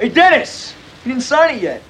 Hey, 0.00 0.08
Dennis! 0.08 0.74
You 1.04 1.12
didn't 1.12 1.22
sign 1.22 1.54
it 1.54 1.62
yet. 1.62 1.82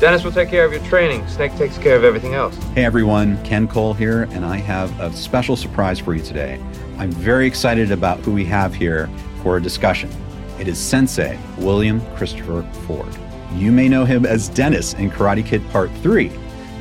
Dennis 0.00 0.24
will 0.24 0.32
take 0.32 0.48
care 0.48 0.64
of 0.64 0.72
your 0.72 0.82
training. 0.84 1.26
Snake 1.28 1.54
takes 1.56 1.78
care 1.78 1.94
of 1.94 2.02
everything 2.02 2.34
else. 2.34 2.56
Hey 2.74 2.84
everyone, 2.84 3.40
Ken 3.44 3.68
Cole 3.68 3.92
here, 3.92 4.22
and 4.32 4.44
I 4.44 4.56
have 4.56 4.98
a 4.98 5.12
special 5.12 5.56
surprise 5.56 6.00
for 6.00 6.14
you 6.14 6.22
today. 6.22 6.58
I'm 6.96 7.12
very 7.12 7.46
excited 7.46 7.92
about 7.92 8.18
who 8.20 8.32
we 8.32 8.46
have 8.46 8.74
here 8.74 9.08
for 9.42 9.58
a 9.58 9.62
discussion. 9.62 10.10
It 10.58 10.66
is 10.66 10.78
Sensei 10.78 11.38
William 11.58 12.00
Christopher 12.16 12.62
Ford. 12.86 13.14
You 13.54 13.70
may 13.70 13.88
know 13.88 14.04
him 14.04 14.24
as 14.26 14.48
Dennis 14.48 14.94
in 14.94 15.10
Karate 15.10 15.44
Kid 15.44 15.62
Part 15.70 15.90
3. 16.02 16.32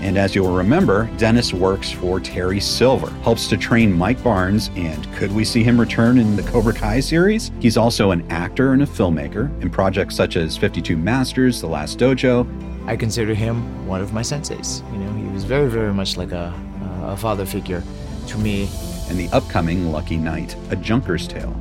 And 0.02 0.18
as 0.18 0.34
you'll 0.34 0.56
remember, 0.56 1.10
Dennis 1.18 1.54
works 1.54 1.92
for 1.92 2.20
Terry 2.20 2.60
Silver, 2.60 3.10
helps 3.22 3.48
to 3.50 3.58
train 3.58 3.92
Mike 3.92 4.24
Barnes, 4.24 4.70
and 4.76 5.12
could 5.16 5.32
we 5.32 5.44
see 5.44 5.64
him 5.64 5.80
return 5.80 6.18
in 6.18 6.36
the 6.36 6.44
Cobra 6.44 6.74
Kai 6.74 7.00
series? 7.00 7.52
He's 7.60 7.78
also 7.78 8.12
an 8.12 8.30
actor 8.32 8.74
and 8.74 8.82
a 8.82 8.86
filmmaker 8.86 9.50
in 9.62 9.70
projects 9.70 10.16
such 10.16 10.38
as 10.38 10.58
52 10.58 10.96
Masters, 10.96 11.60
The 11.62 11.68
Last 11.68 12.00
Dojo, 12.00 12.48
I 12.90 12.98
consider 12.98 13.36
him 13.36 13.86
one 13.86 14.02
of 14.02 14.14
my 14.14 14.22
senseis. 14.22 14.82
You 14.92 14.98
know, 14.98 15.12
he 15.14 15.32
was 15.32 15.44
very, 15.44 15.70
very 15.70 15.94
much 15.94 16.18
like 16.18 16.32
a, 16.32 16.52
a 17.04 17.16
father 17.16 17.46
figure 17.46 17.84
to 18.28 18.38
me. 18.40 18.68
and 19.10 19.20
the 19.20 19.30
upcoming 19.30 19.92
Lucky 19.92 20.18
Night, 20.18 20.56
A 20.72 20.76
Junker's 20.76 21.28
Tale. 21.28 21.56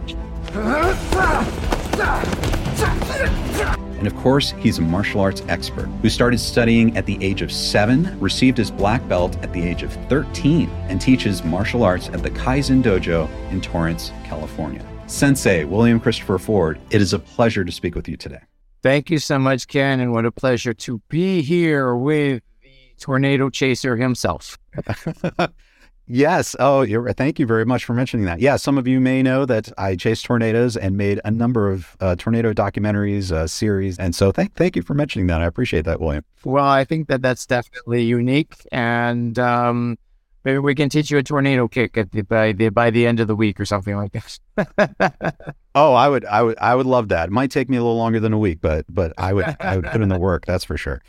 And 3.98 4.06
of 4.06 4.16
course, 4.16 4.52
he's 4.58 4.78
a 4.78 4.82
martial 4.82 5.20
arts 5.20 5.42
expert 5.48 5.86
who 6.02 6.08
started 6.08 6.38
studying 6.38 6.96
at 6.96 7.06
the 7.06 7.22
age 7.22 7.42
of 7.42 7.52
seven, 7.52 8.18
received 8.20 8.56
his 8.56 8.70
black 8.70 9.06
belt 9.08 9.36
at 9.42 9.52
the 9.52 9.62
age 9.62 9.82
of 9.82 9.92
13, 10.08 10.68
and 10.88 11.00
teaches 11.00 11.44
martial 11.44 11.82
arts 11.82 12.08
at 12.08 12.22
the 12.22 12.30
Kaizen 12.30 12.82
Dojo 12.82 13.28
in 13.50 13.60
Torrance, 13.60 14.12
California. 14.24 14.84
Sensei 15.06 15.64
William 15.64 15.98
Christopher 15.98 16.38
Ford, 16.38 16.78
it 16.90 17.00
is 17.00 17.12
a 17.12 17.18
pleasure 17.18 17.64
to 17.64 17.72
speak 17.72 17.94
with 17.94 18.08
you 18.08 18.16
today. 18.16 18.40
Thank 18.82 19.10
you 19.10 19.18
so 19.18 19.38
much, 19.38 19.66
Ken, 19.66 20.00
and 20.00 20.12
what 20.12 20.24
a 20.24 20.30
pleasure 20.30 20.72
to 20.74 21.02
be 21.08 21.42
here 21.42 21.96
with 21.96 22.42
the 22.62 22.94
tornado 23.00 23.50
chaser 23.50 23.96
himself. 23.96 24.58
Yes. 26.08 26.56
Oh, 26.58 26.80
you're, 26.82 27.12
thank 27.12 27.38
you 27.38 27.46
very 27.46 27.66
much 27.66 27.84
for 27.84 27.92
mentioning 27.92 28.24
that. 28.26 28.40
Yeah, 28.40 28.56
some 28.56 28.78
of 28.78 28.88
you 28.88 28.98
may 28.98 29.22
know 29.22 29.44
that 29.44 29.70
I 29.76 29.94
chase 29.94 30.22
tornadoes 30.22 30.76
and 30.76 30.96
made 30.96 31.20
a 31.24 31.30
number 31.30 31.70
of 31.70 31.96
uh, 32.00 32.16
tornado 32.16 32.52
documentaries, 32.52 33.30
uh, 33.30 33.46
series, 33.46 33.98
and 33.98 34.14
so 34.14 34.32
thank 34.32 34.54
thank 34.54 34.74
you 34.74 34.82
for 34.82 34.94
mentioning 34.94 35.26
that. 35.26 35.42
I 35.42 35.46
appreciate 35.46 35.84
that, 35.84 36.00
William. 36.00 36.24
Well, 36.44 36.64
I 36.64 36.84
think 36.84 37.08
that 37.08 37.20
that's 37.20 37.44
definitely 37.46 38.04
unique, 38.04 38.56
and 38.72 39.38
um, 39.38 39.98
maybe 40.44 40.58
we 40.58 40.74
can 40.74 40.88
teach 40.88 41.10
you 41.10 41.18
a 41.18 41.22
tornado 41.22 41.68
kick 41.68 41.98
at 41.98 42.10
the, 42.12 42.22
by 42.22 42.52
the 42.52 42.70
by 42.70 42.90
the 42.90 43.06
end 43.06 43.20
of 43.20 43.28
the 43.28 43.36
week 43.36 43.60
or 43.60 43.66
something 43.66 43.96
like 43.96 44.12
this. 44.12 44.40
Oh, 45.74 45.94
I 45.94 46.08
would, 46.08 46.24
I 46.24 46.42
would, 46.42 46.58
I 46.58 46.74
would 46.74 46.86
love 46.86 47.08
that. 47.10 47.28
It 47.28 47.30
might 47.30 47.52
take 47.52 47.68
me 47.68 47.76
a 47.76 47.80
little 47.80 47.96
longer 47.96 48.18
than 48.18 48.32
a 48.32 48.38
week, 48.38 48.58
but 48.60 48.84
but 48.88 49.12
I 49.16 49.32
would, 49.32 49.56
I 49.60 49.76
would 49.76 49.84
put 49.84 50.00
in 50.00 50.08
the 50.08 50.18
work. 50.18 50.44
That's 50.44 50.64
for 50.64 50.76
sure. 50.76 51.00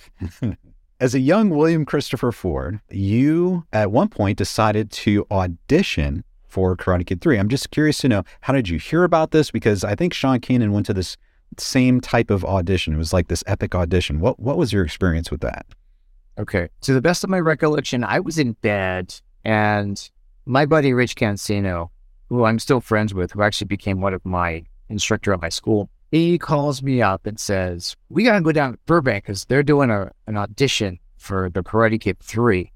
As 1.01 1.15
a 1.15 1.19
young 1.19 1.49
William 1.49 1.85
Christopher 1.85 2.33
Ford, 2.33 2.81
you 2.89 3.65
at 3.71 3.89
one 3.89 4.09
point 4.09 4.37
decided 4.37 4.91
to 4.91 5.25
audition 5.31 6.25
for 6.45 6.75
Karate 6.75 7.05
Kid 7.05 7.21
3. 7.21 7.37
I'm 7.37 7.47
just 7.47 7.71
curious 7.71 7.99
to 7.99 8.09
know 8.09 8.23
how 8.41 8.51
did 8.51 8.67
you 8.67 8.77
hear 8.77 9.05
about 9.05 9.31
this? 9.31 9.49
Because 9.49 9.85
I 9.85 9.95
think 9.95 10.13
Sean 10.13 10.41
Kanan 10.41 10.71
went 10.71 10.85
to 10.87 10.93
this 10.93 11.15
same 11.57 12.01
type 12.01 12.29
of 12.29 12.43
audition. 12.43 12.93
It 12.93 12.97
was 12.97 13.13
like 13.13 13.29
this 13.29 13.45
epic 13.47 13.75
audition. 13.75 14.19
What 14.19 14.41
what 14.41 14.57
was 14.57 14.73
your 14.73 14.83
experience 14.83 15.31
with 15.31 15.39
that? 15.39 15.65
Okay. 16.37 16.67
To 16.81 16.93
the 16.93 17.01
best 17.01 17.23
of 17.23 17.29
my 17.29 17.39
recollection, 17.39 18.03
I 18.03 18.19
was 18.19 18.37
in 18.37 18.53
bed 18.53 19.15
and 19.45 20.09
my 20.45 20.65
buddy 20.65 20.91
Rich 20.91 21.15
Cancino, 21.15 21.91
who 22.27 22.43
I'm 22.43 22.59
still 22.59 22.81
friends 22.81 23.13
with, 23.13 23.31
who 23.31 23.41
actually 23.41 23.67
became 23.67 24.01
one 24.01 24.13
of 24.13 24.25
my 24.25 24.65
instructor 24.89 25.31
at 25.31 25.41
my 25.41 25.49
school, 25.49 25.89
he 26.11 26.37
calls 26.37 26.81
me 26.81 27.01
up 27.01 27.25
and 27.25 27.39
says, 27.39 27.95
We 28.09 28.23
gotta 28.23 28.41
go 28.41 28.51
down 28.51 28.73
to 28.73 28.79
Burbank 28.85 29.25
because 29.25 29.45
they're 29.45 29.63
doing 29.63 29.89
a, 29.89 30.11
an 30.27 30.37
audition 30.37 30.99
for 31.17 31.49
the 31.49 31.61
Karate 31.61 31.99
Kid 31.99 32.19
3. 32.19 32.71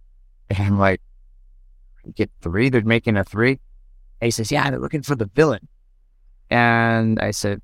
And 0.49 0.59
I'm 0.59 0.79
like, 0.79 1.01
Kid 2.16 2.29
3? 2.41 2.69
They're 2.69 2.83
making 2.83 3.17
a 3.17 3.23
3? 3.23 3.51
And 3.51 3.59
he 4.22 4.31
says, 4.31 4.51
Yeah, 4.51 4.69
they're 4.69 4.79
looking 4.79 5.01
for 5.01 5.16
the 5.16 5.25
villain. 5.25 5.67
And 6.49 7.19
I 7.19 7.31
said, 7.31 7.61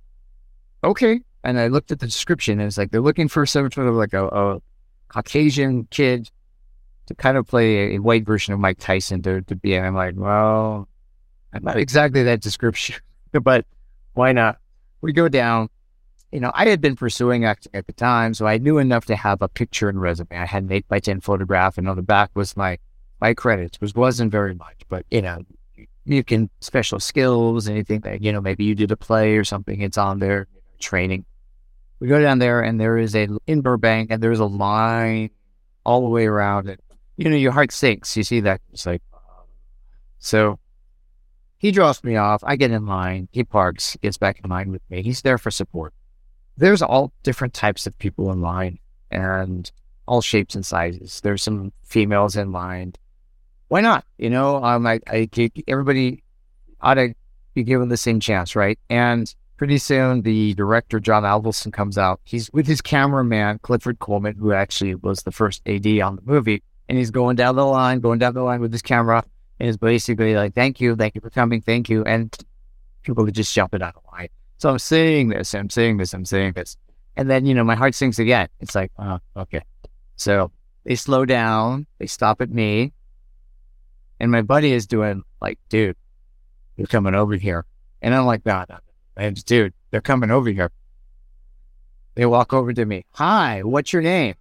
Okay. 0.84 1.22
And 1.44 1.60
I 1.60 1.68
looked 1.68 1.92
at 1.92 2.00
the 2.00 2.06
description 2.06 2.60
and 2.60 2.68
it's 2.68 2.78
like 2.78 2.92
they're 2.92 3.00
looking 3.00 3.28
for 3.28 3.46
some 3.46 3.72
sort 3.72 3.88
of 3.88 3.96
like 3.96 4.14
a, 4.14 4.28
a 4.28 4.62
Caucasian 5.08 5.86
kid 5.86 6.30
to 7.06 7.16
kind 7.16 7.38
of 7.38 7.48
play 7.48 7.94
a, 7.94 7.96
a 7.96 8.00
white 8.00 8.26
version 8.26 8.54
of 8.54 8.60
Mike 8.60 8.80
Tyson 8.80 9.22
to, 9.22 9.42
to 9.44 9.56
be. 9.56 9.76
And 9.76 9.86
I'm 9.86 9.96
like, 9.96 10.16
well, 10.18 10.88
I'm 11.54 11.64
not 11.64 11.78
exactly 11.78 12.24
that 12.24 12.42
description, 12.42 12.96
but 13.32 13.66
why 14.14 14.32
not? 14.32 14.58
We 15.02 15.14
go 15.14 15.30
down. 15.30 15.70
You 16.32 16.40
know, 16.40 16.52
I 16.54 16.68
had 16.68 16.80
been 16.80 16.96
pursuing 16.96 17.46
acting 17.46 17.72
at 17.74 17.88
the 17.88 17.94
time, 17.94 18.36
so 18.36 18.46
I 18.46 18.60
knew 18.60 18.78
enough 18.78 19.06
to 19.06 19.16
have 19.16 19.42
a 19.42 19.48
picture 19.48 19.90
and 19.90 20.00
resume. 20.00 20.28
I 20.32 20.46
had 20.46 20.64
an 20.64 20.72
eight 20.72 20.88
by 20.88 21.00
ten 21.00 21.22
photograph, 21.22 21.78
and 21.78 21.90
on 21.90 21.96
the 21.96 22.04
back 22.04 22.30
was 22.36 22.56
my 22.56 22.78
my 23.20 23.34
credits, 23.34 23.82
which 23.82 23.96
wasn't 23.96 24.32
very 24.32 24.54
much, 24.56 24.82
but 24.90 25.06
you 25.10 25.22
know, 25.22 25.44
you 26.06 26.24
can 26.24 26.50
special 26.62 27.00
skills, 27.00 27.68
anything 27.68 28.02
that 28.02 28.22
you 28.22 28.32
know, 28.32 28.42
maybe 28.42 28.64
you 28.64 28.76
did 28.76 28.92
a 28.92 28.98
play 28.98 29.38
or 29.38 29.44
something. 29.44 29.82
It's 29.82 29.98
on 29.98 30.20
there. 30.20 30.48
Training. 30.80 31.26
We 32.00 32.08
go 32.08 32.22
down 32.22 32.40
there, 32.40 32.62
and 32.62 32.80
there 32.80 32.98
is 32.98 33.16
a 33.16 33.28
in 33.48 33.62
Burbank, 33.62 34.12
and 34.12 34.24
there's 34.24 34.40
a 34.40 34.46
line 34.46 35.32
all 35.84 36.02
the 36.02 36.10
way 36.10 36.26
around 36.26 36.70
it. 36.70 36.80
You 37.18 37.30
know, 37.30 37.36
your 37.36 37.52
heart 37.52 37.72
sinks. 37.72 38.16
You 38.16 38.24
see 38.24 38.40
that? 38.42 38.62
It's 38.72 38.86
like, 38.86 39.02
so 40.20 40.60
he 41.60 41.72
drops 41.72 42.04
me 42.04 42.16
off. 42.16 42.42
I 42.46 42.56
get 42.56 42.72
in 42.72 42.88
line. 42.88 43.28
He 43.32 43.44
parks, 43.44 43.98
gets 44.02 44.18
back 44.18 44.40
in 44.44 44.50
line 44.50 44.72
with 44.72 44.82
me. 44.90 45.04
He's 45.04 45.22
there 45.22 45.38
for 45.38 45.52
support. 45.52 45.94
There's 46.58 46.82
all 46.82 47.12
different 47.24 47.54
types 47.54 47.86
of 47.86 47.98
people 48.00 48.32
in 48.32 48.42
line 48.42 48.80
and 49.12 49.70
all 50.08 50.22
shapes 50.22 50.56
and 50.56 50.66
sizes. 50.66 51.20
There's 51.22 51.44
some 51.44 51.74
females 51.84 52.38
in 52.38 52.54
line. 52.54 52.94
Why 53.68 53.82
not? 53.82 54.06
You 54.18 54.30
know, 54.30 54.64
um, 54.64 54.88
I, 54.88 55.02
I, 55.06 55.30
everybody 55.68 56.24
ought 56.82 56.96
to 56.96 57.14
be 57.54 57.64
given 57.64 57.90
the 57.90 57.98
same 57.98 58.22
chance, 58.22 58.56
right? 58.56 58.80
And 58.90 59.34
pretty 59.58 59.78
soon 59.80 60.22
the 60.22 60.54
director, 60.54 61.02
John 61.02 61.24
Avildsen, 61.24 61.74
comes 61.74 61.98
out. 61.98 62.22
He's 62.24 62.50
with 62.54 62.68
his 62.68 62.82
cameraman, 62.82 63.60
Clifford 63.60 64.00
Coleman, 64.00 64.36
who 64.36 64.54
actually 64.54 64.96
was 64.96 65.24
the 65.24 65.32
first 65.32 65.62
AD 65.68 65.86
on 66.00 66.16
the 66.16 66.22
movie. 66.24 66.64
And 66.88 66.98
he's 66.98 67.12
going 67.12 67.36
down 67.36 67.58
the 67.58 67.66
line, 67.66 68.00
going 68.00 68.18
down 68.18 68.34
the 68.34 68.44
line 68.44 68.62
with 68.62 68.72
his 68.72 68.82
camera. 68.82 69.26
It's 69.60 69.78
basically 69.78 70.36
like, 70.36 70.56
thank 70.56 70.80
you, 70.80 70.96
thank 70.96 71.16
you 71.16 71.22
for 71.22 71.30
coming, 71.30 71.62
thank 71.62 71.90
you. 71.90 72.04
And 72.04 72.36
people 73.04 73.28
are 73.28 73.32
just 73.32 73.54
jumping 73.54 73.82
out 73.82 73.96
of 73.96 74.04
line. 74.12 74.30
So 74.58 74.70
I'm 74.70 74.80
saying 74.80 75.30
this, 75.30 75.54
I'm 75.54 75.70
saying 75.70 75.98
this, 75.98 76.14
I'm 76.14 76.26
saying 76.26 76.54
this. 76.54 76.78
And 77.18 77.30
then, 77.30 77.46
you 77.46 77.54
know, 77.54 77.64
my 77.64 77.76
heart 77.76 77.96
sinks 77.96 78.20
again. 78.20 78.48
It's 78.60 78.76
like, 78.76 78.92
oh, 78.98 79.20
okay. 79.36 79.62
So 80.16 80.52
they 80.86 80.96
slow 80.96 81.26
down, 81.26 81.88
they 81.98 82.08
stop 82.08 82.42
at 82.42 82.50
me. 82.50 82.94
And 84.20 84.32
my 84.32 84.42
buddy 84.42 84.72
is 84.72 84.88
doing 84.88 85.24
like, 85.42 85.60
dude, 85.70 85.98
you're 86.78 86.88
coming 86.88 87.16
over 87.16 87.36
here. 87.36 87.66
And 88.02 88.16
I'm 88.16 88.26
like, 88.26 88.46
no, 88.46 88.64
no, 88.70 88.78
and 89.18 89.44
dude, 89.46 89.74
they're 89.92 90.02
coming 90.02 90.32
over 90.32 90.50
here. 90.50 90.72
They 92.16 92.26
walk 92.26 92.54
over 92.54 92.74
to 92.74 92.86
me. 92.86 93.06
Hi, 93.12 93.64
what's 93.64 93.92
your 93.92 94.02
name? 94.02 94.36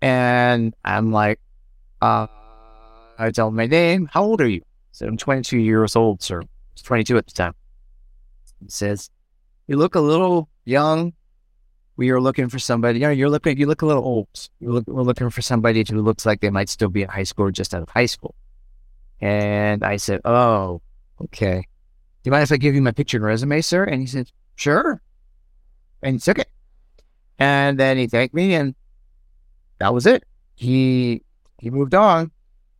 And 0.00 0.74
I'm 0.84 1.12
like, 1.12 1.40
uh, 2.00 2.26
I 3.20 3.30
tell 3.30 3.48
them 3.48 3.56
my 3.56 3.66
name. 3.66 4.08
How 4.12 4.24
old 4.24 4.40
are 4.40 4.48
you? 4.48 4.60
I 4.62 4.92
said, 4.92 5.08
I'm 5.08 5.16
22 5.16 5.58
years 5.58 5.94
old, 5.94 6.22
sir. 6.22 6.40
I 6.40 6.46
was 6.74 6.82
22 6.82 7.18
at 7.18 7.26
the 7.26 7.32
time. 7.32 7.54
He 8.60 8.70
says, 8.70 9.10
you 9.66 9.76
look 9.76 9.94
a 9.94 10.00
little 10.00 10.48
young. 10.64 11.12
We 11.96 12.10
are 12.10 12.20
looking 12.20 12.48
for 12.48 12.58
somebody. 12.58 12.98
You 12.98 13.06
know, 13.06 13.12
you're 13.12 13.28
looking. 13.28 13.58
You 13.58 13.66
look 13.66 13.82
a 13.82 13.86
little 13.86 14.04
old. 14.04 14.48
We're, 14.60 14.72
look, 14.72 14.86
we're 14.88 15.02
looking 15.02 15.30
for 15.30 15.42
somebody 15.42 15.84
who 15.88 16.00
looks 16.00 16.24
like 16.24 16.40
they 16.40 16.50
might 16.50 16.68
still 16.68 16.88
be 16.88 17.02
in 17.02 17.08
high 17.08 17.24
school 17.24 17.46
or 17.46 17.50
just 17.50 17.74
out 17.74 17.82
of 17.82 17.88
high 17.90 18.06
school. 18.06 18.34
And 19.20 19.84
I 19.84 19.96
said, 19.96 20.22
"Oh, 20.24 20.80
okay. 21.20 21.60
Do 21.60 22.28
you 22.28 22.32
mind 22.32 22.44
if 22.44 22.52
I 22.52 22.56
give 22.56 22.74
you 22.74 22.82
my 22.82 22.90
picture 22.90 23.18
and 23.18 23.24
resume, 23.26 23.60
sir?" 23.60 23.84
And 23.84 24.00
he 24.00 24.06
said, 24.06 24.32
"Sure." 24.56 25.02
And 26.02 26.14
he 26.14 26.20
took 26.20 26.38
it. 26.38 26.48
And 27.38 27.78
then 27.78 27.96
he 27.96 28.06
thanked 28.06 28.34
me, 28.34 28.54
and 28.54 28.74
that 29.78 29.92
was 29.92 30.06
it. 30.06 30.24
He 30.56 31.22
he 31.58 31.70
moved 31.70 31.94
on, 31.94 32.32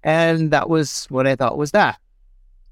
and 0.03 0.51
that 0.51 0.69
was 0.69 1.07
what 1.07 1.27
I 1.27 1.37
thought 1.37 1.59
was 1.59 1.73
that. 1.73 1.99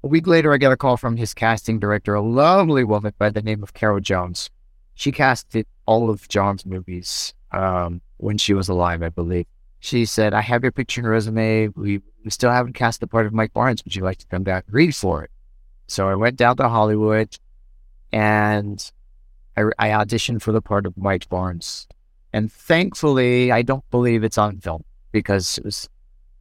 A 0.03 0.07
week 0.07 0.27
later, 0.27 0.53
I 0.53 0.57
got 0.57 0.71
a 0.71 0.77
call 0.77 0.97
from 0.97 1.17
his 1.17 1.33
casting 1.33 1.79
director, 1.79 2.13
a 2.13 2.21
lovely 2.21 2.83
woman 2.83 3.13
by 3.17 3.29
the 3.29 3.41
name 3.41 3.61
of 3.63 3.73
Carol 3.73 3.99
Jones. 3.99 4.49
She 4.95 5.11
casted 5.11 5.65
all 5.85 6.09
of 6.09 6.27
John's 6.29 6.65
movies 6.65 7.33
um, 7.51 8.01
when 8.17 8.37
she 8.37 8.53
was 8.53 8.69
alive, 8.69 9.03
I 9.03 9.09
believe. 9.09 9.45
She 9.79 10.05
said, 10.05 10.33
I 10.33 10.41
have 10.41 10.63
your 10.63 10.71
picture 10.71 11.01
and 11.01 11.09
resume. 11.09 11.69
We, 11.75 12.01
we 12.23 12.31
still 12.31 12.51
haven't 12.51 12.73
cast 12.73 12.99
the 12.99 13.07
part 13.07 13.25
of 13.25 13.33
Mike 13.33 13.53
Barnes. 13.53 13.83
Would 13.83 13.95
you 13.95 14.03
like 14.03 14.17
to 14.19 14.27
come 14.27 14.43
back 14.43 14.65
and 14.65 14.73
read 14.73 14.95
for 14.95 15.23
it? 15.23 15.31
So 15.87 16.07
I 16.07 16.15
went 16.15 16.37
down 16.37 16.57
to 16.57 16.69
Hollywood 16.69 17.37
and 18.11 18.91
I, 19.55 19.63
I 19.79 19.89
auditioned 19.89 20.41
for 20.41 20.51
the 20.51 20.61
part 20.61 20.85
of 20.85 20.97
Mike 20.97 21.27
Barnes. 21.29 21.87
And 22.31 22.51
thankfully, 22.51 23.51
I 23.51 23.61
don't 23.61 23.89
believe 23.89 24.23
it's 24.23 24.37
on 24.37 24.59
film 24.59 24.83
because 25.11 25.57
it 25.57 25.65
was 25.65 25.89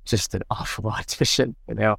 just 0.08 0.34
an 0.34 0.42
awful 0.50 0.88
audition, 0.88 1.56
you 1.68 1.74
know. 1.74 1.96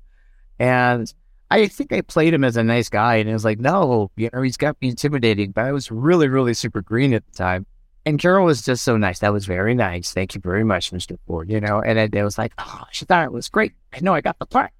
And 0.59 1.11
I 1.51 1.67
think 1.67 1.91
I 1.93 2.01
played 2.01 2.33
him 2.33 2.43
as 2.43 2.57
a 2.57 2.63
nice 2.63 2.89
guy, 2.89 3.15
and 3.15 3.29
it 3.29 3.33
was 3.33 3.45
like, 3.45 3.59
no, 3.59 4.11
you 4.15 4.29
know, 4.33 4.41
he's 4.41 4.57
got 4.57 4.77
me 4.81 4.89
intimidating. 4.89 5.51
But 5.51 5.65
I 5.65 5.71
was 5.71 5.89
really, 5.89 6.27
really 6.27 6.53
super 6.53 6.81
green 6.81 7.13
at 7.13 7.25
the 7.25 7.31
time. 7.31 7.65
And 8.05 8.19
Carol 8.19 8.45
was 8.45 8.61
just 8.61 8.83
so 8.83 8.97
nice. 8.97 9.19
That 9.19 9.33
was 9.33 9.45
very 9.45 9.75
nice. 9.75 10.13
Thank 10.13 10.33
you 10.33 10.41
very 10.41 10.63
much, 10.63 10.91
Mr. 10.91 11.17
Ford. 11.27 11.49
You 11.49 11.59
know, 11.59 11.81
and 11.81 11.97
it, 11.97 12.13
it 12.13 12.23
was 12.23 12.37
like, 12.37 12.53
oh, 12.57 12.83
she 12.91 13.05
thought 13.05 13.25
it 13.25 13.31
was 13.31 13.49
great. 13.49 13.73
I 13.93 13.99
know 14.01 14.13
I 14.13 14.21
got 14.21 14.39
the 14.39 14.45
part. 14.45 14.71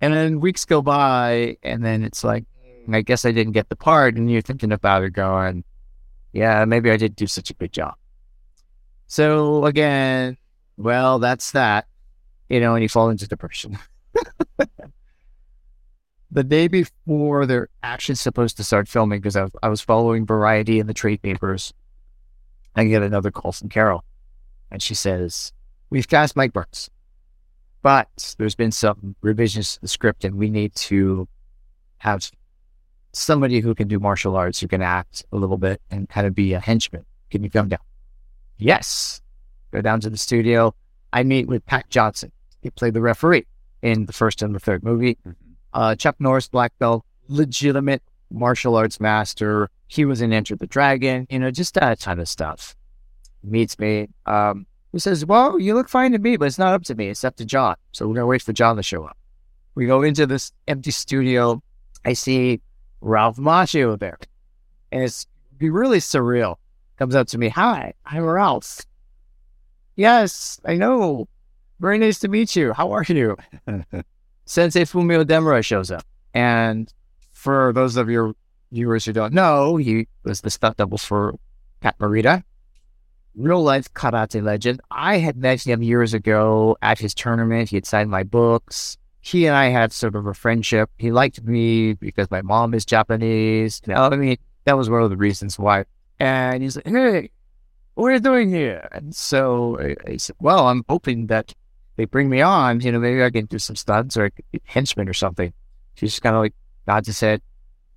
And 0.00 0.12
then 0.12 0.40
weeks 0.40 0.64
go 0.64 0.82
by, 0.82 1.56
and 1.62 1.84
then 1.84 2.02
it's 2.02 2.24
like, 2.24 2.44
mm, 2.88 2.94
I 2.94 3.02
guess 3.02 3.24
I 3.24 3.32
didn't 3.32 3.52
get 3.52 3.68
the 3.68 3.76
part. 3.76 4.16
And 4.16 4.30
you're 4.30 4.42
thinking 4.42 4.72
about 4.72 5.04
it 5.04 5.10
going, 5.10 5.64
yeah, 6.32 6.64
maybe 6.64 6.90
I 6.90 6.96
didn't 6.96 7.16
do 7.16 7.26
such 7.26 7.50
a 7.50 7.54
good 7.54 7.72
job. 7.72 7.94
So 9.06 9.64
again, 9.66 10.38
well, 10.76 11.18
that's 11.18 11.52
that, 11.52 11.86
you 12.52 12.60
know, 12.60 12.74
and 12.74 12.82
you 12.82 12.88
fall 12.88 13.08
into 13.08 13.26
depression. 13.26 13.78
the 16.30 16.44
day 16.44 16.68
before 16.68 17.46
they're 17.46 17.70
actually 17.82 18.16
supposed 18.16 18.58
to 18.58 18.64
start 18.64 18.88
filming, 18.88 19.20
because 19.20 19.36
I 19.36 19.44
was, 19.44 19.52
I 19.62 19.68
was 19.70 19.80
following 19.80 20.26
Variety 20.26 20.78
and 20.78 20.86
the 20.86 20.92
trade 20.92 21.22
papers, 21.22 21.72
I 22.76 22.84
get 22.84 23.02
another 23.02 23.30
call 23.30 23.52
from 23.52 23.70
Carol. 23.70 24.04
And 24.70 24.82
she 24.82 24.94
says, 24.94 25.54
We've 25.88 26.06
cast 26.06 26.36
Mike 26.36 26.52
Barnes, 26.52 26.90
but 27.80 28.34
there's 28.36 28.54
been 28.54 28.70
some 28.70 29.16
revisions 29.22 29.74
to 29.74 29.80
the 29.80 29.88
script, 29.88 30.22
and 30.22 30.34
we 30.34 30.50
need 30.50 30.74
to 30.74 31.26
have 31.98 32.30
somebody 33.14 33.60
who 33.60 33.74
can 33.74 33.88
do 33.88 33.98
martial 33.98 34.36
arts, 34.36 34.60
who 34.60 34.68
can 34.68 34.82
act 34.82 35.24
a 35.32 35.36
little 35.36 35.58
bit 35.58 35.80
and 35.90 36.06
kind 36.06 36.26
of 36.26 36.34
be 36.34 36.52
a 36.52 36.60
henchman. 36.60 37.06
Can 37.30 37.42
you 37.42 37.48
come 37.48 37.70
down? 37.70 37.80
Yes. 38.58 39.22
Go 39.70 39.80
down 39.80 40.00
to 40.00 40.10
the 40.10 40.18
studio. 40.18 40.74
I 41.14 41.22
meet 41.22 41.48
with 41.48 41.64
Pat 41.64 41.88
Johnson. 41.88 42.30
He 42.62 42.70
played 42.70 42.94
the 42.94 43.00
referee 43.00 43.46
in 43.82 44.06
the 44.06 44.12
first 44.12 44.42
and 44.42 44.54
the 44.54 44.60
third 44.60 44.82
movie. 44.82 45.16
Mm-hmm. 45.26 45.30
Uh, 45.74 45.94
Chuck 45.96 46.16
Norris, 46.18 46.48
black 46.48 46.72
belt, 46.78 47.04
legitimate 47.28 48.02
martial 48.30 48.76
arts 48.76 49.00
master. 49.00 49.68
He 49.88 50.04
was 50.04 50.22
in 50.22 50.32
Enter 50.32 50.56
the 50.56 50.66
Dragon, 50.66 51.26
you 51.30 51.38
know, 51.38 51.50
just 51.50 51.74
that 51.74 52.00
kind 52.00 52.20
of 52.20 52.28
stuff. 52.28 52.74
Meets 53.42 53.78
me. 53.78 54.08
Um, 54.26 54.66
he 54.92 54.98
says, 54.98 55.26
Well, 55.26 55.58
you 55.58 55.74
look 55.74 55.88
fine 55.88 56.12
to 56.12 56.18
me, 56.18 56.36
but 56.36 56.46
it's 56.46 56.58
not 56.58 56.74
up 56.74 56.84
to 56.84 56.94
me. 56.94 57.08
It's 57.08 57.24
up 57.24 57.36
to 57.36 57.44
John. 57.44 57.76
So 57.92 58.06
we're 58.06 58.14
going 58.14 58.22
to 58.22 58.26
wait 58.26 58.42
for 58.42 58.52
John 58.52 58.76
to 58.76 58.82
show 58.82 59.04
up. 59.04 59.16
We 59.74 59.86
go 59.86 60.02
into 60.02 60.26
this 60.26 60.52
empty 60.68 60.90
studio. 60.90 61.62
I 62.04 62.12
see 62.12 62.60
Ralph 63.00 63.36
Macchio 63.36 63.98
there. 63.98 64.18
And 64.92 65.02
it's 65.02 65.26
be 65.58 65.70
really 65.70 65.98
surreal. 65.98 66.56
Comes 66.98 67.14
up 67.14 67.26
to 67.28 67.38
me, 67.38 67.48
Hi, 67.48 67.94
I'm 68.04 68.24
Ralph. 68.24 68.82
Yes, 69.96 70.60
I 70.64 70.76
know. 70.76 71.28
Very 71.82 71.98
nice 71.98 72.20
to 72.20 72.28
meet 72.28 72.54
you. 72.54 72.72
How 72.72 72.92
are 72.92 73.02
you? 73.02 73.36
Sensei 74.44 74.84
Fumio 74.84 75.24
Demura 75.24 75.64
shows 75.64 75.90
up. 75.90 76.04
And 76.32 76.92
for 77.32 77.72
those 77.72 77.96
of 77.96 78.08
your 78.08 78.34
viewers 78.70 79.04
who 79.04 79.12
don't 79.12 79.34
know, 79.34 79.78
he 79.78 80.06
was 80.22 80.42
the 80.42 80.50
stunt 80.50 80.76
double 80.76 80.96
for 80.96 81.34
Pat 81.80 81.98
Morita, 81.98 82.44
real 83.34 83.60
life 83.64 83.92
karate 83.94 84.40
legend. 84.40 84.80
I 84.92 85.18
had 85.18 85.36
met 85.36 85.66
him 85.66 85.82
years 85.82 86.14
ago 86.14 86.76
at 86.82 87.00
his 87.00 87.14
tournament. 87.14 87.70
He 87.70 87.76
had 87.78 87.86
signed 87.86 88.12
my 88.12 88.22
books. 88.22 88.96
He 89.20 89.46
and 89.46 89.56
I 89.56 89.70
had 89.70 89.92
sort 89.92 90.14
of 90.14 90.24
a 90.28 90.34
friendship. 90.34 90.88
He 90.98 91.10
liked 91.10 91.42
me 91.42 91.94
because 91.94 92.30
my 92.30 92.42
mom 92.42 92.74
is 92.74 92.84
Japanese. 92.84 93.82
You 93.84 93.94
know, 93.94 94.04
I 94.04 94.14
mean, 94.14 94.36
that 94.66 94.76
was 94.76 94.88
one 94.88 95.02
of 95.02 95.10
the 95.10 95.16
reasons 95.16 95.58
why. 95.58 95.86
And 96.20 96.62
he's 96.62 96.76
like, 96.76 96.86
hey, 96.86 97.30
what 97.94 98.06
are 98.06 98.12
you 98.12 98.20
doing 98.20 98.50
here? 98.50 98.88
And 98.92 99.12
so 99.12 99.80
I, 99.80 100.12
I 100.12 100.16
said, 100.18 100.36
well, 100.38 100.68
I'm 100.68 100.84
hoping 100.88 101.26
that 101.26 101.52
they 101.96 102.04
bring 102.06 102.28
me 102.28 102.40
on, 102.40 102.80
you 102.80 102.92
know, 102.92 102.98
maybe 102.98 103.22
I 103.22 103.30
can 103.30 103.46
do 103.46 103.58
some 103.58 103.76
stunts 103.76 104.16
or 104.16 104.30
henchman 104.64 105.08
or 105.08 105.14
something. 105.14 105.52
She's 105.94 106.18
kind 106.20 106.34
of 106.34 106.42
like 106.42 106.54
nods 106.86 107.06
his 107.06 107.20
head. 107.20 107.42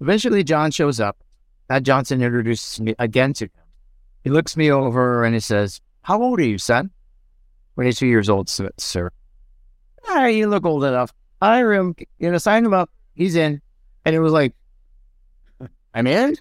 Eventually, 0.01 0.43
John 0.43 0.71
shows 0.71 0.99
up. 0.99 1.17
Pat 1.69 1.83
Johnson 1.83 2.21
introduces 2.21 2.79
me 2.79 2.93
again 2.99 3.33
to 3.33 3.45
him. 3.45 3.51
He 4.23 4.29
looks 4.29 4.57
me 4.57 4.71
over 4.71 5.23
and 5.23 5.33
he 5.33 5.39
says, 5.39 5.81
How 6.01 6.21
old 6.21 6.39
are 6.39 6.43
you, 6.43 6.57
son? 6.57 6.91
22 7.75 8.07
years 8.07 8.29
old, 8.29 8.49
sir. 8.49 9.11
Ah, 10.07 10.25
you 10.27 10.47
look 10.47 10.65
old 10.65 10.83
enough. 10.83 11.13
I 11.41 11.59
him, 11.59 11.95
you 12.19 12.31
know, 12.31 12.37
sign 12.37 12.65
him 12.65 12.73
up. 12.73 12.89
He's 13.13 13.35
in. 13.35 13.61
And 14.05 14.15
it 14.15 14.19
was 14.19 14.33
like, 14.33 14.53
I'm 15.93 16.07
in. 16.07 16.35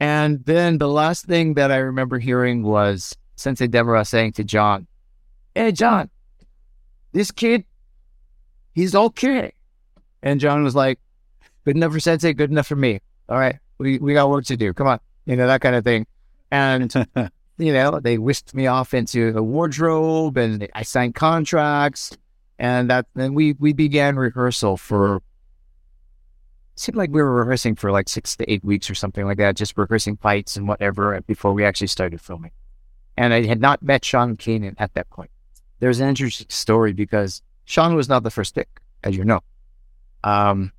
And 0.00 0.44
then 0.44 0.78
the 0.78 0.88
last 0.88 1.26
thing 1.26 1.54
that 1.54 1.70
I 1.70 1.76
remember 1.76 2.18
hearing 2.18 2.62
was 2.62 3.16
Sensei 3.36 3.68
Demura 3.68 4.06
saying 4.06 4.32
to 4.32 4.44
John, 4.44 4.86
Hey, 5.54 5.72
John, 5.72 6.10
this 7.14 7.30
kid, 7.30 7.64
he's 8.74 8.94
okay. 8.94 9.52
And 10.22 10.40
John 10.40 10.62
was 10.62 10.74
like, 10.74 10.98
good 11.64 11.76
enough 11.76 11.92
for 11.92 12.00
Sensei, 12.00 12.34
good 12.34 12.50
enough 12.50 12.66
for 12.66 12.76
me. 12.76 13.00
All 13.28 13.38
right, 13.38 13.58
we, 13.78 13.98
we 13.98 14.12
got 14.12 14.28
work 14.28 14.44
to 14.46 14.56
do. 14.56 14.74
Come 14.74 14.88
on, 14.88 15.00
you 15.24 15.36
know, 15.36 15.46
that 15.46 15.62
kind 15.62 15.76
of 15.76 15.84
thing. 15.84 16.06
And, 16.50 16.92
you 17.58 17.72
know, 17.72 18.00
they 18.00 18.18
whisked 18.18 18.54
me 18.54 18.66
off 18.66 18.92
into 18.92 19.32
the 19.32 19.42
wardrobe 19.42 20.36
and 20.36 20.68
I 20.74 20.82
signed 20.82 21.14
contracts. 21.14 22.16
And 22.58 22.90
that 22.90 23.06
then 23.14 23.34
we, 23.34 23.54
we 23.54 23.72
began 23.72 24.16
rehearsal 24.16 24.76
for, 24.76 25.22
seemed 26.76 26.96
like 26.96 27.10
we 27.10 27.22
were 27.22 27.34
rehearsing 27.34 27.76
for 27.76 27.90
like 27.90 28.08
six 28.08 28.36
to 28.36 28.52
eight 28.52 28.64
weeks 28.64 28.90
or 28.90 28.94
something 28.94 29.24
like 29.24 29.38
that, 29.38 29.56
just 29.56 29.76
rehearsing 29.78 30.16
fights 30.16 30.56
and 30.56 30.68
whatever 30.68 31.20
before 31.26 31.52
we 31.52 31.64
actually 31.64 31.86
started 31.86 32.20
filming. 32.20 32.50
And 33.16 33.32
I 33.32 33.44
had 33.46 33.60
not 33.60 33.82
met 33.82 34.04
Sean 34.04 34.36
Kanan 34.36 34.74
at 34.78 34.94
that 34.94 35.08
point 35.10 35.30
there's 35.84 36.00
an 36.00 36.08
interesting 36.08 36.46
story 36.48 36.94
because 36.94 37.42
Sean 37.66 37.94
was 37.94 38.08
not 38.08 38.22
the 38.22 38.30
first 38.30 38.54
pick, 38.54 38.80
as 39.02 39.14
you 39.14 39.22
know. 39.22 39.40
Um, 40.22 40.72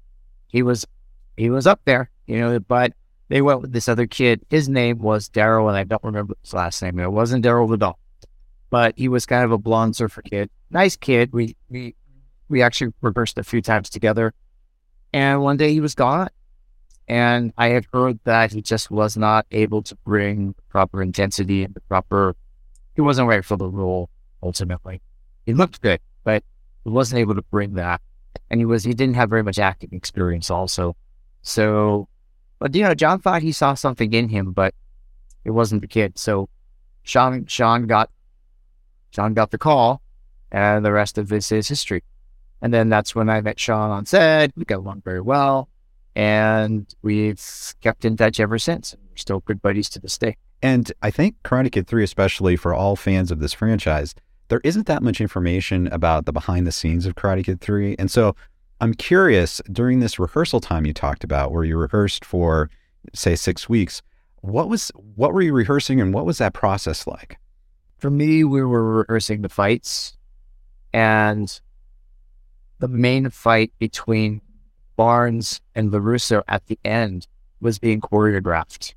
he 0.47 0.63
was 0.63 0.83
he 1.37 1.51
was 1.51 1.67
up 1.67 1.79
there, 1.85 2.09
you 2.25 2.39
know, 2.39 2.59
but 2.59 2.93
they 3.29 3.43
went 3.43 3.61
with 3.61 3.71
this 3.71 3.87
other 3.87 4.07
kid. 4.07 4.41
His 4.49 4.67
name 4.67 4.97
was 4.97 5.29
Daryl, 5.29 5.67
and 5.67 5.77
I 5.77 5.83
don't 5.83 6.03
remember 6.03 6.33
his 6.41 6.55
last 6.55 6.81
name. 6.81 6.97
It 6.97 7.11
wasn't 7.11 7.45
Daryl 7.45 7.69
Vidal, 7.69 7.99
but 8.71 8.97
he 8.97 9.07
was 9.07 9.27
kind 9.27 9.45
of 9.45 9.51
a 9.51 9.59
blonde 9.59 9.95
surfer 9.95 10.23
kid. 10.23 10.49
Nice 10.71 10.95
kid. 10.95 11.31
We 11.33 11.55
we 11.69 11.93
we 12.49 12.63
actually 12.63 12.91
rehearsed 13.01 13.37
a 13.37 13.43
few 13.43 13.61
times 13.61 13.91
together. 13.91 14.33
And 15.13 15.43
one 15.43 15.57
day 15.57 15.71
he 15.71 15.81
was 15.81 15.93
gone. 15.93 16.29
And 17.07 17.53
I 17.59 17.67
had 17.67 17.85
heard 17.93 18.19
that 18.23 18.53
he 18.53 18.63
just 18.63 18.89
was 18.89 19.15
not 19.15 19.45
able 19.51 19.83
to 19.83 19.95
bring 19.97 20.55
proper 20.69 21.03
intensity 21.03 21.63
and 21.63 21.75
the 21.75 21.81
proper, 21.81 22.35
he 22.95 23.01
wasn't 23.01 23.27
right 23.27 23.45
for 23.45 23.55
the 23.55 23.69
role 23.69 24.09
ultimately. 24.45 25.01
He 25.45 25.53
looked 25.53 25.81
good, 25.81 25.99
but 26.23 26.43
he 26.83 26.89
wasn't 26.89 27.19
able 27.19 27.35
to 27.35 27.41
bring 27.41 27.73
that. 27.73 28.01
And 28.49 28.59
he 28.59 28.65
was 28.65 28.83
he 28.83 28.93
didn't 28.93 29.15
have 29.15 29.29
very 29.29 29.43
much 29.43 29.59
acting 29.59 29.89
experience 29.91 30.49
also. 30.49 30.95
So 31.41 32.07
but 32.59 32.75
you 32.75 32.83
know, 32.83 32.93
John 32.93 33.19
thought 33.19 33.41
he 33.41 33.51
saw 33.51 33.73
something 33.73 34.13
in 34.13 34.29
him, 34.29 34.51
but 34.51 34.73
it 35.43 35.51
wasn't 35.51 35.81
the 35.81 35.87
kid. 35.87 36.17
So 36.17 36.49
Sean 37.03 37.45
Sean 37.47 37.87
got 37.87 38.09
Sean 39.11 39.33
got 39.33 39.51
the 39.51 39.57
call 39.57 40.01
and 40.51 40.85
the 40.85 40.91
rest 40.91 41.17
of 41.17 41.27
this 41.27 41.51
is 41.51 41.67
history. 41.67 42.03
And 42.61 42.73
then 42.73 42.89
that's 42.89 43.13
when 43.13 43.29
I 43.29 43.41
met 43.41 43.59
Sean 43.59 43.91
on 43.91 44.05
set. 44.05 44.51
We 44.55 44.65
got 44.65 44.77
along 44.79 45.01
very 45.01 45.21
well. 45.21 45.69
And 46.15 46.87
we've 47.01 47.41
kept 47.81 48.05
in 48.05 48.15
touch 48.15 48.39
ever 48.39 48.57
since. 48.57 48.95
We're 49.09 49.17
still 49.17 49.39
good 49.41 49.61
buddies 49.61 49.89
to 49.89 49.99
this 49.99 50.17
day. 50.17 50.37
And 50.61 50.91
I 51.01 51.11
think 51.11 51.35
Karate 51.43 51.71
Kid 51.71 51.87
3, 51.87 52.03
especially 52.03 52.55
for 52.55 52.73
all 52.73 52.95
fans 52.95 53.31
of 53.31 53.39
this 53.39 53.53
franchise, 53.53 54.15
there 54.47 54.61
isn't 54.63 54.87
that 54.87 55.03
much 55.03 55.19
information 55.21 55.87
about 55.87 56.25
the 56.25 56.33
behind 56.33 56.67
the 56.67 56.71
scenes 56.71 57.05
of 57.05 57.15
Karate 57.15 57.43
Kid 57.43 57.61
3. 57.61 57.95
And 57.97 58.11
so 58.11 58.35
I'm 58.81 58.93
curious 58.93 59.61
during 59.71 59.99
this 59.99 60.19
rehearsal 60.19 60.59
time 60.59 60.85
you 60.85 60.93
talked 60.93 61.23
about 61.23 61.51
where 61.51 61.63
you 61.63 61.77
rehearsed 61.77 62.23
for 62.25 62.69
say 63.13 63.35
6 63.35 63.69
weeks, 63.69 64.01
what 64.41 64.69
was 64.69 64.91
what 65.15 65.33
were 65.33 65.41
you 65.41 65.53
rehearsing 65.53 65.99
and 65.99 66.13
what 66.13 66.25
was 66.25 66.37
that 66.37 66.53
process 66.53 67.07
like? 67.07 67.37
For 67.97 68.09
me, 68.09 68.43
we 68.43 68.61
were 68.63 68.83
rehearsing 68.83 69.41
the 69.41 69.49
fights 69.49 70.17
and 70.93 71.59
the 72.79 72.87
main 72.87 73.29
fight 73.29 73.71
between 73.79 74.41
Barnes 74.95 75.61
and 75.73 75.91
LaRusso 75.91 76.43
at 76.47 76.67
the 76.67 76.77
end 76.85 77.27
was 77.61 77.79
being 77.79 78.01
choreographed. 78.01 78.93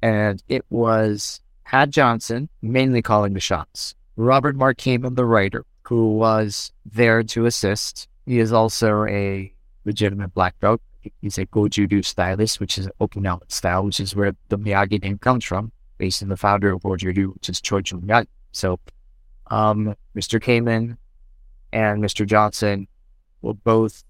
And 0.00 0.42
it 0.48 0.64
was 0.70 1.40
Pat 1.64 1.90
Johnson 1.90 2.48
mainly 2.62 3.02
calling 3.02 3.34
the 3.34 3.40
shots. 3.40 3.94
Robert 4.18 4.56
Mark 4.56 4.78
Kamen, 4.78 5.14
the 5.14 5.24
writer, 5.24 5.64
who 5.82 6.16
was 6.16 6.72
there 6.84 7.22
to 7.22 7.46
assist. 7.46 8.08
He 8.26 8.40
is 8.40 8.52
also 8.52 9.04
a 9.04 9.54
legitimate 9.84 10.34
black 10.34 10.58
belt. 10.58 10.82
He's 11.22 11.38
a 11.38 11.46
Goju-do 11.46 12.02
stylist, 12.02 12.58
which 12.58 12.78
is 12.78 12.88
Okinawan 13.00 13.50
style, 13.50 13.84
which 13.84 14.00
is 14.00 14.16
where 14.16 14.32
the 14.48 14.58
Miyagi 14.58 15.00
name 15.00 15.18
comes 15.18 15.44
from, 15.44 15.70
based 15.98 16.20
on 16.20 16.30
the 16.30 16.36
founder 16.36 16.72
of 16.72 16.82
Goju-do, 16.82 17.30
which 17.30 17.48
is 17.48 17.60
Choichi 17.60 18.02
Miyagi. 18.02 18.26
So, 18.50 18.80
um, 19.52 19.94
Mr. 20.16 20.40
Kamen 20.40 20.96
and 21.72 22.02
Mr. 22.02 22.26
Johnson 22.26 22.88
were 23.40 23.54
both 23.54 24.02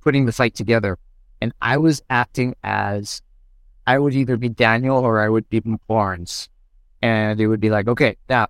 putting 0.00 0.24
the 0.24 0.32
fight 0.32 0.54
together. 0.54 0.98
And 1.42 1.52
I 1.60 1.76
was 1.76 2.02
acting 2.08 2.54
as 2.64 3.20
I 3.86 3.98
would 3.98 4.14
either 4.14 4.38
be 4.38 4.48
Daniel 4.48 4.96
or 4.96 5.20
I 5.20 5.28
would 5.28 5.46
be 5.50 5.60
Barnes 5.60 6.48
and 7.04 7.40
it 7.40 7.46
would 7.46 7.60
be 7.60 7.70
like, 7.70 7.86
okay, 7.86 8.16
now 8.28 8.48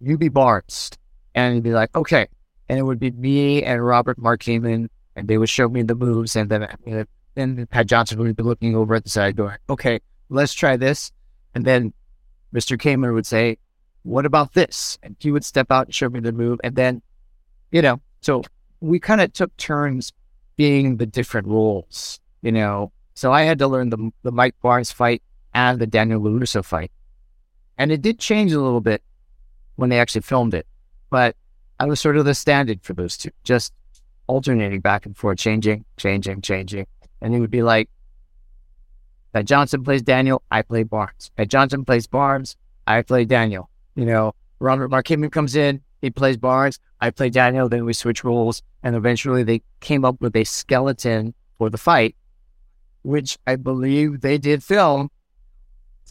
you 0.00 0.18
be 0.18 0.28
Barnes. 0.28 0.90
And 1.34 1.54
it'd 1.54 1.64
be 1.64 1.72
like, 1.72 1.94
okay. 1.96 2.26
And 2.68 2.78
it 2.78 2.82
would 2.82 2.98
be 2.98 3.10
me 3.10 3.62
and 3.62 3.84
Robert 3.84 4.18
Mark 4.18 4.42
Kamen 4.42 4.88
and 5.16 5.26
they 5.28 5.38
would 5.38 5.48
show 5.48 5.68
me 5.68 5.82
the 5.82 5.94
moves, 5.94 6.36
and 6.36 6.50
then 6.50 6.68
then 7.34 7.66
Pat 7.66 7.86
Johnson 7.86 8.18
would 8.18 8.36
be 8.36 8.42
looking 8.42 8.76
over 8.76 8.94
at 8.94 9.04
the 9.04 9.10
side, 9.10 9.36
going, 9.36 9.56
"Okay, 9.68 10.00
let's 10.28 10.52
try 10.52 10.76
this," 10.76 11.10
and 11.54 11.64
then 11.64 11.92
Mr. 12.54 12.78
Kamen 12.78 13.14
would 13.14 13.26
say, 13.26 13.56
"What 14.02 14.26
about 14.26 14.52
this?" 14.52 14.98
And 15.02 15.16
he 15.18 15.32
would 15.32 15.44
step 15.44 15.70
out 15.70 15.86
and 15.86 15.94
show 15.94 16.08
me 16.10 16.20
the 16.20 16.32
move, 16.32 16.60
and 16.62 16.76
then, 16.76 17.02
you 17.72 17.82
know, 17.82 18.00
so 18.20 18.42
we 18.80 19.00
kind 19.00 19.22
of 19.22 19.32
took 19.32 19.56
turns 19.56 20.12
being 20.56 20.98
the 20.98 21.06
different 21.06 21.48
roles, 21.48 22.20
you 22.42 22.52
know. 22.52 22.92
So 23.14 23.32
I 23.32 23.42
had 23.42 23.58
to 23.60 23.68
learn 23.68 23.88
the 23.90 24.10
the 24.22 24.32
Mike 24.32 24.54
Barnes 24.60 24.92
fight 24.92 25.22
and 25.54 25.78
the 25.78 25.86
Daniel 25.86 26.20
LaRusso 26.20 26.62
fight, 26.62 26.92
and 27.78 27.92
it 27.92 28.02
did 28.02 28.18
change 28.18 28.52
a 28.52 28.60
little 28.60 28.80
bit 28.80 29.02
when 29.76 29.90
they 29.90 29.98
actually 29.98 30.22
filmed 30.22 30.54
it, 30.54 30.66
but 31.10 31.36
I 31.78 31.84
was 31.84 32.00
sort 32.00 32.16
of 32.16 32.24
the 32.24 32.34
standard 32.34 32.82
for 32.82 32.94
those 32.94 33.16
two, 33.16 33.30
just 33.44 33.72
alternating 34.26 34.80
back 34.80 35.06
and 35.06 35.16
forth, 35.16 35.38
changing, 35.38 35.84
changing, 35.96 36.40
changing. 36.40 36.86
And 37.20 37.34
it 37.34 37.40
would 37.40 37.50
be 37.50 37.62
like, 37.62 37.90
Pat 39.32 39.44
Johnson 39.44 39.84
plays 39.84 40.02
Daniel, 40.02 40.42
I 40.50 40.62
play 40.62 40.82
Barnes. 40.82 41.30
Pat 41.36 41.48
Johnson 41.48 41.84
plays 41.84 42.06
Barnes, 42.06 42.56
I 42.86 43.02
play 43.02 43.24
Daniel. 43.26 43.68
You 43.94 44.06
know, 44.06 44.34
Robert 44.58 44.88
Mark 44.88 45.06
Kamen 45.06 45.30
comes 45.30 45.54
in, 45.56 45.82
he 46.00 46.10
plays 46.10 46.38
Barnes, 46.38 46.78
I 47.00 47.10
play 47.10 47.28
Daniel, 47.28 47.68
then 47.68 47.84
we 47.84 47.92
switch 47.92 48.24
roles. 48.24 48.62
And 48.82 48.96
eventually 48.96 49.42
they 49.42 49.62
came 49.80 50.04
up 50.04 50.20
with 50.20 50.34
a 50.36 50.44
skeleton 50.44 51.34
for 51.58 51.68
the 51.68 51.78
fight, 51.78 52.16
which 53.02 53.38
I 53.46 53.56
believe 53.56 54.22
they 54.22 54.38
did 54.38 54.62
film 54.62 55.10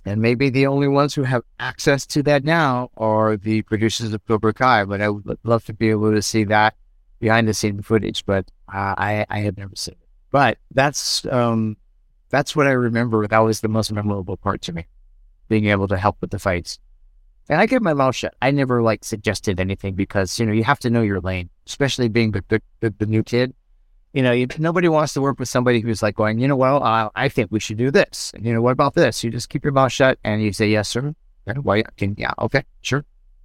and 0.05 0.21
maybe 0.21 0.49
the 0.49 0.67
only 0.67 0.87
ones 0.87 1.15
who 1.15 1.23
have 1.23 1.41
access 1.59 2.05
to 2.05 2.21
that 2.23 2.43
now 2.43 2.91
are 2.95 3.35
the 3.37 3.63
producers 3.63 4.13
of 4.13 4.25
Cobra 4.25 4.53
Kai. 4.53 4.85
But 4.85 5.01
I 5.01 5.09
would 5.09 5.39
love 5.43 5.65
to 5.65 5.73
be 5.73 5.89
able 5.89 6.11
to 6.11 6.21
see 6.21 6.43
that 6.45 6.75
behind 7.19 7.47
the 7.47 7.53
scene 7.53 7.81
footage. 7.81 8.25
But 8.25 8.45
uh, 8.71 8.93
I 8.97 9.25
I 9.29 9.39
have 9.39 9.57
never 9.57 9.75
seen 9.75 9.95
it. 9.99 10.07
But 10.31 10.59
that's 10.71 11.25
um 11.25 11.77
that's 12.29 12.55
what 12.55 12.67
I 12.67 12.71
remember. 12.71 13.25
That 13.27 13.39
was 13.39 13.61
the 13.61 13.67
most 13.67 13.91
memorable 13.91 14.37
part 14.37 14.61
to 14.63 14.73
me, 14.73 14.85
being 15.49 15.65
able 15.65 15.87
to 15.87 15.97
help 15.97 16.17
with 16.21 16.29
the 16.29 16.39
fights. 16.39 16.79
And 17.49 17.59
I 17.59 17.67
kept 17.67 17.83
my 17.83 17.93
mouth 17.93 18.15
shut. 18.15 18.35
I 18.41 18.51
never 18.51 18.81
like 18.81 19.03
suggested 19.03 19.59
anything 19.59 19.95
because 19.95 20.39
you 20.39 20.45
know 20.45 20.53
you 20.53 20.63
have 20.63 20.79
to 20.79 20.89
know 20.89 21.01
your 21.01 21.19
lane, 21.19 21.49
especially 21.65 22.09
being 22.09 22.31
the 22.31 22.43
the, 22.47 22.61
the, 22.79 22.93
the 22.99 23.05
new 23.07 23.23
kid 23.23 23.55
you 24.15 24.21
know, 24.21 24.31
you, 24.31 24.47
nobody 24.57 24.87
wants 24.87 25.13
to 25.13 25.21
work 25.21 25.39
with 25.39 25.49
somebody 25.49 25.81
who's 25.81 26.01
like 26.01 26.15
going, 26.15 26.39
you 26.39 26.47
know, 26.47 26.55
well, 26.55 26.81
uh, 26.81 27.09
I 27.15 27.27
think 27.27 27.51
we 27.51 27.59
should 27.59 27.77
do 27.77 27.91
this. 27.91 28.31
And, 28.33 28.45
you 28.45 28.53
know, 28.53 28.61
what 28.61 28.71
about 28.71 28.93
this? 28.93 29.21
You 29.25 29.29
just 29.29 29.49
keep 29.49 29.65
your 29.65 29.73
mouth 29.73 29.91
shut 29.91 30.17
and 30.23 30.41
you 30.41 30.53
say, 30.53 30.69
yes, 30.69 30.87
sir. 30.87 31.13
Why, 31.61 31.83
can, 31.97 32.15
yeah, 32.17 32.31
okay, 32.39 32.63
sure. 32.81 33.03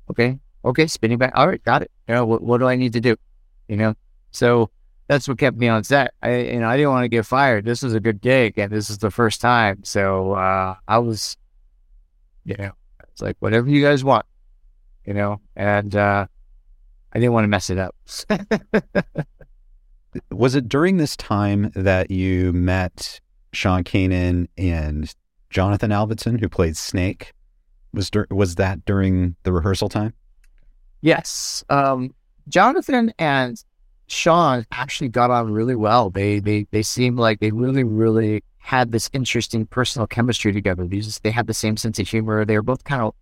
Okay, 0.09 0.39
okay, 0.65 0.87
spinning 0.87 1.19
back. 1.19 1.33
All 1.35 1.49
right, 1.49 1.63
got 1.65 1.83
it. 1.83 1.91
You 2.07 2.15
know, 2.15 2.25
what, 2.25 2.43
what 2.43 2.59
do 2.59 2.69
I 2.69 2.77
need 2.77 2.93
to 2.93 3.01
do? 3.01 3.17
You 3.67 3.79
know, 3.79 3.95
so 4.31 4.71
that's 5.09 5.27
what 5.27 5.39
kept 5.39 5.57
me 5.57 5.67
on 5.67 5.83
set. 5.83 6.15
I, 6.23 6.37
you 6.37 6.61
know, 6.61 6.69
I 6.69 6.77
didn't 6.77 6.93
want 6.93 7.03
to 7.03 7.09
get 7.09 7.27
fired. 7.27 7.65
This 7.65 7.83
was 7.83 7.93
a 7.95 8.01
good 8.01 8.21
gig 8.21 8.57
and 8.57 8.71
this 8.71 8.91
is 8.91 8.99
the 8.99 9.11
first 9.11 9.41
time. 9.41 9.83
So, 9.83 10.35
uh, 10.35 10.77
I 10.87 10.99
was, 10.99 11.37
you 12.45 12.55
know, 12.57 12.71
it's 13.09 13.21
like, 13.21 13.37
whatever 13.41 13.69
you 13.69 13.83
guys 13.83 14.05
want, 14.05 14.25
you 15.05 15.15
know, 15.15 15.41
and, 15.57 15.97
uh, 15.97 16.29
I 17.13 17.19
didn't 17.19 17.33
want 17.33 17.43
to 17.43 17.49
mess 17.49 17.71
it 17.71 17.79
up. 17.79 17.97
was 20.31 20.55
it 20.55 20.69
during 20.69 20.97
this 20.97 21.17
time 21.17 21.71
that 21.75 22.11
you 22.11 22.53
met 22.53 23.21
Sean 23.53 23.85
Kanan 23.85 24.49
and 24.57 25.15
Jonathan 25.51 25.91
Avildsen, 25.91 26.41
who 26.41 26.49
played 26.49 26.77
Snake? 26.77 27.33
Was 27.93 28.11
dur- 28.11 28.29
was 28.31 28.55
that 28.57 28.85
during 28.85 29.37
the 29.43 29.53
rehearsal 29.53 29.89
time? 29.89 30.15
Yes, 31.01 31.65
um, 31.69 32.15
Jonathan 32.49 33.13
and 33.19 33.63
Sean 34.07 34.67
actually 34.71 35.09
got 35.09 35.31
on 35.31 35.53
really 35.53 35.75
well. 35.75 36.11
They 36.11 36.41
they 36.41 36.67
they 36.71 36.83
seemed 36.83 37.19
like 37.19 37.41
they 37.41 37.51
really 37.51 37.85
really 37.85 38.45
had 38.59 38.93
this 38.93 39.11
interesting 39.13 39.67
personal 39.67 40.07
chemistry 40.07 40.53
together. 40.53 40.87
These 40.87 41.19
they 41.21 41.31
had 41.31 41.47
the 41.47 41.55
same 41.55 41.77
sense 41.77 41.99
of 41.99 42.09
humor. 42.09 42.45
They 42.45 42.57
were 42.57 42.63
both 42.63 42.85
kind 42.85 43.03
of 43.03 43.15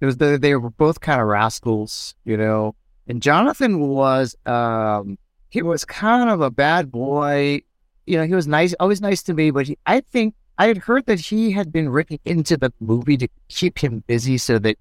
it 0.00 0.06
was 0.06 0.16
the, 0.18 0.38
they 0.38 0.54
were 0.54 0.70
both 0.70 1.00
kind 1.00 1.20
of 1.20 1.26
rascals, 1.26 2.14
you 2.24 2.36
know. 2.36 2.74
And 3.06 3.20
Jonathan 3.22 3.80
was 3.80 4.36
um, 4.46 5.18
he 5.54 5.62
was 5.62 5.84
kind 5.84 6.28
of 6.28 6.40
a 6.40 6.50
bad 6.50 6.90
boy. 6.90 7.62
You 8.06 8.18
know, 8.18 8.26
he 8.26 8.34
was 8.34 8.48
nice, 8.48 8.74
always 8.80 9.00
nice 9.00 9.22
to 9.22 9.34
me, 9.34 9.52
but 9.52 9.68
he, 9.68 9.78
I 9.86 10.00
think 10.00 10.34
I 10.58 10.66
had 10.66 10.78
heard 10.78 11.06
that 11.06 11.20
he 11.20 11.52
had 11.52 11.72
been 11.72 11.90
written 11.90 12.18
into 12.24 12.56
the 12.56 12.72
movie 12.80 13.16
to 13.18 13.28
keep 13.46 13.78
him 13.78 14.02
busy 14.08 14.36
so 14.36 14.58
that 14.58 14.76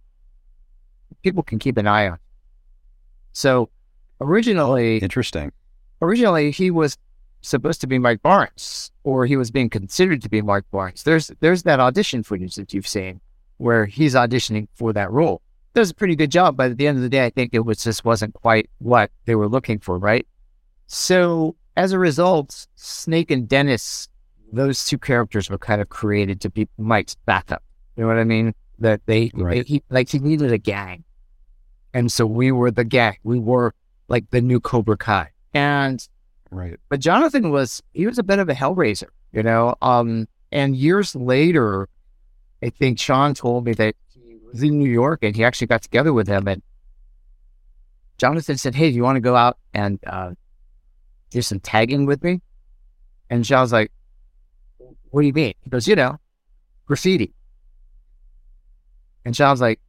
people 1.21 1.43
can 1.43 1.59
keep 1.59 1.77
an 1.77 1.85
eye 1.85 2.07
on. 2.07 2.17
So 3.33 3.69
originally, 4.19 4.97
interesting. 4.97 5.51
Originally, 6.01 6.49
he 6.49 6.71
was 6.71 6.97
supposed 7.41 7.79
to 7.81 7.87
be 7.87 7.99
Mike 7.99 8.23
Barnes, 8.23 8.91
or 9.03 9.27
he 9.27 9.37
was 9.37 9.51
being 9.51 9.69
considered 9.69 10.23
to 10.23 10.29
be 10.29 10.41
Mike 10.41 10.65
Barnes. 10.71 11.03
There's 11.03 11.31
there's 11.39 11.61
that 11.63 11.79
audition 11.79 12.23
footage 12.23 12.55
that 12.55 12.73
you've 12.73 12.87
seen 12.87 13.21
where 13.57 13.85
he's 13.85 14.15
auditioning 14.15 14.67
for 14.73 14.91
that 14.93 15.11
role. 15.11 15.43
Does 15.75 15.91
a 15.91 15.93
pretty 15.93 16.15
good 16.15 16.31
job, 16.31 16.57
but 16.57 16.71
at 16.71 16.77
the 16.77 16.87
end 16.87 16.97
of 16.97 17.03
the 17.03 17.09
day, 17.09 17.25
I 17.25 17.29
think 17.29 17.51
it 17.53 17.63
was 17.63 17.83
just 17.83 18.03
wasn't 18.03 18.33
quite 18.33 18.71
what 18.79 19.11
they 19.25 19.35
were 19.35 19.47
looking 19.47 19.77
for, 19.77 19.99
right? 19.99 20.25
So 20.87 21.55
as 21.75 21.91
a 21.91 21.99
result, 21.99 22.67
Snake 22.75 23.31
and 23.31 23.47
Dennis, 23.47 24.07
those 24.51 24.85
two 24.85 24.97
characters 24.97 25.49
were 25.49 25.57
kind 25.57 25.81
of 25.81 25.89
created 25.89 26.41
to 26.41 26.49
be 26.49 26.67
Mike's 26.77 27.15
backup. 27.25 27.63
You 27.95 28.03
know 28.03 28.07
what 28.07 28.17
I 28.17 28.23
mean? 28.23 28.53
That 28.79 29.01
they, 29.05 29.31
right. 29.33 29.65
they 29.65 29.73
he, 29.73 29.83
like 29.89 30.09
he 30.09 30.19
needed 30.19 30.51
a 30.51 30.57
gang, 30.57 31.03
and 31.93 32.11
so 32.11 32.25
we 32.25 32.51
were 32.51 32.71
the 32.71 32.83
gang. 32.83 33.17
We 33.23 33.39
were 33.39 33.73
like 34.07 34.29
the 34.31 34.41
new 34.41 34.59
Cobra 34.59 34.97
Kai, 34.97 35.29
and 35.53 36.05
right. 36.49 36.79
But 36.89 36.99
Jonathan 36.99 37.51
was 37.51 37.81
he 37.93 38.07
was 38.07 38.17
a 38.17 38.23
bit 38.23 38.39
of 38.39 38.49
a 38.49 38.53
hellraiser, 38.53 39.09
you 39.31 39.43
know. 39.43 39.75
Um, 39.81 40.27
and 40.51 40.75
years 40.75 41.15
later, 41.15 41.87
I 42.63 42.69
think 42.69 42.99
Sean 42.99 43.35
told 43.35 43.65
me 43.65 43.73
that 43.73 43.95
he 44.09 44.37
was 44.51 44.63
in 44.63 44.79
New 44.79 44.89
York 44.89 45.19
and 45.21 45.35
he 45.35 45.43
actually 45.43 45.67
got 45.67 45.83
together 45.83 46.11
with 46.11 46.27
him, 46.27 46.47
and 46.47 46.61
Jonathan 48.17 48.57
said, 48.57 48.75
"Hey, 48.75 48.89
do 48.89 48.95
you 48.95 49.03
want 49.03 49.17
to 49.17 49.21
go 49.21 49.35
out 49.35 49.57
and 49.73 49.99
uh, 50.07 50.31
do 51.33 51.41
some 51.41 51.59
tagging 51.59 52.05
with 52.05 52.23
me? 52.23 52.41
And 53.29 53.45
Sean's 53.45 53.73
like, 53.73 53.91
what 55.09 55.21
do 55.21 55.27
you 55.27 55.33
mean? 55.33 55.53
He 55.61 55.69
goes, 55.69 55.87
you 55.87 55.95
know, 55.95 56.19
graffiti. 56.85 57.33
And 59.25 59.35
Sean's 59.35 59.61
like, 59.61 59.79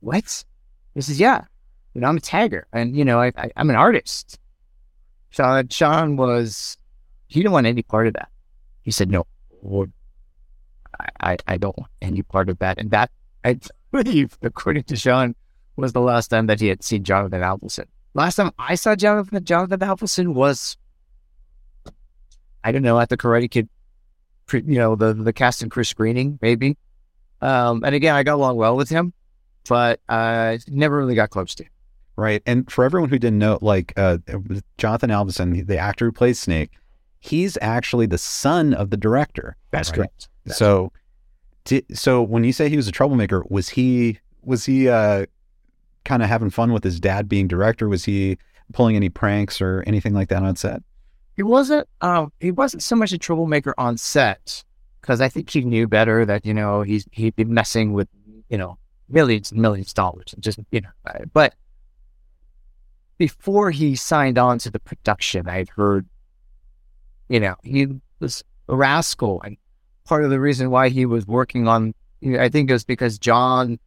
what? 0.00 0.44
He 0.94 1.00
says, 1.00 1.20
yeah, 1.20 1.44
you 1.94 2.00
know, 2.00 2.08
I'm 2.08 2.16
a 2.16 2.20
tagger 2.20 2.64
and, 2.72 2.96
you 2.96 3.04
know, 3.04 3.20
I, 3.20 3.32
I, 3.36 3.50
am 3.56 3.70
an 3.70 3.76
artist. 3.76 4.38
Sean, 5.30 5.68
Sean 5.68 6.16
was, 6.16 6.76
he 7.28 7.40
didn't 7.40 7.52
want 7.52 7.66
any 7.66 7.82
part 7.82 8.06
of 8.06 8.14
that. 8.14 8.28
He 8.82 8.90
said, 8.90 9.10
no, 9.10 9.26
I, 11.20 11.36
I 11.46 11.56
don't 11.56 11.76
want 11.78 11.90
any 12.02 12.22
part 12.22 12.48
of 12.48 12.58
that. 12.58 12.78
And 12.78 12.90
that, 12.90 13.10
I 13.44 13.58
believe, 13.92 14.36
according 14.42 14.84
to 14.84 14.96
Sean, 14.96 15.34
was 15.76 15.92
the 15.92 16.00
last 16.00 16.28
time 16.28 16.46
that 16.46 16.60
he 16.60 16.68
had 16.68 16.82
seen 16.82 17.04
Jonathan 17.04 17.40
Avildsen. 17.40 17.86
Last 18.14 18.36
time 18.36 18.52
I 18.58 18.76
saw 18.76 18.94
Jonathan 18.94 19.44
Jonathan 19.44 19.80
Avildsen 19.80 20.34
was, 20.34 20.76
I 22.62 22.72
don't 22.72 22.82
know, 22.82 22.98
at 22.98 23.08
the 23.08 23.16
Karate 23.16 23.50
Kid, 23.50 23.68
you 24.52 24.78
know, 24.78 24.94
the 24.94 25.12
the 25.12 25.32
cast 25.32 25.62
and 25.62 25.70
crew 25.70 25.84
screening, 25.84 26.38
maybe. 26.40 26.76
Um, 27.40 27.84
and 27.84 27.94
again, 27.94 28.14
I 28.14 28.22
got 28.22 28.34
along 28.34 28.56
well 28.56 28.76
with 28.76 28.88
him, 28.88 29.12
but 29.68 30.00
uh, 30.08 30.58
never 30.68 30.96
really 30.96 31.16
got 31.16 31.30
close 31.30 31.54
to 31.56 31.64
him. 31.64 31.70
Right. 32.16 32.42
And 32.46 32.70
for 32.70 32.84
everyone 32.84 33.10
who 33.10 33.18
didn't 33.18 33.40
know, 33.40 33.58
like 33.60 33.92
uh, 33.96 34.18
Jonathan 34.78 35.10
Avildsen, 35.10 35.66
the 35.66 35.76
actor 35.76 36.06
who 36.06 36.12
plays 36.12 36.38
Snake, 36.38 36.70
he's 37.18 37.58
actually 37.60 38.06
the 38.06 38.18
son 38.18 38.72
of 38.72 38.90
the 38.90 38.96
director. 38.96 39.56
That's 39.72 39.90
right? 39.90 39.96
correct. 39.96 40.28
That's 40.44 40.58
so, 40.58 40.92
did, 41.64 41.84
so 41.92 42.22
when 42.22 42.44
you 42.44 42.52
say 42.52 42.68
he 42.68 42.76
was 42.76 42.86
a 42.86 42.92
troublemaker, 42.92 43.44
was 43.48 43.68
he 43.70 44.20
was 44.42 44.64
he 44.64 44.88
uh, 44.88 45.26
kind 46.04 46.22
of 46.22 46.28
having 46.28 46.50
fun 46.50 46.72
with 46.72 46.84
his 46.84 47.00
dad 47.00 47.28
being 47.28 47.48
director? 47.48 47.88
Was 47.88 48.04
he 48.04 48.38
pulling 48.72 48.96
any 48.96 49.08
pranks 49.08 49.60
or 49.60 49.82
anything 49.86 50.14
like 50.14 50.28
that 50.28 50.42
on 50.42 50.56
set? 50.56 50.82
He 51.36 51.42
wasn't. 51.42 51.88
Um, 52.00 52.32
he 52.40 52.50
wasn't 52.50 52.82
so 52.82 52.96
much 52.96 53.12
a 53.12 53.18
troublemaker 53.18 53.74
on 53.76 53.96
set 53.96 54.62
because 55.00 55.20
I 55.20 55.28
think 55.28 55.50
he 55.50 55.62
knew 55.62 55.88
better 55.88 56.24
that 56.24 56.46
you 56.46 56.54
know 56.54 56.82
he's 56.82 57.06
he'd 57.12 57.36
be 57.36 57.44
messing 57.44 57.92
with 57.92 58.08
you 58.48 58.56
know 58.56 58.78
millions 59.08 59.50
and 59.50 59.60
millions 59.60 59.90
of 59.90 59.94
dollars 59.94 60.32
and 60.32 60.42
just 60.42 60.58
you 60.70 60.80
know. 60.80 60.90
Uh, 61.06 61.24
but 61.32 61.54
before 63.18 63.70
he 63.70 63.94
signed 63.96 64.38
on 64.38 64.58
to 64.58 64.70
the 64.70 64.80
production, 64.80 65.48
I'd 65.48 65.68
heard, 65.68 66.06
you 67.28 67.40
know, 67.40 67.54
he 67.62 67.88
was 68.20 68.42
a 68.68 68.76
rascal, 68.76 69.40
and 69.42 69.56
part 70.04 70.24
of 70.24 70.30
the 70.30 70.40
reason 70.40 70.70
why 70.70 70.88
he 70.88 71.06
was 71.06 71.26
working 71.26 71.68
on, 71.68 71.94
I 72.38 72.48
think 72.48 72.70
it 72.70 72.72
was 72.72 72.84
because 72.84 73.18
John 73.18 73.78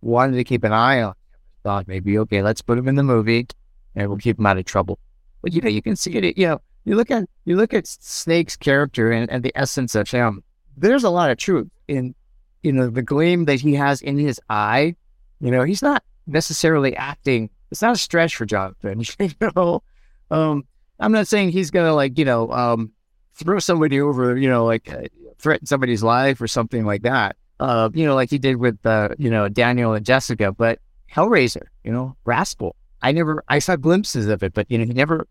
wanted 0.00 0.36
to 0.36 0.44
keep 0.44 0.64
an 0.64 0.72
eye 0.72 1.02
on 1.02 1.14
thought 1.62 1.88
maybe, 1.88 2.18
okay, 2.18 2.42
let's 2.42 2.62
put 2.62 2.78
him 2.78 2.88
in 2.88 2.94
the 2.94 3.02
movie 3.02 3.46
and 3.94 4.08
we'll 4.08 4.18
keep 4.18 4.38
him 4.38 4.46
out 4.46 4.58
of 4.58 4.64
trouble. 4.64 4.98
But 5.42 5.52
you 5.52 5.60
know, 5.60 5.68
you 5.68 5.82
can 5.82 5.96
see 5.96 6.12
it, 6.16 6.36
you 6.36 6.46
know, 6.46 6.60
you 6.84 6.96
look 6.96 7.10
at 7.10 7.24
you 7.44 7.56
look 7.56 7.74
at 7.74 7.86
Snake's 7.86 8.56
character 8.56 9.12
and, 9.12 9.30
and 9.30 9.42
the 9.42 9.52
essence 9.54 9.94
of 9.94 10.10
him, 10.10 10.42
there's 10.76 11.04
a 11.04 11.10
lot 11.10 11.30
of 11.30 11.38
truth 11.38 11.68
in 11.88 12.14
you 12.62 12.72
know, 12.72 12.88
the 12.88 13.02
gleam 13.02 13.44
that 13.46 13.60
he 13.60 13.74
has 13.74 14.00
in 14.02 14.18
his 14.18 14.40
eye. 14.48 14.94
You 15.40 15.50
know, 15.50 15.64
he's 15.64 15.82
not 15.82 16.04
necessarily 16.26 16.96
acting 16.96 17.50
it's 17.72 17.80
not 17.80 17.94
a 17.94 17.98
stretch 17.98 18.36
for 18.36 18.44
Jonathan. 18.44 19.02
you 19.18 19.52
know. 19.56 19.82
Um, 20.30 20.64
I'm 21.00 21.10
not 21.10 21.26
saying 21.26 21.50
he's 21.50 21.70
gonna 21.70 21.94
like 21.94 22.18
you 22.18 22.24
know 22.24 22.52
um, 22.52 22.92
throw 23.34 23.58
somebody 23.58 24.00
over, 24.00 24.36
you 24.36 24.48
know, 24.48 24.64
like 24.66 24.92
uh, 24.92 25.04
threaten 25.38 25.66
somebody's 25.66 26.02
life 26.02 26.40
or 26.40 26.46
something 26.46 26.84
like 26.84 27.02
that. 27.02 27.36
Uh, 27.58 27.88
you 27.94 28.06
know, 28.06 28.14
like 28.14 28.30
he 28.30 28.38
did 28.38 28.56
with 28.58 28.84
uh, 28.86 29.08
you 29.18 29.30
know 29.30 29.48
Daniel 29.48 29.94
and 29.94 30.04
Jessica. 30.04 30.52
But 30.52 30.80
Hellraiser, 31.14 31.66
you 31.84 31.92
know, 31.92 32.16
Rascal. 32.24 32.76
I 33.02 33.12
never, 33.12 33.42
I 33.48 33.58
saw 33.58 33.76
glimpses 33.76 34.28
of 34.28 34.42
it, 34.42 34.54
but 34.54 34.70
you 34.70 34.78
know, 34.78 34.84
he 34.84 34.92
never 34.92 35.26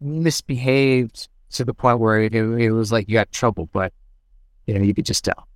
misbehaved 0.00 1.28
to 1.50 1.64
the 1.64 1.74
point 1.74 1.98
where 1.98 2.20
it, 2.20 2.34
it 2.34 2.70
was 2.70 2.92
like 2.92 3.08
you 3.08 3.14
got 3.14 3.32
trouble. 3.32 3.68
But 3.72 3.92
you 4.66 4.74
know, 4.74 4.82
you 4.82 4.94
could 4.94 5.06
just 5.06 5.24
tell. 5.24 5.48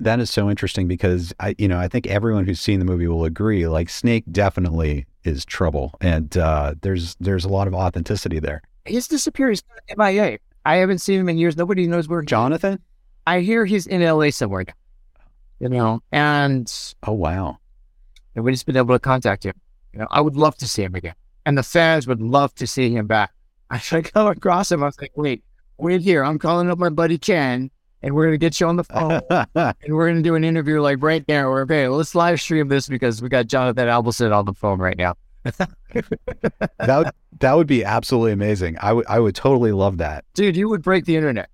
That 0.00 0.20
is 0.20 0.30
so 0.30 0.48
interesting 0.48 0.86
because 0.86 1.32
I, 1.40 1.54
you 1.58 1.66
know, 1.66 1.78
I 1.78 1.88
think 1.88 2.06
everyone 2.06 2.46
who's 2.46 2.60
seen 2.60 2.78
the 2.78 2.84
movie 2.84 3.08
will 3.08 3.24
agree. 3.24 3.66
Like 3.66 3.88
Snake 3.88 4.24
definitely 4.30 5.06
is 5.24 5.44
trouble, 5.44 5.96
and 6.00 6.36
uh, 6.36 6.74
there's 6.82 7.16
there's 7.20 7.44
a 7.44 7.48
lot 7.48 7.66
of 7.66 7.74
authenticity 7.74 8.38
there. 8.38 8.62
He's 8.84 9.08
disappeared. 9.08 9.50
He's 9.50 9.96
MIA. 9.96 10.38
I 10.64 10.76
haven't 10.76 10.98
seen 10.98 11.20
him 11.20 11.28
in 11.28 11.38
years. 11.38 11.56
Nobody 11.56 11.86
knows 11.86 12.08
where. 12.08 12.22
Jonathan? 12.22 12.80
I 13.26 13.40
hear 13.40 13.64
he's 13.64 13.86
in 13.86 14.02
LA 14.02 14.30
somewhere. 14.30 14.66
You 15.58 15.68
know, 15.68 16.00
and 16.12 16.72
oh 17.02 17.12
wow, 17.12 17.58
nobody's 18.38 18.64
been 18.64 18.76
able 18.76 18.94
to 18.94 18.98
contact 18.98 19.44
him. 19.44 19.54
You 19.92 20.00
know, 20.00 20.06
I 20.10 20.20
would 20.20 20.36
love 20.36 20.56
to 20.58 20.68
see 20.68 20.82
him 20.82 20.94
again, 20.94 21.14
and 21.44 21.58
the 21.58 21.62
fans 21.62 22.06
would 22.06 22.22
love 22.22 22.54
to 22.56 22.66
see 22.66 22.90
him 22.90 23.06
back. 23.06 23.32
I 23.70 23.78
should 23.78 24.12
come 24.12 24.28
across 24.28 24.72
him. 24.72 24.82
I 24.82 24.86
was 24.86 25.00
like, 25.00 25.12
wait, 25.14 25.44
wait 25.76 26.00
here. 26.00 26.24
I'm 26.24 26.38
calling 26.38 26.70
up 26.70 26.78
my 26.78 26.88
buddy 26.88 27.18
Ken 27.18 27.70
and 28.02 28.14
we're 28.14 28.26
gonna 28.26 28.38
get 28.38 28.60
you 28.60 28.66
on 28.66 28.76
the 28.76 28.84
phone, 28.84 29.20
and 29.54 29.94
we're 29.94 30.08
gonna 30.08 30.22
do 30.22 30.34
an 30.34 30.44
interview 30.44 30.80
like 30.80 31.02
right 31.02 31.26
there. 31.26 31.48
Or 31.48 31.62
okay, 31.62 31.88
let's 31.88 32.14
live 32.14 32.40
stream 32.40 32.68
this 32.68 32.88
because 32.88 33.20
we 33.20 33.28
got 33.28 33.46
Jonathan 33.46 33.88
Avildsen 33.88 34.34
on 34.34 34.44
the 34.44 34.54
phone 34.54 34.78
right 34.78 34.96
now. 34.96 35.14
that 35.44 35.68
would 36.78 37.10
that 37.40 37.52
would 37.54 37.66
be 37.66 37.84
absolutely 37.84 38.32
amazing. 38.32 38.76
I 38.80 38.92
would 38.92 39.06
I 39.08 39.18
would 39.18 39.34
totally 39.34 39.72
love 39.72 39.98
that, 39.98 40.24
dude. 40.34 40.56
You 40.56 40.68
would 40.68 40.82
break 40.82 41.04
the 41.04 41.16
internet. 41.16 41.50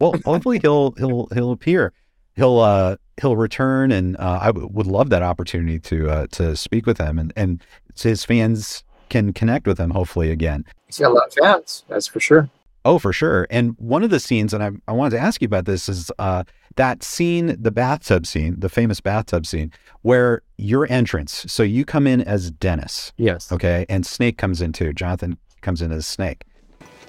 Well, 0.00 0.14
hopefully 0.24 0.58
he'll 0.60 0.92
he'll 0.92 1.28
he'll 1.32 1.52
appear. 1.52 1.92
He'll 2.38 2.60
uh 2.60 2.96
he'll 3.20 3.36
return, 3.36 3.90
and 3.90 4.16
uh, 4.16 4.38
I 4.40 4.46
w- 4.46 4.68
would 4.72 4.86
love 4.86 5.10
that 5.10 5.22
opportunity 5.22 5.80
to 5.80 6.08
uh, 6.08 6.26
to 6.32 6.56
speak 6.56 6.86
with 6.86 6.98
him, 6.98 7.18
and 7.18 7.32
and 7.36 7.60
his 8.00 8.24
fans 8.24 8.84
can 9.08 9.32
connect 9.32 9.66
with 9.66 9.78
him 9.78 9.90
hopefully 9.90 10.30
again. 10.30 10.64
He's 10.86 10.98
got 10.98 11.10
a 11.10 11.14
lot 11.14 11.26
of 11.26 11.34
fans, 11.34 11.84
that's 11.88 12.06
for 12.06 12.20
sure. 12.20 12.48
Oh, 12.84 12.98
for 12.98 13.12
sure. 13.12 13.46
And 13.50 13.74
one 13.78 14.02
of 14.04 14.10
the 14.10 14.20
scenes, 14.20 14.54
and 14.54 14.62
I, 14.62 14.70
I 14.86 14.92
wanted 14.92 15.16
to 15.16 15.22
ask 15.22 15.42
you 15.42 15.46
about 15.46 15.64
this, 15.64 15.88
is 15.88 16.12
uh, 16.18 16.44
that 16.76 17.02
scene, 17.02 17.56
the 17.60 17.70
bathtub 17.70 18.24
scene, 18.24 18.54
the 18.60 18.68
famous 18.68 19.00
bathtub 19.00 19.44
scene, 19.44 19.72
where 20.02 20.42
your 20.56 20.90
entrance. 20.90 21.44
So 21.48 21.62
you 21.62 21.84
come 21.84 22.06
in 22.06 22.20
as 22.22 22.50
Dennis. 22.52 23.12
Yes. 23.16 23.50
Okay. 23.50 23.84
And 23.88 24.06
Snake 24.06 24.38
comes 24.38 24.62
in 24.62 24.72
too. 24.72 24.92
Jonathan 24.92 25.36
comes 25.60 25.82
in 25.82 25.90
as 25.90 26.06
Snake. 26.06 26.44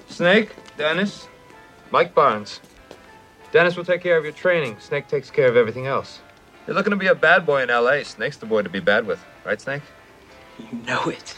Snake, 0.08 0.50
Dennis, 0.76 1.28
Mike 1.92 2.14
Barnes. 2.14 2.60
Dennis 3.52 3.76
will 3.76 3.84
take 3.84 4.00
care 4.00 4.16
of 4.16 4.24
your 4.24 4.32
training. 4.32 4.78
Snake 4.78 5.08
takes 5.08 5.30
care 5.30 5.48
of 5.48 5.56
everything 5.56 5.86
else. 5.86 6.20
You're 6.66 6.76
looking 6.76 6.92
to 6.92 6.96
be 6.96 7.08
a 7.08 7.14
bad 7.14 7.44
boy 7.44 7.62
in 7.62 7.70
L.A. 7.70 8.04
Snake's 8.04 8.36
the 8.36 8.46
boy 8.46 8.62
to 8.62 8.68
be 8.68 8.78
bad 8.78 9.06
with, 9.06 9.24
right, 9.44 9.60
Snake? 9.60 9.82
You 10.58 10.78
know 10.86 11.08
it. 11.08 11.34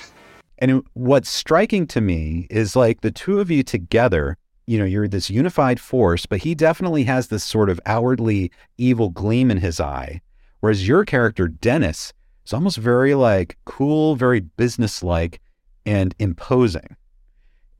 And 0.58 0.82
what's 0.92 1.30
striking 1.30 1.86
to 1.88 2.00
me 2.00 2.46
is 2.50 2.76
like 2.76 3.00
the 3.00 3.10
two 3.10 3.40
of 3.40 3.50
you 3.50 3.62
together, 3.62 4.36
you 4.66 4.78
know, 4.78 4.84
you're 4.84 5.08
this 5.08 5.30
unified 5.30 5.80
force, 5.80 6.26
but 6.26 6.40
he 6.40 6.54
definitely 6.54 7.04
has 7.04 7.28
this 7.28 7.44
sort 7.44 7.70
of 7.70 7.80
outwardly 7.86 8.52
evil 8.76 9.08
gleam 9.08 9.50
in 9.50 9.58
his 9.58 9.80
eye. 9.80 10.20
Whereas 10.60 10.86
your 10.86 11.04
character, 11.04 11.48
Dennis, 11.48 12.12
is 12.44 12.52
almost 12.52 12.76
very 12.76 13.14
like 13.14 13.56
cool, 13.64 14.16
very 14.16 14.40
businesslike 14.40 15.40
and 15.86 16.14
imposing. 16.18 16.96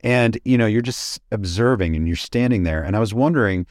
And, 0.01 0.37
you 0.43 0.57
know, 0.57 0.65
you're 0.65 0.81
just 0.81 1.21
observing 1.31 1.95
and 1.95 2.07
you're 2.07 2.17
standing 2.17 2.63
there. 2.63 2.83
And 2.83 2.95
I 2.95 2.99
was 2.99 3.13
wondering, 3.13 3.65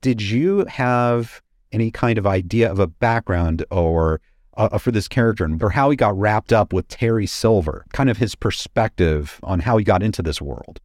did 0.00 0.22
you 0.22 0.64
have 0.66 1.42
any 1.72 1.90
kind 1.90 2.18
of 2.18 2.26
idea 2.26 2.70
of 2.70 2.78
a 2.78 2.86
background 2.86 3.64
or 3.70 4.20
uh, 4.56 4.78
for 4.78 4.90
this 4.90 5.08
character 5.08 5.48
or 5.60 5.70
how 5.70 5.90
he 5.90 5.96
got 5.96 6.18
wrapped 6.18 6.52
up 6.52 6.72
with 6.72 6.88
Terry 6.88 7.26
Silver, 7.26 7.86
kind 7.92 8.10
of 8.10 8.18
his 8.18 8.34
perspective 8.34 9.38
on 9.42 9.60
how 9.60 9.76
he 9.76 9.84
got 9.84 10.02
into 10.02 10.22
this 10.22 10.40
world. 10.42 10.80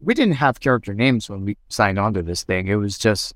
We 0.00 0.14
didn't 0.14 0.34
have 0.34 0.60
character 0.60 0.94
names 0.94 1.28
when 1.28 1.44
we 1.44 1.56
signed 1.68 1.98
on 1.98 2.14
to 2.14 2.22
this 2.22 2.44
thing. 2.44 2.68
It 2.68 2.76
was 2.76 2.96
just 2.96 3.34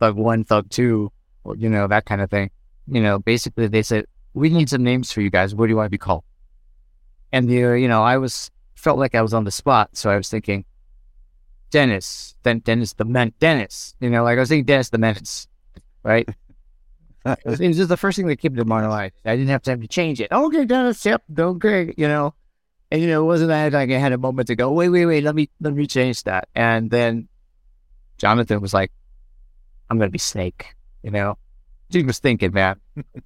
Thug 0.00 0.16
One, 0.16 0.42
Thug 0.42 0.70
Two, 0.70 1.12
or 1.44 1.56
you 1.56 1.68
know 1.68 1.86
that 1.86 2.06
kind 2.06 2.20
of 2.22 2.30
thing. 2.30 2.50
You 2.88 3.02
know, 3.02 3.18
basically 3.18 3.66
they 3.68 3.82
said 3.82 4.06
we 4.32 4.48
need 4.48 4.70
some 4.70 4.82
names 4.82 5.12
for 5.12 5.20
you 5.20 5.30
guys. 5.30 5.54
What 5.54 5.66
do 5.66 5.70
you 5.70 5.76
want 5.76 5.86
to 5.86 5.90
be 5.90 5.98
called? 5.98 6.24
And 7.32 7.48
the, 7.48 7.78
you 7.78 7.88
know, 7.88 8.02
I 8.02 8.16
was 8.16 8.50
felt 8.74 8.98
like 8.98 9.14
I 9.14 9.22
was 9.22 9.34
on 9.34 9.44
the 9.44 9.50
spot, 9.50 9.90
so 9.92 10.10
I 10.10 10.16
was 10.16 10.28
thinking 10.28 10.64
Dennis, 11.70 12.34
then 12.42 12.60
Dennis 12.60 12.94
the 12.94 13.04
Men, 13.04 13.32
Dennis. 13.38 13.94
You 14.00 14.10
know, 14.10 14.24
like 14.24 14.36
I 14.36 14.40
was 14.40 14.48
thinking 14.48 14.64
Dennis 14.66 14.90
the 14.90 14.98
Menace, 14.98 15.48
right? 16.02 16.28
it, 17.26 17.38
was, 17.44 17.60
it 17.60 17.68
was 17.68 17.76
just 17.76 17.88
the 17.88 17.96
first 17.96 18.16
thing 18.16 18.26
that 18.28 18.36
came 18.36 18.54
to 18.56 18.64
my 18.64 18.86
mind. 18.86 19.12
I 19.24 19.36
didn't 19.36 19.48
have 19.48 19.62
time 19.62 19.80
to 19.80 19.88
change 19.88 20.20
it. 20.20 20.30
Okay, 20.30 20.64
Dennis, 20.64 21.04
yep, 21.04 21.22
okay, 21.38 21.92
you 21.96 22.08
know. 22.08 22.34
And 22.90 23.02
you 23.02 23.08
know, 23.08 23.22
it 23.22 23.26
wasn't 23.26 23.48
that 23.48 23.72
like 23.72 23.90
I 23.90 23.98
had 23.98 24.12
a 24.12 24.18
moment 24.18 24.46
to 24.48 24.56
go, 24.56 24.70
wait, 24.70 24.90
wait, 24.90 25.06
wait, 25.06 25.24
let 25.24 25.34
me 25.34 25.50
let 25.60 25.74
me 25.74 25.86
change 25.86 26.22
that. 26.24 26.48
And 26.54 26.90
then 26.90 27.28
Jonathan 28.18 28.60
was 28.60 28.72
like, 28.72 28.92
I'm 29.90 29.98
gonna 29.98 30.10
be 30.10 30.18
Snake, 30.18 30.74
you 31.02 31.10
know. 31.10 31.36
Dude 31.90 32.06
was 32.06 32.18
thinking, 32.18 32.52
man, 32.52 32.80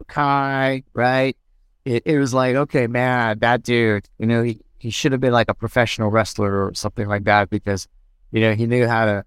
Kai, 0.07 0.83
right? 0.93 1.37
It, 1.85 2.03
it 2.05 2.19
was 2.19 2.35
like, 2.35 2.57
okay, 2.57 2.87
man, 2.87 3.39
that 3.39 3.63
dude, 3.63 4.07
you 4.19 4.27
know, 4.27 4.43
he, 4.43 4.61
he 4.79 4.91
should 4.91 5.13
have 5.13 5.21
been 5.21 5.33
like 5.33 5.49
a 5.49 5.55
professional 5.55 6.11
wrestler 6.11 6.67
or 6.67 6.75
something 6.75 7.09
like 7.09 7.25
that 7.25 7.49
because, 7.49 7.89
you 8.33 8.41
know, 8.41 8.55
he 8.55 8.67
knew 8.67 8.87
how 8.87 9.05
to, 9.05 9.25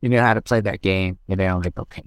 he 0.00 0.08
knew 0.08 0.20
how 0.20 0.34
to 0.34 0.42
play 0.42 0.60
that 0.60 0.82
game, 0.82 1.18
you 1.26 1.36
know, 1.36 1.60
like, 1.64 1.78
okay, 1.78 2.04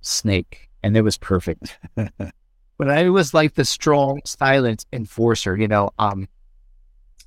Snake 0.00 0.70
and 0.82 0.96
it 0.96 1.02
was 1.02 1.18
perfect. 1.18 1.78
but 1.94 2.90
I 2.90 3.08
was 3.10 3.34
like 3.34 3.54
the 3.54 3.64
strong, 3.64 4.20
silent 4.24 4.86
enforcer. 4.92 5.56
You 5.56 5.68
know, 5.68 5.90
um, 5.98 6.28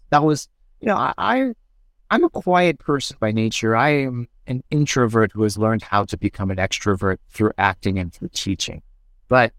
that 0.10 0.24
was, 0.24 0.48
you 0.82 0.88
know, 0.88 0.98
I, 0.98 1.14
I, 1.18 1.54
I'm 2.10 2.24
a 2.24 2.30
quiet 2.30 2.80
person 2.80 3.18
by 3.20 3.32
nature. 3.32 3.76
I 3.76 3.90
am 3.90 4.28
an 4.48 4.64
introvert 4.72 5.32
who 5.32 5.44
has 5.44 5.58
learned 5.58 5.84
how 5.84 6.06
to 6.06 6.18
become 6.18 6.52
an 6.52 6.58
extrovert 6.58 7.18
through 7.30 7.52
acting 7.58 7.98
and 7.98 8.14
through 8.14 8.30
teaching. 8.34 8.82
But 9.28 9.54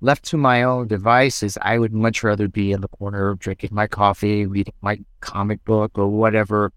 left 0.00 0.24
to 0.26 0.36
my 0.36 0.62
own 0.62 0.88
devices, 0.88 1.58
I 1.60 1.78
would 1.78 1.92
much 1.92 2.22
rather 2.22 2.48
be 2.48 2.72
in 2.72 2.80
the 2.80 2.88
corner 2.88 3.34
drinking 3.34 3.70
my 3.72 3.86
coffee, 3.86 4.46
reading 4.46 4.74
my 4.80 4.98
comic 5.20 5.64
book 5.64 5.98
or 5.98 6.08
whatever. 6.08 6.72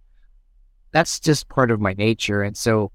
That's 0.91 1.19
just 1.19 1.49
part 1.49 1.71
of 1.71 1.79
my 1.79 1.93
nature. 1.93 2.43
And 2.43 2.55
so 2.55 2.91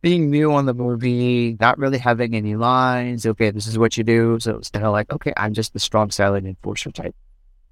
being 0.00 0.30
new 0.30 0.52
on 0.52 0.66
the 0.66 0.74
movie, 0.74 1.56
not 1.60 1.78
really 1.78 1.98
having 1.98 2.34
any 2.34 2.56
lines. 2.56 3.26
Okay, 3.26 3.50
this 3.50 3.66
is 3.66 3.78
what 3.78 3.96
you 3.96 4.04
do. 4.04 4.38
So 4.40 4.56
it's 4.56 4.70
kind 4.70 4.84
of 4.84 4.92
like, 4.92 5.12
okay, 5.12 5.32
I'm 5.36 5.54
just 5.54 5.72
the 5.72 5.80
strong 5.80 6.10
silent 6.10 6.46
enforcer 6.46 6.90
type, 6.90 7.16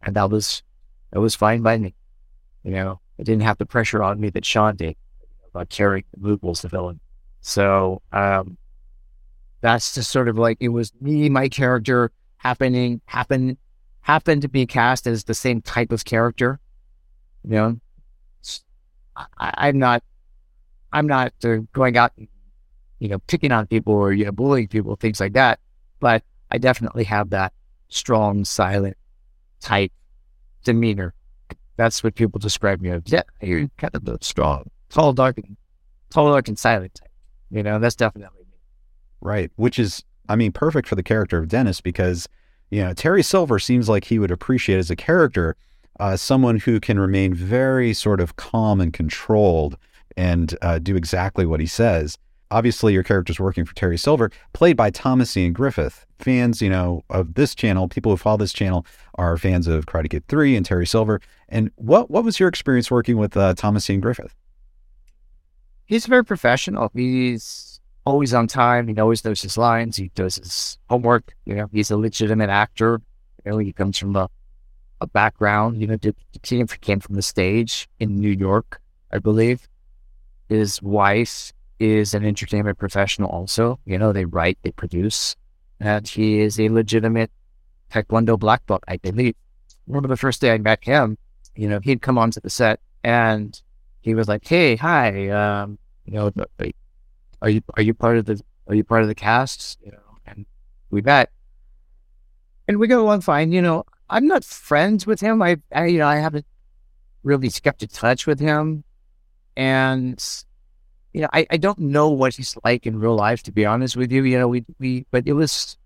and 0.03 0.17
that 0.17 0.31
was 0.31 0.62
that 1.12 1.21
was 1.21 1.35
fine 1.35 1.62
by 1.62 1.79
me. 1.79 1.95
You 2.65 2.73
know, 2.73 3.01
it 3.19 3.25
didn't 3.25 3.43
have 3.43 3.59
the 3.59 3.67
pressure 3.67 4.03
on 4.03 4.21
me 4.21 4.31
that 4.31 4.45
Sean 4.45 4.77
did 4.77 4.97
about 5.51 5.69
carrying 5.69 6.05
the 6.12 6.21
movables, 6.21 6.62
the 6.62 6.69
villain. 6.69 7.01
So 7.41 8.03
um, 8.12 8.57
that's 9.61 9.95
just 9.95 10.11
sort 10.11 10.29
of 10.29 10.37
like 10.37 10.59
it 10.61 10.71
was 10.71 10.93
me, 11.01 11.29
my 11.29 11.49
character 11.49 12.11
happening 12.39 13.01
happen 13.07 13.57
happened 14.01 14.43
to 14.43 14.49
be 14.49 14.67
cast 14.67 15.07
as 15.07 15.25
the 15.25 15.35
same 15.35 15.61
type 15.62 15.93
of 15.93 16.05
character. 16.05 16.59
You 17.45 17.51
know, 17.51 17.81
I, 19.16 19.55
I'm 19.57 19.79
not 19.79 20.02
I'm 20.92 21.07
not 21.07 21.33
uh, 21.44 21.59
going 21.72 21.96
out 21.96 22.12
and, 22.16 22.29
you 22.98 23.09
know, 23.09 23.18
picking 23.26 23.52
on 23.52 23.66
people 23.66 23.92
or, 23.92 24.12
you 24.12 24.24
know, 24.24 24.33
bullying 24.33 24.68
people, 24.68 24.96
things 24.96 25.20
like 25.20 25.35
that. 25.35 25.61
But 26.00 26.22
I 26.50 26.59
definitely 26.59 27.05
have 27.05 27.31
that 27.31 27.52
strong, 27.88 28.44
silent 28.44 28.96
type 29.61 29.92
demeanor. 30.64 31.14
That's 31.76 32.02
what 32.02 32.14
people 32.14 32.38
describe 32.38 32.81
me 32.81 32.90
as. 32.90 33.02
Yeah, 33.07 33.22
you're 33.42 33.68
kind 33.76 33.94
of 33.94 34.05
the 34.05 34.18
strong, 34.22 34.70
tall, 34.88 35.12
dark, 35.12 35.38
and 35.38 35.57
tall, 36.11 36.31
dark, 36.31 36.48
and 36.48 36.59
silent 36.59 36.94
type. 36.94 37.11
You 37.50 37.62
know, 37.62 37.79
that's 37.79 37.96
definitely 37.96 38.44
me. 38.44 38.57
Right. 39.20 39.50
Which 39.57 39.79
is, 39.79 40.02
I 40.29 40.37
mean, 40.37 40.52
perfect 40.52 40.88
for 40.88 40.94
the 40.94 41.02
character 41.02 41.38
of 41.38 41.48
Dennis 41.48 41.81
because, 41.81 42.29
you 42.70 42.83
know, 42.83 42.94
Terry 42.94 43.22
Silver 43.22 43.59
seems 43.59 43.88
like 43.88 44.05
he 44.05 44.18
would 44.18 44.31
appreciate 44.31 44.79
as 44.79 44.90
a 44.90 44.96
character 44.96 45.57
uh, 46.00 46.16
someone 46.16 46.59
who 46.59 46.80
can 46.80 46.98
remain 46.98 47.35
very 47.35 47.92
sort 47.94 48.20
of 48.20 48.37
calm 48.37 48.80
and 48.80 48.92
controlled 48.92 49.76
and 50.16 50.56
uh, 50.62 50.78
do 50.78 50.96
exactly 50.96 51.46
what 51.46 51.61
he 51.61 51.66
says. 51.66 52.16
Obviously, 52.50 52.92
your 52.92 53.02
character's 53.02 53.40
working 53.40 53.64
for 53.64 53.74
Terry 53.74 53.98
Silver, 53.98 54.30
played 54.52 54.76
by 54.76 54.90
Thomas 54.90 55.37
Ian 55.37 55.52
Griffith. 55.52 56.06
Fans, 56.20 56.62
you 56.62 56.70
know, 56.70 57.02
of 57.11 57.35
this 57.35 57.54
channel, 57.54 57.88
people 57.88 58.12
who 58.12 58.16
follow 58.16 58.37
this 58.37 58.52
channel 58.52 58.87
are 59.16 59.37
fans 59.37 59.66
of 59.66 59.87
Karate 59.87 60.11
Kid 60.11 60.26
3 60.28 60.56
and 60.56 60.64
Terry 60.64 60.87
Silver. 60.87 61.20
And 61.48 61.70
what 61.74 62.11
what 62.11 62.24
was 62.24 62.38
your 62.38 62.48
experience 62.48 62.90
working 62.90 63.16
with 63.16 63.37
uh, 63.37 63.54
Thomas 63.54 63.90
Ian 63.90 64.00
Griffith? 64.00 64.35
He's 65.87 66.06
very 66.06 66.24
professional. 66.24 66.90
He's 66.94 67.80
always 68.04 68.32
on 68.32 68.46
time. 68.46 68.87
He 68.88 68.98
always 68.98 69.24
knows 69.24 69.42
his 69.42 69.59
lines. 69.59 69.96
He 69.96 70.11
does 70.14 70.37
his 70.37 70.78
homework. 70.88 71.35
You 71.44 71.56
know, 71.56 71.68
he's 71.72 71.90
a 71.90 71.96
legitimate 71.96 72.50
actor. 72.50 73.00
You 73.44 73.52
know, 73.52 73.59
he 73.59 73.72
comes 73.72 73.98
from 73.98 74.12
the 74.12 74.28
a 75.00 75.06
background. 75.06 75.80
You 75.80 75.88
know, 75.88 75.96
the 75.96 76.14
team 76.42 76.66
came 76.66 77.00
from 77.00 77.14
the 77.14 77.22
stage 77.22 77.88
in 77.98 78.18
New 78.20 78.30
York, 78.30 78.80
I 79.12 79.18
believe. 79.18 79.68
His 80.48 80.80
wife 80.82 81.52
is 81.78 82.14
an 82.14 82.24
entertainment 82.24 82.78
professional 82.78 83.30
also. 83.30 83.78
You 83.85 83.98
know, 83.98 84.12
they 84.12 84.24
write, 84.24 84.59
they 84.62 84.70
produce, 84.70 85.37
and 85.80 86.06
he 86.06 86.40
is 86.40 86.59
a 86.59 86.68
legitimate 86.68 87.30
Taekwondo 87.90 88.38
black 88.38 88.64
belt, 88.66 88.85
I 88.88 88.96
believe. 88.96 89.35
Remember 89.87 90.09
the 90.09 90.16
first 90.16 90.40
day 90.40 90.52
I 90.52 90.59
met 90.59 90.82
him, 90.82 91.18
you 91.54 91.68
know, 91.68 91.80
he'd 91.80 92.02
come 92.02 92.18
onto 92.18 92.40
the 92.40 92.50
set 92.50 92.80
and 93.04 93.61
he 94.00 94.14
was 94.14 94.28
like, 94.28 94.46
Hey, 94.46 94.76
hi, 94.76 95.28
um, 95.30 95.78
you 96.04 96.14
know, 96.14 96.32
are 97.42 97.50
you 97.50 97.62
are 97.74 97.82
you 97.82 97.94
part 97.94 98.18
of 98.18 98.24
the 98.24 98.42
are 98.68 98.74
you 98.74 98.85
part 98.85 99.02
of 99.02 99.09
the 99.09 99.14
cast? 99.14 99.78
You 99.85 99.92
know, 99.92 100.18
and 100.26 100.46
we 100.90 101.02
met. 101.02 101.30
And 102.68 102.78
we 102.78 102.88
got 102.88 102.98
along 102.98 103.20
fine. 103.20 103.52
You 103.52 103.62
know, 103.62 103.85
I'm 104.09 104.27
not 104.27 104.45
friends 104.45 105.07
with 105.07 105.21
him. 105.21 105.42
I, 105.42 105.59
I 105.73 105.87
you 105.87 105.99
know, 105.99 106.07
I 106.07 106.16
haven't 106.16 106.47
really 107.23 107.51
kept 107.51 107.83
in 107.83 107.88
touch 107.88 108.27
with 108.27 108.40
him. 108.40 108.85
And 109.57 110.23
you 111.12 111.23
know, 111.23 111.29
I, 111.33 111.47
I 111.51 111.57
don't 111.57 111.79
know 111.79 112.11
what 112.11 112.35
he's 112.35 112.57
like 112.64 112.87
in 112.87 113.01
real 113.01 113.16
life, 113.16 113.42
to 113.45 113.53
be 113.53 113.64
honest 113.64 113.97
with 113.97 114.12
you. 114.12 114.23
You 114.25 114.38
know, 114.38 114.49
we 114.49 114.64
we 114.79 115.07
but 115.11 115.27
it 115.27 115.33
was 115.33 115.77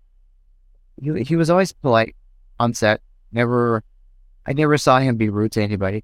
he, 1.01 1.23
he 1.23 1.35
was 1.35 1.49
always 1.49 1.71
polite 1.71 2.15
on 2.59 2.73
set. 2.73 3.01
Never 3.31 3.83
I 4.45 4.53
never 4.53 4.77
saw 4.77 4.99
him 4.99 5.17
be 5.17 5.29
rude 5.29 5.51
to 5.53 5.61
anybody. 5.61 6.03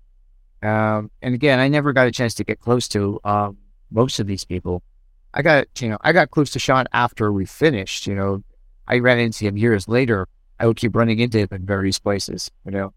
Um, 0.62 1.12
and 1.22 1.36
again, 1.36 1.60
I 1.60 1.68
never 1.68 1.94
got 1.94 2.08
a 2.08 2.12
chance 2.12 2.34
to 2.36 2.44
get 2.44 2.60
close 2.60 2.88
to 2.90 3.20
um, 3.24 3.58
most 3.92 4.20
of 4.20 4.28
these 4.28 4.44
people. 4.44 4.82
I 5.34 5.42
got, 5.42 5.68
you 5.82 5.90
know, 5.90 5.98
I 6.02 6.14
got 6.14 6.32
close 6.32 6.50
to 6.52 6.60
Sean 6.60 6.86
after 6.94 7.32
we 7.32 7.46
finished. 7.46 8.08
You 8.08 8.16
know, 8.16 8.44
I 8.88 9.00
ran 9.00 9.20
into 9.20 9.46
him 9.46 9.58
years 9.58 9.88
later. 9.88 10.28
I 10.60 10.68
would 10.68 10.78
keep 10.78 10.96
running 10.96 11.20
into 11.20 11.40
him 11.40 11.50
in 11.52 11.66
various 11.66 12.00
places. 12.00 12.52
You 12.66 12.72
know, 12.72 12.94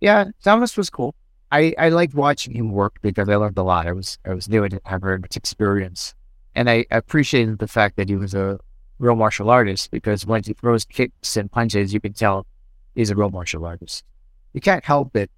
yeah, 0.00 0.26
Thomas 0.42 0.76
was 0.76 0.90
cool. 0.90 1.14
I 1.50 1.74
I 1.78 1.88
liked 1.88 2.14
watching 2.14 2.54
him 2.54 2.70
work 2.72 2.96
because 3.02 3.28
I 3.28 3.36
learned 3.36 3.58
a 3.58 3.62
lot. 3.62 3.86
I 3.86 3.92
was 3.92 4.18
I 4.24 4.34
was 4.34 4.48
new. 4.48 4.64
I 4.64 4.68
didn't 4.68 4.86
have 4.86 5.00
very 5.00 5.18
much 5.18 5.36
experience, 5.36 6.14
and 6.54 6.68
I 6.68 6.86
appreciated 6.90 7.58
the 7.58 7.68
fact 7.68 7.96
that 7.96 8.08
he 8.08 8.16
was 8.16 8.34
a 8.34 8.58
real 8.98 9.16
martial 9.16 9.48
artist 9.48 9.90
because 9.90 10.26
when 10.26 10.42
he 10.42 10.52
throws 10.52 10.84
kicks 10.84 11.36
and 11.36 11.50
punches, 11.50 11.94
you 11.94 12.00
can 12.00 12.12
tell 12.12 12.46
he's 12.94 13.10
a 13.10 13.14
real 13.14 13.30
martial 13.30 13.64
artist. 13.64 14.04
You 14.52 14.60
can't 14.60 14.84
help 14.84 15.16
it. 15.16 15.30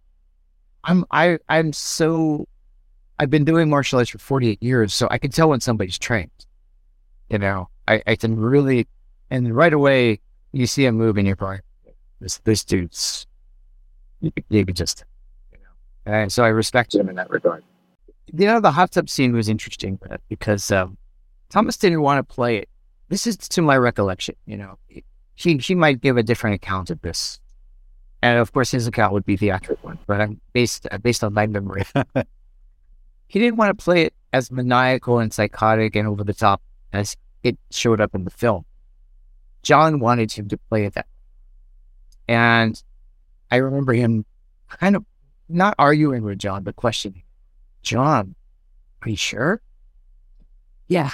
I'm 0.84 1.04
I 1.10 1.38
I'm 1.48 1.72
so 1.72 2.46
I've 3.18 3.30
been 3.30 3.44
doing 3.44 3.68
martial 3.68 3.98
arts 3.98 4.10
for 4.10 4.18
48 4.18 4.62
years, 4.62 4.94
so 4.94 5.06
I 5.10 5.18
can 5.18 5.30
tell 5.30 5.50
when 5.50 5.60
somebody's 5.60 5.98
trained. 5.98 6.30
You 7.28 7.38
know, 7.38 7.68
I, 7.86 8.02
I 8.06 8.16
can 8.16 8.40
really, 8.40 8.88
and 9.30 9.54
right 9.54 9.72
away 9.72 10.20
you 10.52 10.66
see 10.66 10.86
a 10.86 10.92
move 10.92 11.16
and 11.16 11.26
you're 11.26 11.62
this 12.20 12.38
this 12.38 12.64
dude's 12.64 13.26
you, 14.20 14.32
you 14.48 14.66
could 14.66 14.76
just, 14.76 15.04
you 15.52 15.58
know. 15.58 16.12
And 16.12 16.32
so 16.32 16.44
I 16.44 16.48
respected 16.48 17.00
him 17.00 17.08
in 17.08 17.16
that 17.16 17.30
regard. 17.30 17.64
You 18.32 18.46
know, 18.46 18.60
the 18.60 18.70
hot 18.70 18.92
tub 18.92 19.08
scene 19.08 19.32
was 19.32 19.48
interesting 19.48 19.98
because 20.28 20.70
um, 20.70 20.96
Thomas 21.48 21.76
didn't 21.76 22.02
want 22.02 22.18
to 22.18 22.34
play 22.34 22.58
it. 22.58 22.68
This 23.08 23.26
is 23.26 23.36
to 23.36 23.62
my 23.62 23.76
recollection. 23.76 24.36
You 24.46 24.58
know, 24.58 24.78
he 25.34 25.56
he 25.56 25.74
might 25.74 26.00
give 26.00 26.16
a 26.16 26.22
different 26.22 26.56
account 26.56 26.90
of 26.90 27.00
this 27.00 27.40
and 28.22 28.38
of 28.38 28.52
course, 28.52 28.70
his 28.70 28.86
account 28.86 29.12
would 29.12 29.24
be 29.24 29.36
the 29.36 29.50
accurate 29.50 29.82
one, 29.82 29.98
but 30.06 30.20
I'm 30.20 30.40
based 30.52 30.86
uh, 30.90 30.98
based 30.98 31.24
on 31.24 31.32
my 31.32 31.46
memory. 31.46 31.84
he 33.28 33.38
didn't 33.38 33.56
want 33.56 33.76
to 33.76 33.82
play 33.82 34.02
it 34.02 34.14
as 34.32 34.50
maniacal 34.50 35.18
and 35.18 35.32
psychotic 35.32 35.96
and 35.96 36.06
over 36.06 36.22
the 36.22 36.34
top 36.34 36.60
as 36.92 37.16
it 37.42 37.58
showed 37.70 38.00
up 38.00 38.14
in 38.14 38.24
the 38.24 38.30
film. 38.30 38.64
John 39.62 40.00
wanted 40.00 40.32
him 40.32 40.48
to 40.48 40.56
play 40.56 40.84
it 40.84 40.94
that, 40.94 41.06
way. 41.06 42.34
and 42.34 42.82
I 43.50 43.56
remember 43.56 43.92
him 43.92 44.24
kind 44.68 44.96
of 44.96 45.04
not 45.48 45.74
arguing 45.78 46.22
with 46.22 46.38
John, 46.38 46.62
but 46.62 46.76
questioning, 46.76 47.22
John, 47.82 48.34
are 49.02 49.10
you 49.10 49.16
sure? 49.16 49.60
Yeah, 50.88 51.10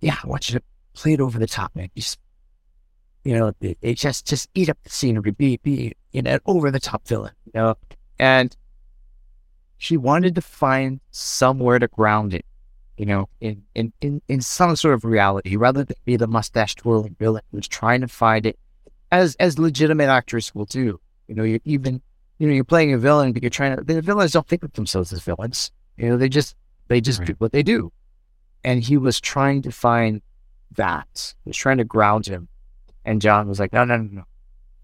yeah, 0.00 0.16
I 0.22 0.26
want 0.26 0.48
you 0.48 0.58
to 0.58 0.64
play 0.94 1.14
it 1.14 1.20
over 1.20 1.38
the 1.38 1.46
top, 1.46 1.74
man. 1.74 1.90
Just 1.94 2.18
you 3.24 3.36
know, 3.36 3.52
it, 3.60 3.78
it 3.82 3.94
just 3.94 4.26
just 4.26 4.48
eat 4.54 4.68
up 4.68 4.78
the 4.82 4.90
scenery, 4.90 5.30
be 5.30 5.58
be 5.58 5.94
you 6.12 6.22
know, 6.22 6.38
over 6.46 6.70
the 6.70 6.80
top 6.80 7.06
villain, 7.06 7.32
you 7.44 7.52
know. 7.54 7.76
And 8.18 8.54
she 9.78 9.96
wanted 9.96 10.34
to 10.34 10.40
find 10.40 11.00
somewhere 11.10 11.78
to 11.78 11.88
ground 11.88 12.34
it, 12.34 12.44
you 13.00 13.06
know, 13.06 13.30
in 13.40 13.62
in 13.74 13.94
in, 14.02 14.20
in 14.28 14.42
some 14.42 14.76
sort 14.76 14.92
of 14.92 15.06
reality, 15.06 15.56
rather 15.56 15.84
than 15.84 15.96
be 16.04 16.16
the 16.16 16.26
mustache 16.26 16.74
twirling 16.74 17.16
villain 17.18 17.42
who's 17.50 17.66
trying 17.66 18.02
to 18.02 18.08
find 18.08 18.44
it, 18.44 18.58
as 19.10 19.36
as 19.40 19.58
legitimate 19.58 20.10
actors 20.10 20.54
will 20.54 20.66
do. 20.66 21.00
You 21.26 21.34
know, 21.34 21.42
you're 21.42 21.60
even 21.64 22.02
you 22.38 22.46
know, 22.46 22.52
you're 22.52 22.62
playing 22.62 22.92
a 22.92 22.98
villain, 22.98 23.32
but 23.32 23.42
you're 23.42 23.48
trying 23.48 23.74
to 23.74 23.82
the 23.82 24.02
villains 24.02 24.32
don't 24.32 24.46
think 24.46 24.64
of 24.64 24.74
themselves 24.74 25.14
as 25.14 25.22
villains. 25.22 25.72
You 25.96 26.10
know, 26.10 26.18
they 26.18 26.28
just 26.28 26.54
they 26.88 27.00
just 27.00 27.20
right. 27.20 27.28
do 27.28 27.34
what 27.38 27.52
they 27.52 27.62
do. 27.62 27.90
And 28.64 28.84
he 28.84 28.98
was 28.98 29.18
trying 29.18 29.62
to 29.62 29.72
find 29.72 30.20
that. 30.76 31.34
He 31.44 31.48
was 31.48 31.56
trying 31.56 31.78
to 31.78 31.84
ground 31.84 32.26
him 32.26 32.48
and 33.06 33.22
John 33.22 33.48
was 33.48 33.58
like, 33.58 33.72
no, 33.72 33.84
no, 33.84 33.96
no, 33.96 34.08
no, 34.12 34.24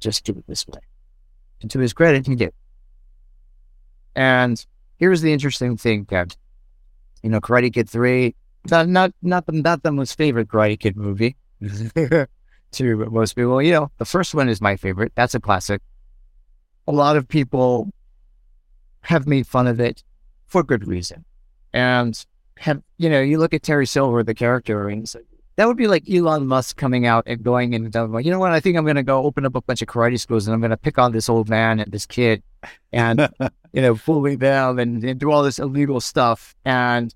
just 0.00 0.24
do 0.24 0.32
it 0.32 0.46
this 0.46 0.66
way. 0.66 0.80
And 1.60 1.70
to 1.70 1.78
his 1.78 1.92
credit, 1.92 2.26
he 2.26 2.34
did. 2.34 2.54
And 4.14 4.64
here's 4.96 5.20
the 5.20 5.32
interesting 5.32 5.76
thing, 5.76 6.06
Ken. 6.06 6.28
You 7.26 7.32
know, 7.32 7.40
Karate 7.40 7.74
Kid 7.74 7.90
3, 7.90 8.36
not 8.70 8.88
not 8.88 9.12
not 9.20 9.46
the, 9.46 9.52
not 9.52 9.82
the 9.82 9.90
most 9.90 10.16
favorite 10.16 10.46
Karate 10.46 10.78
Kid 10.78 10.96
movie 10.96 11.34
to 12.70 12.96
most 13.10 13.32
people. 13.34 13.60
You 13.60 13.72
know, 13.72 13.90
the 13.98 14.04
first 14.04 14.32
one 14.32 14.48
is 14.48 14.60
my 14.60 14.76
favorite. 14.76 15.10
That's 15.16 15.34
a 15.34 15.40
classic. 15.40 15.82
A 16.86 16.92
lot 16.92 17.16
of 17.16 17.26
people 17.26 17.90
have 19.00 19.26
made 19.26 19.44
fun 19.44 19.66
of 19.66 19.80
it 19.80 20.04
for 20.46 20.62
good 20.62 20.86
reason. 20.86 21.24
And 21.72 22.24
have 22.58 22.80
you 22.96 23.10
know, 23.10 23.20
you 23.20 23.38
look 23.38 23.52
at 23.52 23.64
Terry 23.64 23.86
Silver, 23.86 24.22
the 24.22 24.32
character, 24.32 24.88
and 24.88 25.00
he's 25.00 25.16
like, 25.16 25.26
that 25.56 25.66
would 25.66 25.76
be 25.76 25.88
like 25.88 26.08
Elon 26.08 26.46
Musk 26.46 26.76
coming 26.76 27.06
out 27.06 27.24
and 27.26 27.42
going 27.42 27.74
and 27.74 27.90
going, 27.90 28.24
you 28.24 28.30
know 28.30 28.38
what? 28.38 28.52
I 28.52 28.60
think 28.60 28.76
I'm 28.76 28.84
going 28.84 28.96
to 28.96 29.02
go 29.02 29.24
open 29.24 29.46
up 29.46 29.54
a 29.54 29.62
bunch 29.62 29.80
of 29.80 29.88
karate 29.88 30.20
schools 30.20 30.46
and 30.46 30.54
I'm 30.54 30.60
going 30.60 30.70
to 30.70 30.76
pick 30.76 30.98
on 30.98 31.12
this 31.12 31.30
old 31.30 31.48
man 31.48 31.80
and 31.80 31.90
this 31.90 32.04
kid 32.04 32.42
and, 32.92 33.28
you 33.72 33.80
know, 33.80 33.94
bully 33.94 34.36
them 34.36 34.78
and, 34.78 35.02
and, 35.02 35.18
do 35.18 35.30
all 35.30 35.42
this 35.42 35.58
illegal 35.58 36.00
stuff 36.00 36.54
and 36.66 37.14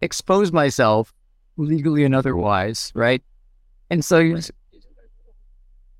expose 0.00 0.50
myself 0.50 1.14
legally 1.56 2.04
and 2.04 2.16
otherwise. 2.16 2.90
Right. 2.96 3.22
And 3.90 4.04
so 4.04 4.18
right. 4.18 4.50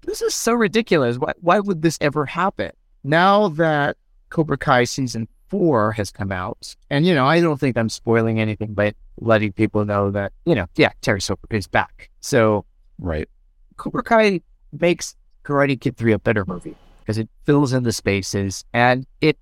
this 0.05 0.21
is 0.21 0.35
so 0.35 0.53
ridiculous. 0.53 1.17
Why, 1.17 1.33
why 1.41 1.61
would 1.61 1.81
this 1.81 1.99
ever 2.01 2.27
happen? 2.27 2.73
Now 3.05 3.49
that 3.51 3.97
Cobra 4.31 4.59
Kai 4.59 4.83
season 4.83 5.29
four 5.49 5.93
has 5.93 6.11
come 6.11 6.33
out, 6.33 6.75
and, 6.91 7.07
you 7.07 7.15
know, 7.15 7.25
I 7.25 7.41
don't 7.41 7.59
think 7.59 7.77
I'm 7.77 7.89
spoiling 7.89 8.41
anything 8.41 8.75
by 8.75 8.95
letting 9.21 9.53
people 9.53 9.85
know 9.85 10.11
that, 10.11 10.33
you 10.45 10.55
know, 10.55 10.67
yeah, 10.77 10.91
Terry 11.01 11.21
Silver 11.21 11.47
is 11.51 11.67
back. 11.67 12.11
So, 12.21 12.65
right. 12.99 13.29
Cobra 13.77 14.03
Kai 14.03 14.41
makes 14.73 15.17
Karate 15.45 15.81
Kid 15.81 15.97
3 15.97 16.13
a 16.13 16.19
better 16.19 16.45
movie 16.47 16.77
because 17.01 17.19
it 17.19 17.29
fills 17.45 17.73
in 17.73 17.85
the 17.85 17.93
spaces 17.93 18.65
and 18.73 19.07
it 19.21 19.39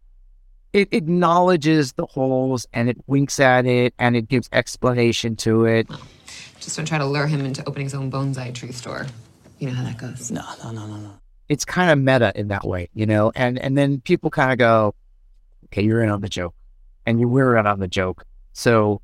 it 0.73 0.89
acknowledges 0.93 1.95
the 1.95 2.05
holes 2.05 2.67
and 2.75 2.89
it 2.91 2.99
winks 3.07 3.41
at 3.41 3.65
it 3.65 3.95
and 3.99 4.15
it 4.15 4.29
gives 4.29 4.49
explanation 4.53 5.35
to 5.37 5.65
it. 5.65 5.89
Just 6.61 6.77
don't 6.77 6.87
try 6.87 6.99
to 6.99 7.07
lure 7.07 7.27
him 7.27 7.45
into 7.45 7.67
opening 7.67 7.87
his 7.87 7.95
own 7.95 8.11
bonsai 8.11 8.55
tree 8.55 8.73
store. 8.73 9.07
You 9.59 9.69
know 9.69 9.75
how 9.75 9.85
that 9.85 9.97
goes. 9.97 10.31
No, 10.31 10.43
no, 10.63 10.73
no, 10.73 10.87
no, 10.87 10.97
no. 10.97 11.11
It's 11.49 11.65
kind 11.65 11.91
of 11.91 11.99
meta 11.99 12.33
in 12.35 12.49
that 12.49 12.67
way, 12.67 12.89
you 12.93 13.07
know, 13.07 13.33
and 13.35 13.59
and 13.59 13.79
then 13.79 14.01
people 14.01 14.31
kind 14.31 14.53
of 14.53 14.59
go, 14.59 14.95
okay, 15.67 15.83
you're 15.83 16.03
in 16.03 16.11
on 16.11 16.21
the 16.21 16.29
joke, 16.29 16.55
and 17.07 17.21
you 17.21 17.29
were 17.29 17.57
in 17.57 17.67
on 17.67 17.81
the 17.81 17.89
joke, 17.89 18.25
so 18.53 19.01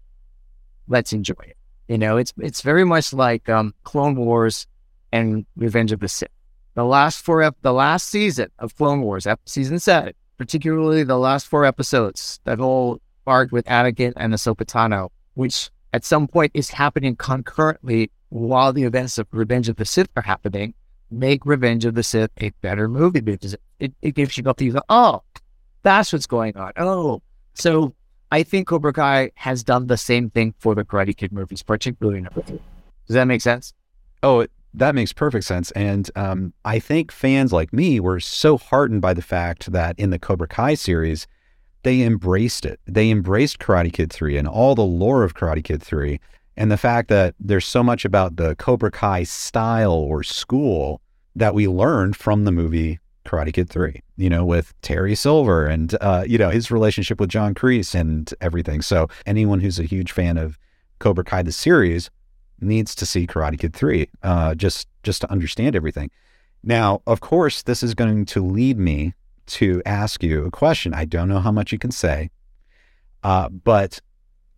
let's 0.88 1.12
enjoy 1.12 1.34
it. 1.40 1.56
You 1.88 1.98
know, 1.98 2.16
it's 2.16 2.32
it's 2.38 2.62
very 2.62 2.84
much 2.84 3.12
like 3.12 3.48
um, 3.48 3.74
Clone 3.84 4.16
Wars 4.16 4.66
and 5.12 5.44
Revenge 5.56 5.92
of 5.92 6.00
the 6.00 6.08
Sith. 6.08 6.30
The 6.74 6.84
last 6.84 7.24
four 7.24 7.42
ep- 7.42 7.56
the 7.62 7.72
last 7.72 8.08
season 8.08 8.48
of 8.58 8.74
Clone 8.76 9.02
Wars, 9.02 9.26
ep- 9.26 9.40
season 9.46 9.78
seven, 9.78 10.14
particularly 10.38 11.02
the 11.02 11.18
last 11.18 11.46
four 11.46 11.64
episodes, 11.64 12.40
that 12.44 12.58
whole 12.58 13.00
arc 13.26 13.52
with 13.52 13.66
Anakin 13.66 14.12
and 14.16 14.32
Ahsoka 14.32 15.10
which 15.34 15.70
at 15.92 16.04
some 16.04 16.26
point 16.26 16.52
is 16.54 16.70
happening 16.70 17.16
concurrently 17.16 18.10
while 18.30 18.72
the 18.72 18.84
events 18.84 19.18
of 19.18 19.26
Revenge 19.30 19.68
of 19.68 19.76
the 19.76 19.84
Sith 19.84 20.08
are 20.16 20.22
happening, 20.22 20.72
make 21.10 21.44
Revenge 21.44 21.84
of 21.84 21.94
the 21.94 22.02
Sith 22.02 22.30
a 22.38 22.50
better 22.62 22.88
movie 22.88 23.20
because 23.20 23.54
it, 23.78 23.92
it 24.00 24.14
gives 24.14 24.38
you 24.38 24.42
the 24.42 24.84
oh, 24.88 25.22
that's 25.82 26.12
what's 26.12 26.26
going 26.26 26.56
on. 26.56 26.72
Oh, 26.78 27.20
so 27.54 27.94
I 28.32 28.44
think 28.44 28.66
Cobra 28.66 28.94
Kai 28.94 29.30
has 29.34 29.62
done 29.62 29.88
the 29.88 29.98
same 29.98 30.30
thing 30.30 30.54
for 30.58 30.74
the 30.74 30.84
Karate 30.84 31.14
Kid 31.14 31.32
movies, 31.32 31.62
particularly 31.62 32.22
number 32.22 32.40
three. 32.40 32.62
Does 33.06 33.12
that 33.12 33.26
make 33.26 33.42
sense? 33.42 33.74
Oh, 34.22 34.46
that 34.72 34.94
makes 34.94 35.12
perfect 35.12 35.44
sense. 35.44 35.70
And 35.72 36.10
um, 36.16 36.54
I 36.64 36.78
think 36.78 37.12
fans 37.12 37.52
like 37.52 37.74
me 37.74 38.00
were 38.00 38.20
so 38.20 38.56
heartened 38.56 39.02
by 39.02 39.12
the 39.12 39.20
fact 39.20 39.70
that 39.72 39.98
in 39.98 40.08
the 40.08 40.18
Cobra 40.18 40.48
Kai 40.48 40.72
series, 40.72 41.26
they 41.82 42.00
embraced 42.00 42.64
it. 42.64 42.80
They 42.86 43.10
embraced 43.10 43.58
Karate 43.58 43.92
Kid 43.92 44.10
3 44.10 44.38
and 44.38 44.48
all 44.48 44.74
the 44.74 44.80
lore 44.80 45.24
of 45.24 45.34
Karate 45.34 45.62
Kid 45.62 45.82
3. 45.82 46.18
And 46.56 46.70
the 46.70 46.78
fact 46.78 47.10
that 47.10 47.34
there's 47.38 47.66
so 47.66 47.82
much 47.82 48.06
about 48.06 48.36
the 48.36 48.56
Cobra 48.56 48.90
Kai 48.90 49.24
style 49.24 49.92
or 49.92 50.22
school 50.22 51.02
that 51.36 51.54
we 51.54 51.68
learned 51.68 52.16
from 52.16 52.44
the 52.44 52.52
movie 52.52 52.98
Karate 53.24 53.52
Kid 53.52 53.68
3, 53.70 54.02
you 54.16 54.28
know, 54.28 54.44
with 54.44 54.74
Terry 54.82 55.14
Silver 55.14 55.66
and, 55.66 55.96
uh, 56.00 56.24
you 56.26 56.38
know, 56.38 56.50
his 56.50 56.70
relationship 56.70 57.20
with 57.20 57.30
John 57.30 57.54
Kreese 57.54 57.94
and 57.94 58.32
everything. 58.40 58.82
So 58.82 59.08
anyone 59.26 59.60
who's 59.60 59.78
a 59.78 59.84
huge 59.84 60.12
fan 60.12 60.36
of 60.38 60.58
Cobra 60.98 61.24
Kai, 61.24 61.42
the 61.42 61.52
series, 61.52 62.10
needs 62.60 62.94
to 62.94 63.06
see 63.06 63.26
Karate 63.26 63.58
Kid 63.58 63.74
3 63.74 64.08
uh, 64.22 64.54
just, 64.54 64.88
just 65.02 65.20
to 65.22 65.30
understand 65.30 65.76
everything. 65.76 66.10
Now, 66.62 67.02
of 67.06 67.20
course, 67.20 67.62
this 67.62 67.82
is 67.82 67.94
going 67.94 68.24
to 68.26 68.44
lead 68.44 68.78
me 68.78 69.14
to 69.46 69.82
ask 69.84 70.22
you 70.22 70.44
a 70.44 70.50
question. 70.50 70.94
I 70.94 71.04
don't 71.04 71.28
know 71.28 71.40
how 71.40 71.50
much 71.50 71.72
you 71.72 71.78
can 71.78 71.90
say, 71.90 72.30
uh, 73.24 73.48
but 73.48 74.00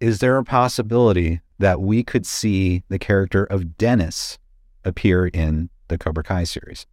is 0.01 0.19
there 0.19 0.37
a 0.37 0.45
possibility 0.45 1.41
that 1.59 1.81
we 1.81 2.03
could 2.03 2.27
see 2.27 2.83
the 2.89 2.99
character 2.99 3.45
of 3.45 3.79
Dennis 3.79 4.39
appear 4.85 5.29
in 5.29 5.71
the 5.89 5.97
Cobra 5.97 6.23
Kai 6.23 6.45
series? 6.45 6.87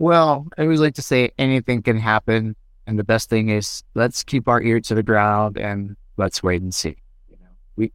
Well, 0.00 0.46
I 0.56 0.62
always 0.62 0.80
like 0.80 0.94
to 0.94 1.02
say 1.02 1.30
anything 1.36 1.82
can 1.82 1.98
happen. 1.98 2.56
And 2.86 2.98
the 2.98 3.04
best 3.04 3.28
thing 3.28 3.50
is 3.50 3.84
let's 3.92 4.24
keep 4.24 4.48
our 4.48 4.62
ear 4.62 4.80
to 4.80 4.94
the 4.94 5.02
ground 5.02 5.58
and 5.58 5.94
let's 6.16 6.42
wait 6.42 6.62
and 6.62 6.74
see. 6.74 6.96
You 7.28 7.36
know, 7.38 7.50
we 7.76 7.92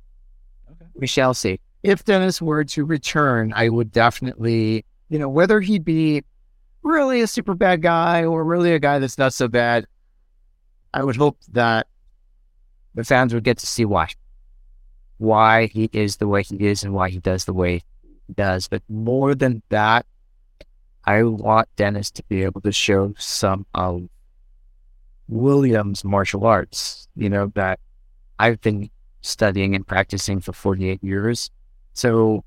okay. 0.69 0.85
we 0.93 1.07
shall 1.07 1.33
see. 1.33 1.59
If 1.81 2.05
Dennis 2.05 2.39
were 2.39 2.63
to 2.63 2.85
return, 2.85 3.53
I 3.55 3.69
would 3.69 3.91
definitely, 3.91 4.85
you 5.09 5.17
know, 5.17 5.27
whether 5.27 5.59
he'd 5.61 5.83
be 5.83 6.23
really 6.83 7.21
a 7.21 7.27
super 7.27 7.55
bad 7.55 7.81
guy 7.81 8.23
or 8.23 8.43
really 8.43 8.73
a 8.73 8.79
guy 8.79 8.99
that's 8.99 9.17
not 9.17 9.33
so 9.33 9.47
bad, 9.47 9.87
I 10.93 11.03
would 11.03 11.15
hope 11.15 11.39
that 11.53 11.87
the 12.93 13.03
fans 13.03 13.33
would 13.33 13.43
get 13.43 13.57
to 13.57 13.65
see 13.65 13.83
why. 13.83 14.09
Why 15.17 15.65
he 15.65 15.89
is 15.91 16.17
the 16.17 16.27
way 16.27 16.43
he 16.43 16.67
is 16.67 16.83
and 16.83 16.93
why 16.93 17.09
he 17.09 17.17
does 17.17 17.45
the 17.45 17.53
way 17.53 17.81
he 18.27 18.33
does. 18.35 18.67
But 18.67 18.83
more 18.87 19.33
than 19.33 19.63
that, 19.69 20.05
I 21.05 21.23
want 21.23 21.67
Dennis 21.75 22.11
to 22.11 22.23
be 22.23 22.43
able 22.43 22.61
to 22.61 22.71
show 22.71 23.13
some 23.17 23.65
of 23.75 24.07
Williams' 25.27 26.03
martial 26.03 26.45
arts, 26.45 27.07
you 27.15 27.29
know, 27.29 27.51
that 27.55 27.79
I've 28.39 28.59
been 28.61 28.89
studying 29.21 29.75
and 29.75 29.85
practicing 29.85 30.39
for 30.41 30.53
48 30.53 31.03
years. 31.03 31.51
So 31.93 32.43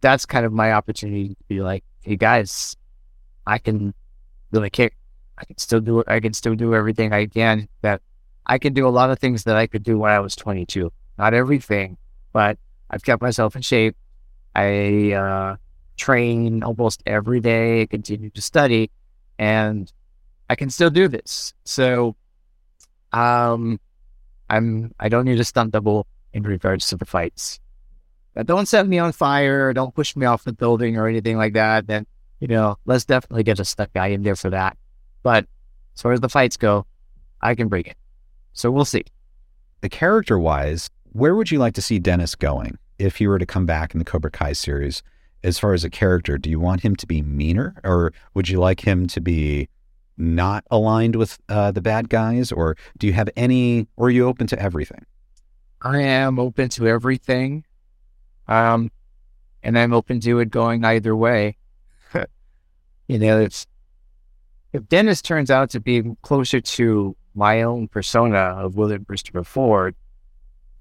that's 0.00 0.26
kind 0.26 0.46
of 0.46 0.52
my 0.52 0.72
opportunity 0.72 1.30
to 1.30 1.44
be 1.48 1.60
like, 1.60 1.84
hey 2.00 2.16
guys, 2.16 2.76
I 3.46 3.58
can 3.58 3.94
really 4.50 4.70
kick. 4.70 4.96
I 5.38 5.44
can 5.44 5.58
still 5.58 5.80
do 5.80 6.00
it. 6.00 6.08
I 6.08 6.20
can 6.20 6.32
still 6.32 6.54
do 6.54 6.74
everything 6.74 7.12
I 7.12 7.26
can. 7.26 7.68
That 7.82 8.02
I 8.46 8.58
can 8.58 8.74
do 8.74 8.86
a 8.86 8.90
lot 8.90 9.10
of 9.10 9.18
things 9.18 9.44
that 9.44 9.56
I 9.56 9.66
could 9.66 9.82
do 9.82 9.98
when 9.98 10.10
I 10.10 10.20
was 10.20 10.36
22. 10.36 10.92
Not 11.18 11.34
everything, 11.34 11.96
but 12.32 12.58
I've 12.90 13.02
kept 13.02 13.22
myself 13.22 13.56
in 13.56 13.62
shape. 13.62 13.96
I 14.54 15.12
uh, 15.12 15.56
train 16.00 16.62
almost 16.62 17.02
every 17.06 17.40
day, 17.40 17.86
continue 17.86 18.30
to 18.30 18.40
study, 18.40 18.90
and 19.38 19.92
I 20.48 20.54
can 20.54 20.70
still 20.70 20.90
do 20.90 21.06
this. 21.06 21.52
So, 21.64 22.16
um, 23.12 23.78
I'm 24.48 24.92
I 24.98 25.08
don't 25.08 25.26
need 25.26 25.38
a 25.38 25.44
stunt 25.44 25.72
double 25.72 26.06
in 26.32 26.42
regards 26.42 26.88
to 26.88 26.96
the 26.96 27.04
fights. 27.04 27.60
But 28.34 28.46
don't 28.46 28.66
set 28.66 28.86
me 28.86 28.98
on 28.98 29.12
fire. 29.12 29.72
Don't 29.72 29.94
push 29.94 30.16
me 30.16 30.24
off 30.24 30.44
the 30.44 30.52
building 30.52 30.96
or 30.96 31.06
anything 31.06 31.36
like 31.36 31.52
that. 31.52 31.86
Then 31.86 32.06
you 32.40 32.48
know, 32.48 32.78
let's 32.86 33.04
definitely 33.04 33.42
get 33.42 33.60
a 33.60 33.64
stunt 33.64 33.92
guy 33.92 34.08
in 34.08 34.22
there 34.22 34.36
for 34.36 34.50
that. 34.50 34.76
But 35.22 35.46
as 35.94 36.02
far 36.02 36.12
as 36.12 36.20
the 36.20 36.28
fights 36.28 36.56
go, 36.56 36.86
I 37.42 37.54
can 37.54 37.68
bring 37.68 37.84
it. 37.84 37.96
So 38.54 38.70
we'll 38.70 38.86
see. 38.86 39.04
The 39.82 39.88
character 39.88 40.38
wise, 40.38 40.88
where 41.12 41.34
would 41.34 41.50
you 41.50 41.58
like 41.58 41.74
to 41.74 41.82
see 41.82 41.98
Dennis 41.98 42.34
going 42.34 42.78
if 42.98 43.16
he 43.16 43.26
were 43.26 43.38
to 43.38 43.46
come 43.46 43.66
back 43.66 43.94
in 43.94 43.98
the 43.98 44.04
Cobra 44.04 44.30
Kai 44.30 44.54
series? 44.54 45.02
As 45.42 45.58
far 45.58 45.72
as 45.72 45.84
a 45.84 45.90
character, 45.90 46.38
do 46.38 46.50
you 46.50 46.60
want 46.60 46.82
him 46.82 46.96
to 46.96 47.06
be 47.06 47.22
meaner 47.22 47.74
or 47.84 48.12
would 48.34 48.48
you 48.48 48.58
like 48.58 48.80
him 48.80 49.06
to 49.08 49.20
be 49.20 49.68
not 50.16 50.64
aligned 50.70 51.16
with 51.16 51.38
uh, 51.48 51.70
the 51.70 51.80
bad 51.80 52.08
guys? 52.08 52.52
Or 52.52 52.76
do 52.98 53.06
you 53.06 53.12
have 53.14 53.28
any, 53.36 53.86
or 53.96 54.08
are 54.08 54.10
you 54.10 54.26
open 54.26 54.46
to 54.48 54.58
everything? 54.58 55.04
I 55.82 56.00
am 56.00 56.38
open 56.38 56.68
to 56.70 56.86
everything. 56.86 57.64
Um, 58.48 58.90
and 59.62 59.78
I'm 59.78 59.92
open 59.92 60.20
to 60.20 60.38
it 60.40 60.50
going 60.50 60.84
either 60.84 61.16
way. 61.16 61.56
you 63.08 63.18
know, 63.18 63.40
if, 63.40 63.66
if 64.72 64.88
Dennis 64.88 65.22
turns 65.22 65.50
out 65.50 65.70
to 65.70 65.80
be 65.80 66.02
closer 66.22 66.60
to 66.60 67.16
my 67.34 67.62
own 67.62 67.88
persona 67.88 68.38
of 68.38 68.76
William 68.76 69.04
Christopher 69.04 69.44
Ford, 69.44 69.94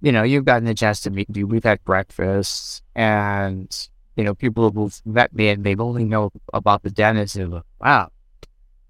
you 0.01 0.11
know, 0.11 0.23
you've 0.23 0.45
gotten 0.45 0.67
a 0.67 0.73
chance 0.73 1.01
to 1.01 1.09
meet 1.09 1.29
me. 1.29 1.43
We've 1.43 1.63
had 1.63 1.83
breakfast 1.83 2.83
and 2.95 3.89
you 4.19 4.25
know, 4.25 4.35
people 4.35 4.69
who've 4.69 5.01
met 5.05 5.33
me 5.33 5.47
and 5.47 5.63
they've 5.63 5.79
only 5.79 6.03
know 6.03 6.29
about 6.51 6.83
the 6.83 6.89
dentist 6.89 7.37
and 7.37 7.61
wow, 7.79 8.11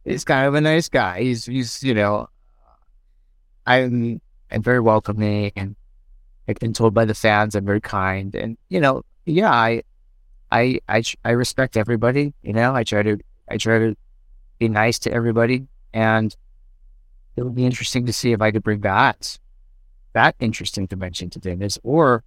he's 0.04 0.24
kind 0.24 0.48
of 0.48 0.56
a 0.56 0.62
nice 0.62 0.90
guy. 0.90 1.22
He's, 1.22 1.46
he's, 1.46 1.84
you 1.84 1.94
know, 1.94 2.28
I'm, 3.68 4.20
I'm 4.50 4.64
very 4.64 4.80
welcoming 4.80 5.52
and 5.56 5.76
I've 6.48 6.58
been 6.58 6.74
told 6.74 6.96
by 6.96 7.06
the 7.06 7.14
fans 7.14 7.54
I'm 7.54 7.64
very 7.64 7.80
kind 7.80 8.34
and, 8.34 8.58
you 8.70 8.82
know, 8.82 9.04
yeah, 9.28 9.52
I, 9.52 9.84
I, 10.52 10.80
I, 10.90 11.04
I 11.24 11.30
respect 11.30 11.78
everybody, 11.78 12.34
you 12.42 12.54
know, 12.54 12.74
I 12.74 12.84
try 12.84 13.04
to, 13.04 13.20
I 13.48 13.58
try 13.58 13.78
to 13.78 13.96
be 14.58 14.68
nice 14.68 14.98
to 14.98 15.14
everybody 15.14 15.68
and 15.94 16.36
it 17.36 17.44
would 17.44 17.54
be 17.54 17.68
interesting 17.68 18.08
to 18.08 18.14
see 18.14 18.32
if 18.32 18.42
I 18.42 18.50
could 18.50 18.64
bring 18.64 18.82
that, 18.82 19.38
that 20.14 20.34
interesting 20.40 20.88
dimension 20.88 21.30
to 21.30 21.40
Dennis 21.40 21.78
or 21.84 22.24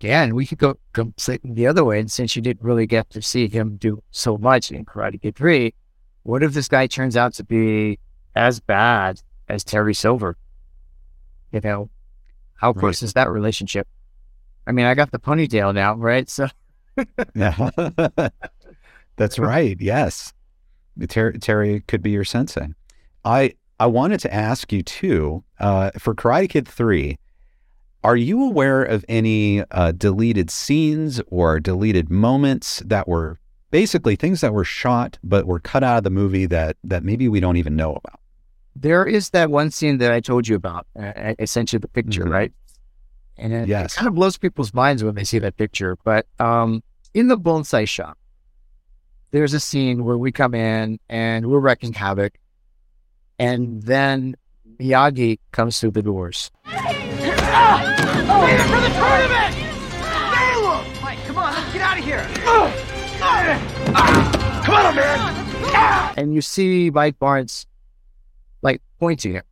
again, 0.00 0.34
we 0.34 0.46
could 0.46 0.58
go 0.58 0.78
completely 0.92 1.52
the 1.52 1.66
other 1.66 1.84
way. 1.84 2.00
And 2.00 2.10
since 2.10 2.36
you 2.36 2.42
didn't 2.42 2.62
really 2.62 2.86
get 2.86 3.10
to 3.10 3.22
see 3.22 3.48
him 3.48 3.76
do 3.76 4.02
so 4.10 4.36
much 4.38 4.70
in 4.70 4.84
Karate 4.84 5.20
Kid 5.20 5.36
3, 5.36 5.74
what 6.22 6.42
if 6.42 6.52
this 6.52 6.68
guy 6.68 6.86
turns 6.86 7.16
out 7.16 7.34
to 7.34 7.44
be 7.44 7.98
as 8.34 8.60
bad 8.60 9.20
as 9.48 9.64
Terry 9.64 9.94
Silver? 9.94 10.36
You 11.52 11.60
know, 11.62 11.90
how 12.54 12.72
close 12.72 13.02
right. 13.02 13.06
is 13.06 13.12
that 13.14 13.30
relationship? 13.30 13.86
I 14.66 14.72
mean, 14.72 14.86
I 14.86 14.94
got 14.94 15.12
the 15.12 15.18
ponytail 15.18 15.74
now, 15.74 15.94
right? 15.94 16.28
So, 16.28 16.48
yeah, 17.34 17.70
that's 19.16 19.38
right. 19.38 19.76
Yes, 19.80 20.32
Terry, 21.08 21.38
Terry 21.38 21.80
could 21.86 22.02
be 22.02 22.10
your 22.10 22.24
sensei. 22.24 22.68
I 23.24 23.54
I 23.78 23.86
wanted 23.86 24.20
to 24.20 24.34
ask 24.34 24.72
you 24.72 24.82
too 24.82 25.44
uh, 25.60 25.90
for 25.98 26.14
Karate 26.14 26.48
Kid 26.48 26.66
Three. 26.66 27.18
Are 28.04 28.16
you 28.16 28.44
aware 28.44 28.82
of 28.82 29.04
any 29.08 29.64
uh, 29.70 29.92
deleted 29.92 30.50
scenes 30.50 31.20
or 31.28 31.58
deleted 31.58 32.10
moments 32.10 32.82
that 32.86 33.08
were 33.08 33.38
basically 33.70 34.16
things 34.16 34.40
that 34.40 34.54
were 34.54 34.64
shot 34.64 35.18
but 35.24 35.46
were 35.46 35.58
cut 35.58 35.82
out 35.82 35.98
of 35.98 36.04
the 36.04 36.10
movie 36.10 36.46
that 36.46 36.76
that 36.84 37.02
maybe 37.02 37.28
we 37.28 37.40
don't 37.40 37.56
even 37.56 37.76
know 37.76 37.90
about? 37.96 38.20
There 38.74 39.06
is 39.06 39.30
that 39.30 39.50
one 39.50 39.70
scene 39.70 39.98
that 39.98 40.12
I 40.12 40.20
told 40.20 40.46
you 40.46 40.54
about. 40.54 40.86
Uh, 40.98 41.34
I 41.38 41.44
sent 41.46 41.72
you 41.72 41.78
the 41.78 41.88
picture, 41.88 42.22
mm-hmm. 42.22 42.32
right? 42.32 42.52
And 43.38 43.52
it, 43.52 43.68
yes. 43.68 43.94
it, 43.94 43.96
kind 43.96 44.08
of 44.08 44.14
blows 44.14 44.38
people's 44.38 44.72
minds 44.72 45.02
when 45.02 45.14
they 45.14 45.24
see 45.24 45.38
that 45.38 45.56
picture. 45.56 45.96
But 46.04 46.26
um, 46.38 46.82
in 47.12 47.28
the 47.28 47.38
bonsai 47.38 47.88
shop, 47.88 48.18
there's 49.30 49.52
a 49.52 49.60
scene 49.60 50.04
where 50.04 50.16
we 50.16 50.32
come 50.32 50.54
in 50.54 50.98
and 51.08 51.46
we're 51.46 51.58
wrecking 51.58 51.92
havoc, 51.92 52.38
and 53.38 53.82
then 53.82 54.36
Miyagi 54.78 55.38
comes 55.52 55.80
through 55.80 55.92
the 55.92 56.02
doors. 56.02 56.50
Oh, 57.48 58.46
for 58.68 58.80
the 58.80 58.88
tournament! 58.88 59.54
Caleb! 60.34 60.86
Mike, 61.02 61.18
come 61.26 61.38
on, 61.38 61.52
let's 61.54 61.72
get 61.72 61.82
out 61.82 61.98
of 61.98 62.04
here! 62.04 62.26
Come 64.64 64.74
on, 64.74 64.94
man! 64.96 66.14
And 66.18 66.34
you 66.34 66.42
see 66.42 66.90
Mike 66.90 67.18
Barnes, 67.18 67.66
like, 68.62 68.82
pointing 68.98 69.32
him. 69.34 69.44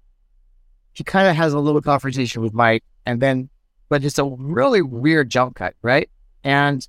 He 0.93 1.05
kind 1.05 1.29
of 1.29 1.37
has 1.37 1.53
a 1.53 1.59
little 1.59 1.83
confrontation 1.83 2.43
with 2.43 2.53
Mike, 2.55 2.85
and 3.07 3.21
then, 3.21 3.49
but 3.89 4.05
it's 4.05 4.19
a 4.19 4.25
really 4.25 4.83
weird 4.83 5.31
jump 5.31 5.57
cut, 5.57 5.75
right? 5.83 6.09
And 6.43 6.87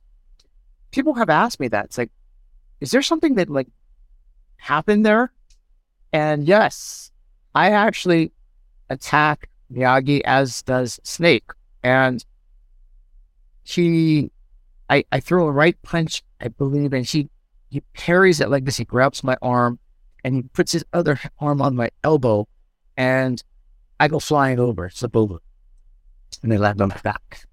people 0.91 1.13
have 1.15 1.30
asked 1.30 1.60
me 1.60 1.68
that. 1.70 1.86
It's 1.86 1.98
like, 1.98 2.12
is 2.82 2.91
there 2.91 3.02
something 3.02 3.36
that, 3.36 3.50
like, 3.50 3.68
happened 4.58 5.06
there? 5.06 5.32
And 6.13 6.48
yes, 6.48 7.12
I 7.54 7.72
actually 7.72 8.32
attack 8.89 9.50
Miyagi, 9.71 10.21
as 10.25 10.62
does 10.63 10.99
Snake. 11.04 11.49
And 11.84 12.23
he, 13.63 14.32
I, 14.89 15.04
I 15.12 15.19
throw 15.19 15.47
a 15.47 15.51
right 15.51 15.80
punch, 15.82 16.23
I 16.41 16.49
believe, 16.49 16.93
and 16.93 17.06
he, 17.06 17.30
he 17.69 17.82
parries 17.93 18.39
it 18.39 18.49
like 18.49 18.65
this. 18.65 18.78
He 18.78 18.86
grabs 18.86 19.23
my 19.23 19.38
arm 19.41 19.80
and 20.23 20.36
he 20.36 20.41
puts 20.43 20.71
his 20.71 20.86
other 20.93 21.19
arm 21.39 21.62
on 21.62 21.75
my 21.75 21.89
elbow, 22.04 22.47
and 22.97 23.43
I 23.99 24.08
go 24.08 24.19
flying 24.19 24.60
over, 24.60 24.89
slip 24.89 25.15
over, 25.15 25.38
and 26.41 26.51
they 26.51 26.58
land 26.58 26.82
on 26.82 26.89
my 26.89 26.97
back. 27.04 27.45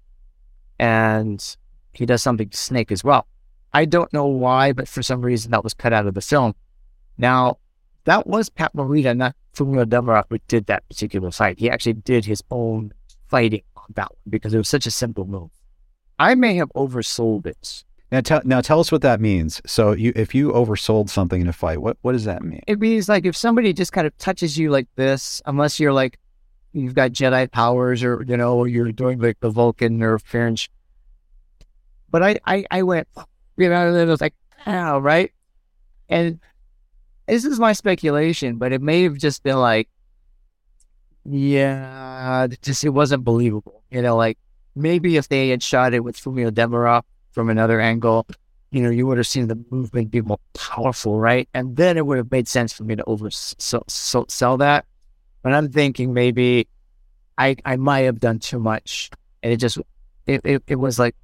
And 0.79 1.55
he 1.93 2.05
does 2.05 2.23
something 2.23 2.49
to 2.49 2.57
Snake 2.57 2.91
as 2.91 3.03
well. 3.03 3.27
I 3.73 3.85
don't 3.85 4.11
know 4.11 4.25
why, 4.25 4.71
but 4.73 4.87
for 4.87 5.03
some 5.03 5.21
reason 5.21 5.51
that 5.51 5.63
was 5.63 5.73
cut 5.73 5.93
out 5.93 6.07
of 6.07 6.15
the 6.15 6.21
film. 6.21 6.55
Now, 7.17 7.57
that 8.05 8.27
was 8.27 8.49
Pat 8.49 8.75
Morita, 8.75 9.15
not 9.15 9.35
Fumio 9.55 9.85
Demura, 9.85 10.23
who 10.29 10.39
did 10.47 10.65
that 10.67 10.87
particular 10.89 11.31
fight. 11.31 11.59
He 11.59 11.69
actually 11.69 11.93
did 11.93 12.25
his 12.25 12.43
own 12.51 12.93
fighting 13.27 13.63
on 13.77 13.85
that 13.95 14.11
one 14.11 14.19
because 14.29 14.53
it 14.53 14.57
was 14.57 14.69
such 14.69 14.85
a 14.85 14.91
simple 14.91 15.25
move. 15.25 15.49
I 16.19 16.35
may 16.35 16.55
have 16.55 16.71
oversold 16.75 17.45
it. 17.45 17.83
Now, 18.11 18.21
tell 18.21 18.41
now 18.45 18.61
tell 18.61 18.79
us 18.79 18.91
what 18.91 19.01
that 19.01 19.19
means. 19.19 19.61
So, 19.65 19.93
you 19.93 20.13
if 20.15 20.35
you 20.35 20.51
oversold 20.51 21.09
something 21.09 21.41
in 21.41 21.47
a 21.47 21.53
fight, 21.53 21.81
what 21.81 21.97
what 22.01 22.11
does 22.11 22.25
that 22.25 22.43
mean? 22.43 22.61
It 22.67 22.79
means 22.79 23.09
like 23.09 23.25
if 23.25 23.35
somebody 23.35 23.73
just 23.73 23.91
kind 23.91 24.05
of 24.05 24.15
touches 24.19 24.57
you 24.57 24.69
like 24.69 24.87
this, 24.95 25.41
unless 25.45 25.79
you're 25.79 25.93
like 25.93 26.19
you've 26.73 26.93
got 26.93 27.11
Jedi 27.11 27.49
powers 27.51 28.03
or 28.03 28.23
you 28.27 28.37
know, 28.37 28.65
you're 28.65 28.91
doing 28.91 29.19
like 29.19 29.39
the 29.39 29.49
Vulcan 29.49 29.97
nerve 29.97 30.23
pinch. 30.25 30.69
But 32.11 32.21
I, 32.21 32.39
I, 32.45 32.65
I 32.69 32.83
went, 32.83 33.07
you 33.57 33.69
know, 33.69 33.87
and 33.87 33.97
it 33.97 34.05
was 34.05 34.21
like, 34.21 34.35
ow, 34.67 34.99
right? 34.99 35.31
And 36.09 36.39
this 37.27 37.45
is 37.45 37.59
my 37.59 37.73
speculation, 37.73 38.57
but 38.57 38.71
it 38.71 38.81
may 38.81 39.03
have 39.03 39.17
just 39.17 39.43
been 39.43 39.57
like, 39.57 39.89
yeah, 41.25 42.47
just 42.61 42.83
it 42.83 42.89
wasn't 42.89 43.23
believable. 43.23 43.83
You 43.89 44.01
know, 44.01 44.15
like 44.15 44.37
maybe 44.75 45.17
if 45.17 45.29
they 45.29 45.49
had 45.49 45.63
shot 45.63 45.93
it 45.93 46.01
with 46.03 46.17
Fumio 46.17 46.51
Demura 46.51 47.03
from 47.31 47.49
another 47.49 47.79
angle, 47.79 48.27
you 48.71 48.81
know, 48.81 48.89
you 48.89 49.05
would 49.07 49.17
have 49.17 49.27
seen 49.27 49.47
the 49.47 49.63
movement 49.69 50.11
be 50.11 50.21
more 50.21 50.39
powerful, 50.53 51.19
right? 51.19 51.47
And 51.53 51.77
then 51.77 51.97
it 51.97 52.05
would 52.05 52.17
have 52.17 52.31
made 52.31 52.47
sense 52.47 52.73
for 52.73 52.83
me 52.83 52.95
to 52.95 53.03
over 53.05 53.29
sell 53.31 54.57
that. 54.57 54.85
But 55.43 55.53
I'm 55.53 55.71
thinking 55.71 56.13
maybe 56.13 56.67
I 57.37 57.55
I 57.65 57.75
might 57.75 58.01
have 58.01 58.19
done 58.19 58.39
too 58.39 58.59
much, 58.59 59.11
and 59.41 59.53
it 59.53 59.57
just 59.57 59.77
it 60.25 60.41
it, 60.43 60.63
it 60.67 60.75
was 60.75 60.99
like, 60.99 61.15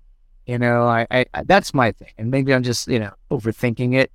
you 0.46 0.58
know, 0.58 0.84
I, 0.84 1.08
I 1.12 1.26
that's 1.46 1.74
my 1.74 1.92
thing, 1.92 2.10
and 2.18 2.30
maybe 2.30 2.54
I'm 2.54 2.64
just 2.64 2.88
you 2.88 3.00
know 3.00 3.14
overthinking 3.32 3.96
it, 3.96 4.12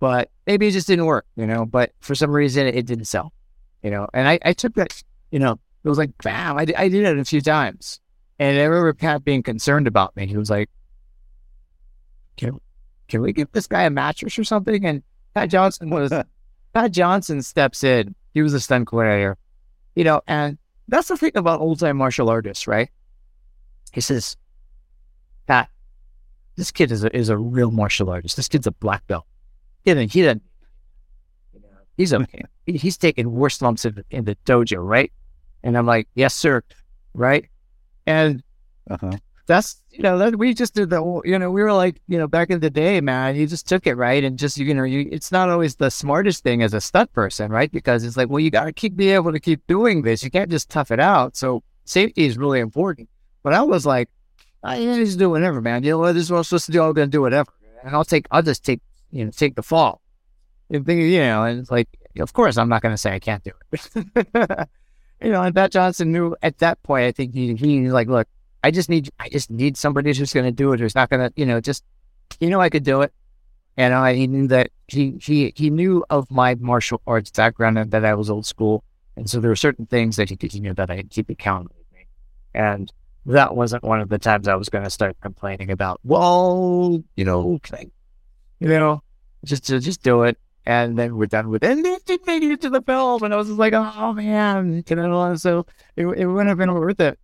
but 0.00 0.30
maybe 0.46 0.68
it 0.68 0.72
just 0.72 0.86
didn't 0.86 1.06
work, 1.06 1.26
you 1.36 1.46
know. 1.46 1.66
But 1.66 1.92
for 2.00 2.14
some 2.14 2.30
reason, 2.30 2.66
it, 2.66 2.76
it 2.76 2.86
didn't 2.86 3.06
sell, 3.06 3.32
you 3.82 3.90
know. 3.90 4.08
And 4.14 4.28
I 4.28 4.38
I 4.44 4.52
took 4.52 4.74
that, 4.74 5.02
you 5.30 5.38
know, 5.38 5.58
it 5.84 5.88
was 5.88 5.98
like 5.98 6.10
bam, 6.22 6.58
I 6.58 6.66
I 6.76 6.88
did 6.88 7.04
it 7.04 7.18
a 7.18 7.24
few 7.24 7.40
times, 7.40 8.00
and 8.38 8.58
I 8.58 8.64
remember 8.64 8.92
Pat 8.94 9.24
being 9.24 9.42
concerned 9.42 9.86
about 9.86 10.14
me. 10.16 10.26
He 10.26 10.36
was 10.36 10.50
like, 10.50 10.68
"Can 12.36 12.60
can 13.08 13.20
we 13.20 13.32
give 13.32 13.50
this 13.52 13.66
guy 13.66 13.84
a 13.84 13.90
mattress 13.90 14.38
or 14.38 14.44
something?" 14.44 14.84
And 14.84 15.02
Pat 15.34 15.50
Johnson 15.50 15.90
was 15.90 16.12
Pat 16.72 16.92
Johnson 16.92 17.42
steps 17.42 17.84
in. 17.84 18.14
He 18.34 18.42
was 18.42 18.54
a 18.54 18.60
stunt 18.60 18.86
coordinator, 18.86 19.36
you 19.94 20.04
know, 20.04 20.20
and 20.26 20.58
that's 20.88 21.08
the 21.08 21.16
thing 21.16 21.32
about 21.34 21.60
old 21.60 21.78
time 21.80 21.96
martial 21.96 22.28
artists, 22.28 22.66
right? 22.66 22.90
He 23.92 24.00
says, 24.00 24.36
Pat, 25.46 25.68
this 26.56 26.70
kid 26.70 26.90
is 26.90 27.04
a, 27.04 27.16
is 27.16 27.28
a 27.28 27.36
real 27.36 27.70
martial 27.70 28.10
artist. 28.10 28.36
This 28.36 28.48
kid's 28.48 28.66
a 28.66 28.72
black 28.72 29.06
belt. 29.06 29.24
He 29.88 29.94
doesn't, 29.94 30.10
he 30.10 30.22
doesn't, 30.22 30.42
he's 31.96 32.14
okay. 32.14 32.44
he's 32.66 32.96
taking 32.96 33.30
worse 33.32 33.60
lumps 33.60 33.84
in, 33.84 34.02
in 34.10 34.24
the 34.24 34.36
dojo, 34.46 34.78
right? 34.78 35.12
And 35.62 35.76
I'm 35.76 35.86
like, 35.86 36.08
yes, 36.14 36.34
sir. 36.34 36.62
Right. 37.14 37.46
And 38.06 38.42
uh-huh. 38.90 39.12
that's 39.46 39.82
you 39.90 40.02
know 40.02 40.16
that 40.18 40.36
we 40.36 40.54
just 40.54 40.74
did 40.74 40.88
the 40.88 40.98
whole 40.98 41.22
you 41.24 41.38
know 41.38 41.50
we 41.50 41.62
were 41.62 41.72
like 41.72 42.00
you 42.06 42.16
know 42.16 42.26
back 42.26 42.48
in 42.48 42.60
the 42.60 42.70
day 42.70 43.00
man 43.00 43.36
you 43.36 43.46
just 43.46 43.68
took 43.68 43.86
it 43.86 43.96
right? 43.96 44.24
And 44.24 44.38
just 44.38 44.56
you 44.56 44.72
know 44.72 44.84
you 44.84 45.08
it's 45.12 45.30
not 45.30 45.50
always 45.50 45.76
the 45.76 45.90
smartest 45.90 46.42
thing 46.42 46.62
as 46.62 46.72
a 46.72 46.80
stunt 46.80 47.12
person 47.12 47.50
right? 47.50 47.70
Because 47.70 48.04
it's 48.04 48.16
like 48.16 48.30
well 48.30 48.40
you 48.40 48.50
got 48.50 48.64
to 48.64 48.72
keep 48.72 48.96
be 48.96 49.10
able 49.10 49.32
to 49.32 49.40
keep 49.40 49.66
doing 49.66 50.02
this. 50.02 50.22
You 50.22 50.30
can't 50.30 50.50
just 50.50 50.70
tough 50.70 50.90
it 50.90 51.00
out. 51.00 51.36
So 51.36 51.62
safety 51.84 52.24
is 52.24 52.38
really 52.38 52.60
important. 52.60 53.08
But 53.42 53.52
I 53.52 53.62
was 53.62 53.84
like 53.84 54.08
I 54.62 54.78
just 54.78 55.18
do 55.18 55.30
whatever 55.30 55.60
man. 55.60 55.82
You 55.82 55.92
know 55.92 55.98
what? 55.98 56.12
This 56.12 56.24
is 56.24 56.30
what 56.30 56.38
I'm 56.38 56.44
supposed 56.44 56.66
to 56.66 56.72
do. 56.72 56.82
I'm 56.82 56.92
gonna 56.92 57.08
do 57.08 57.20
whatever. 57.20 57.52
And 57.84 57.94
I'll 57.94 58.04
take 58.04 58.26
I'll 58.30 58.42
just 58.42 58.64
take 58.64 58.80
you 59.10 59.24
know 59.24 59.30
take 59.30 59.54
the 59.54 59.62
fall. 59.62 60.00
You 60.70 60.80
know 60.80 61.44
and 61.44 61.60
it's 61.60 61.70
like 61.70 61.88
of 62.18 62.32
course 62.32 62.58
I'm 62.58 62.68
not 62.68 62.82
gonna 62.82 62.98
say 62.98 63.12
I 63.12 63.18
can't 63.18 63.44
do 63.44 63.52
it. 63.72 64.68
You 65.20 65.32
know 65.32 65.42
and 65.42 65.54
Pat 65.54 65.72
Johnson 65.72 66.12
knew 66.12 66.36
at 66.42 66.58
that 66.58 66.80
point 66.84 67.04
I 67.04 67.12
think 67.12 67.34
he 67.34 67.54
he's 67.56 67.90
like 67.90 68.06
look 68.06 68.28
I 68.62 68.70
just 68.70 68.88
need 68.88 69.10
I 69.18 69.28
just 69.28 69.50
need 69.50 69.76
somebody 69.76 70.14
who's 70.14 70.32
going 70.32 70.46
to 70.46 70.52
do 70.52 70.72
it 70.72 70.80
who's 70.80 70.94
not 70.94 71.10
going 71.10 71.28
to 71.28 71.32
you 71.36 71.46
know 71.46 71.60
just 71.60 71.84
you 72.40 72.50
know 72.50 72.60
I 72.60 72.68
could 72.68 72.84
do 72.84 73.02
it. 73.02 73.12
And 73.76 73.94
I 73.94 74.14
he 74.14 74.26
knew 74.26 74.48
that 74.48 74.70
he 74.88 75.18
he 75.20 75.52
he 75.56 75.70
knew 75.70 76.04
of 76.10 76.30
my 76.30 76.54
martial 76.56 77.00
arts 77.06 77.30
background 77.30 77.78
and 77.78 77.90
that 77.90 78.04
I 78.04 78.14
was 78.14 78.30
old 78.30 78.46
school. 78.46 78.84
And 79.16 79.28
so 79.28 79.40
there 79.40 79.50
were 79.50 79.56
certain 79.56 79.86
things 79.86 80.16
that 80.16 80.28
he 80.30 80.36
could 80.36 80.54
you 80.54 80.60
know 80.60 80.72
that 80.74 80.90
I 80.90 80.96
could 80.98 81.10
keep 81.10 81.30
accountable 81.30 81.74
with 81.78 81.98
me 81.98 82.06
and 82.54 82.92
that 83.26 83.56
wasn't 83.56 83.82
one 83.84 84.00
of 84.00 84.08
the 84.08 84.18
times 84.18 84.48
I 84.48 84.54
was 84.54 84.68
going 84.68 84.84
to 84.84 84.90
start 84.90 85.16
complaining 85.20 85.70
about 85.70 86.00
well 86.04 87.02
you 87.16 87.24
know 87.24 87.58
you 88.60 88.68
know 88.68 89.02
just 89.44 89.66
to 89.66 89.80
just 89.80 90.02
do 90.02 90.22
it 90.22 90.38
and 90.66 90.98
then 90.98 91.16
we're 91.16 91.26
done 91.26 91.48
with 91.48 91.64
it. 91.64 91.70
And 91.70 91.86
it 91.86 92.04
did 92.04 92.26
make 92.26 92.42
it 92.42 92.60
to 92.60 92.68
the 92.70 92.82
film, 92.82 93.22
and 93.22 93.32
I 93.32 93.38
was 93.38 93.46
just 93.46 93.58
like, 93.58 93.72
oh 93.72 94.12
man, 94.12 94.84
you 94.86 94.96
know, 94.96 95.34
so 95.36 95.64
it, 95.96 96.04
it 96.04 96.26
wouldn't 96.26 96.48
have 96.48 96.58
been 96.58 96.74
worth 96.74 97.00
it. 97.00 97.18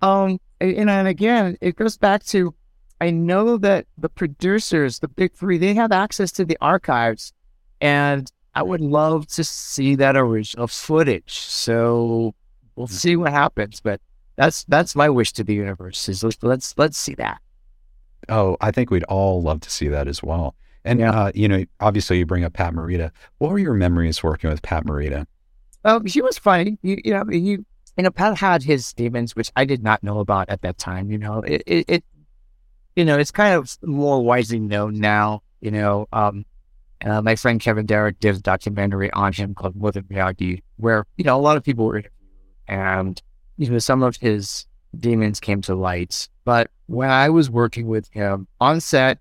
Um, 0.00 0.38
and, 0.60 0.88
and 0.88 1.08
again, 1.08 1.58
it 1.60 1.74
goes 1.74 1.96
back 1.96 2.22
to 2.26 2.54
I 3.00 3.10
know 3.10 3.56
that 3.58 3.86
the 3.98 4.08
producers, 4.08 5.00
the 5.00 5.08
big 5.08 5.34
three, 5.34 5.58
they 5.58 5.74
have 5.74 5.90
access 5.90 6.30
to 6.32 6.44
the 6.44 6.56
archives, 6.60 7.32
and 7.80 8.30
I 8.54 8.62
would 8.62 8.80
love 8.80 9.26
to 9.28 9.42
see 9.42 9.96
that 9.96 10.16
original 10.16 10.68
footage. 10.68 11.38
So 11.40 12.34
we'll 12.76 12.86
see 12.86 13.16
what 13.16 13.32
happens, 13.32 13.80
but 13.80 14.00
that's 14.36 14.64
that's 14.64 14.94
my 14.94 15.08
wish 15.08 15.32
to 15.32 15.44
the 15.44 15.54
universe 15.54 16.08
is 16.08 16.22
let's 16.22 16.42
let's, 16.42 16.74
let's 16.78 16.98
see 16.98 17.14
that. 17.16 17.40
Oh, 18.28 18.56
I 18.60 18.70
think 18.70 18.90
we'd 18.90 19.04
all 19.04 19.42
love 19.42 19.60
to 19.62 19.70
see 19.70 19.88
that 19.88 20.06
as 20.06 20.22
well. 20.22 20.54
And 20.84 21.00
yeah. 21.00 21.10
uh, 21.10 21.32
you 21.34 21.48
know, 21.48 21.64
obviously, 21.80 22.18
you 22.18 22.26
bring 22.26 22.44
up 22.44 22.52
Pat 22.52 22.74
Morita. 22.74 23.10
What 23.38 23.50
were 23.50 23.58
your 23.58 23.74
memories 23.74 24.22
working 24.22 24.50
with 24.50 24.62
Pat 24.62 24.84
Morita? 24.84 25.26
Oh, 25.84 26.00
he 26.04 26.20
was 26.20 26.38
funny. 26.38 26.78
You, 26.82 26.98
you 27.04 27.12
know, 27.12 27.24
he 27.30 27.58
you 27.96 28.02
know, 28.02 28.10
Pat 28.10 28.36
had 28.36 28.62
his 28.62 28.92
demons, 28.92 29.36
which 29.36 29.50
I 29.56 29.64
did 29.64 29.82
not 29.82 30.02
know 30.02 30.18
about 30.18 30.48
at 30.48 30.62
that 30.62 30.78
time. 30.78 31.10
You 31.10 31.18
know, 31.18 31.40
it, 31.40 31.62
it, 31.66 31.84
it 31.88 32.04
you 32.96 33.04
know, 33.04 33.18
it's 33.18 33.30
kind 33.30 33.54
of 33.54 33.76
more 33.82 34.22
widely 34.22 34.58
known 34.58 34.98
now. 34.98 35.42
You 35.60 35.70
know, 35.70 36.06
um, 36.12 36.44
uh, 37.04 37.22
my 37.22 37.36
friend 37.36 37.60
Kevin 37.60 37.86
Derek 37.86 38.18
did 38.20 38.36
a 38.36 38.40
documentary 38.40 39.10
on 39.12 39.32
him 39.32 39.54
called 39.54 39.76
More 39.76 39.92
Than 39.92 40.04
Miyagi, 40.04 40.62
where 40.76 41.06
you 41.16 41.24
know 41.24 41.36
a 41.36 41.40
lot 41.40 41.56
of 41.56 41.62
people 41.62 41.86
were 41.86 41.98
interviewed, 41.98 42.12
and 42.68 43.22
you 43.56 43.70
know 43.70 43.78
some 43.78 44.02
of 44.02 44.16
his 44.16 44.66
demons 44.98 45.40
came 45.40 45.60
to 45.62 45.74
light. 45.74 46.28
But 46.44 46.70
when 46.86 47.10
I 47.10 47.30
was 47.30 47.48
working 47.48 47.86
with 47.86 48.08
him 48.12 48.46
on 48.60 48.80
set, 48.80 49.18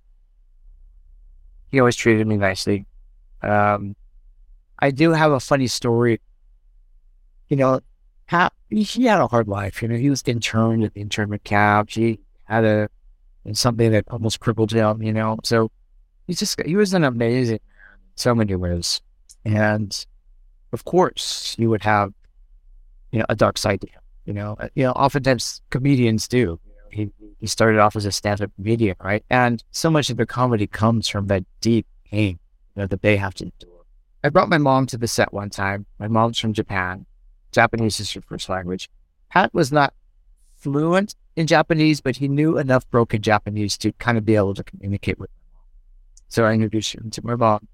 he 1.74 1.80
always 1.80 1.96
treated 1.96 2.28
me 2.28 2.38
nicely. 2.38 2.86
Um, 3.42 3.96
I 4.78 4.92
do 4.92 5.10
have 5.10 5.32
a 5.32 5.40
funny 5.40 5.66
story. 5.66 6.22
You 7.50 7.58
know, 7.58 7.80
he 8.70 9.06
had 9.06 9.20
a 9.20 9.26
hard 9.26 9.48
life. 9.48 9.82
You 9.82 9.88
know, 9.88 9.96
he 9.96 10.12
was 10.12 10.22
interned 10.28 10.84
at 10.84 10.94
the 10.94 11.02
internment 11.02 11.44
camp. 11.44 11.90
He 11.90 12.20
had 12.44 12.64
a 12.64 12.90
something 13.54 13.92
that 13.92 14.06
almost 14.12 14.40
crippled 14.40 14.72
him. 14.72 15.02
You 15.02 15.14
know, 15.14 15.40
so 15.44 15.72
he's 16.28 16.38
just 16.38 16.62
he 16.64 16.76
was 16.76 16.94
an 16.94 17.04
amazing 17.04 17.60
so 18.14 18.36
many 18.36 18.54
ways. 18.54 19.02
And 19.44 20.06
of 20.74 20.86
course, 20.86 21.56
you 21.58 21.72
would 21.72 21.82
have 21.82 22.14
you 23.12 23.18
know 23.18 23.26
a 23.30 23.36
dark 23.36 23.58
side 23.58 23.82
to 23.82 23.88
him. 23.88 24.02
You 24.26 24.34
know, 24.34 24.58
uh, 24.60 24.70
you 24.76 24.84
know, 24.84 24.92
oftentimes 24.92 25.64
comedians 25.72 26.28
do. 26.28 26.60
He 26.94 27.10
he 27.40 27.48
started 27.48 27.80
off 27.80 27.96
as 27.96 28.06
a 28.06 28.12
stand-up 28.12 28.52
comedian, 28.56 28.96
right? 29.02 29.26
And 29.30 29.62
so 29.72 29.90
much 29.90 30.10
of 30.10 30.18
the 30.18 30.26
comedy 30.26 30.66
comes 30.66 31.10
from 31.10 31.28
that 31.28 31.44
deep 31.60 31.86
pain 32.06 32.40
you 32.76 32.82
know, 32.82 32.88
that 32.88 33.02
they 33.02 33.18
have 33.18 33.34
to 33.36 33.46
endure. 33.46 33.86
I 34.24 34.30
brought 34.30 34.48
my 34.48 34.58
mom 34.58 34.86
to 34.88 34.98
the 34.98 35.08
set 35.08 35.34
one 35.34 35.50
time. 35.50 35.86
My 36.00 36.08
mom's 36.08 36.40
from 36.40 36.54
Japan. 36.54 37.06
Japanese 37.52 38.00
is 38.00 38.12
her 38.14 38.22
first 38.22 38.48
language. 38.48 38.90
Pat 39.30 39.54
was 39.54 39.72
not 39.72 39.94
fluent 40.56 41.16
in 41.36 41.48
Japanese, 41.48 42.00
but 42.00 42.18
he 42.18 42.28
knew 42.28 42.58
enough 42.58 42.90
broken 42.90 43.22
Japanese 43.22 43.78
to 43.80 43.92
kind 43.94 44.18
of 44.18 44.24
be 44.24 44.36
able 44.36 44.54
to 44.54 44.64
communicate 44.64 45.20
with 45.20 45.30
my 45.30 45.58
mom. 45.58 45.66
So 46.30 46.46
I 46.46 46.54
introduced 46.54 46.96
him 46.96 47.10
to 47.12 47.26
my 47.26 47.36
mom, 47.36 47.68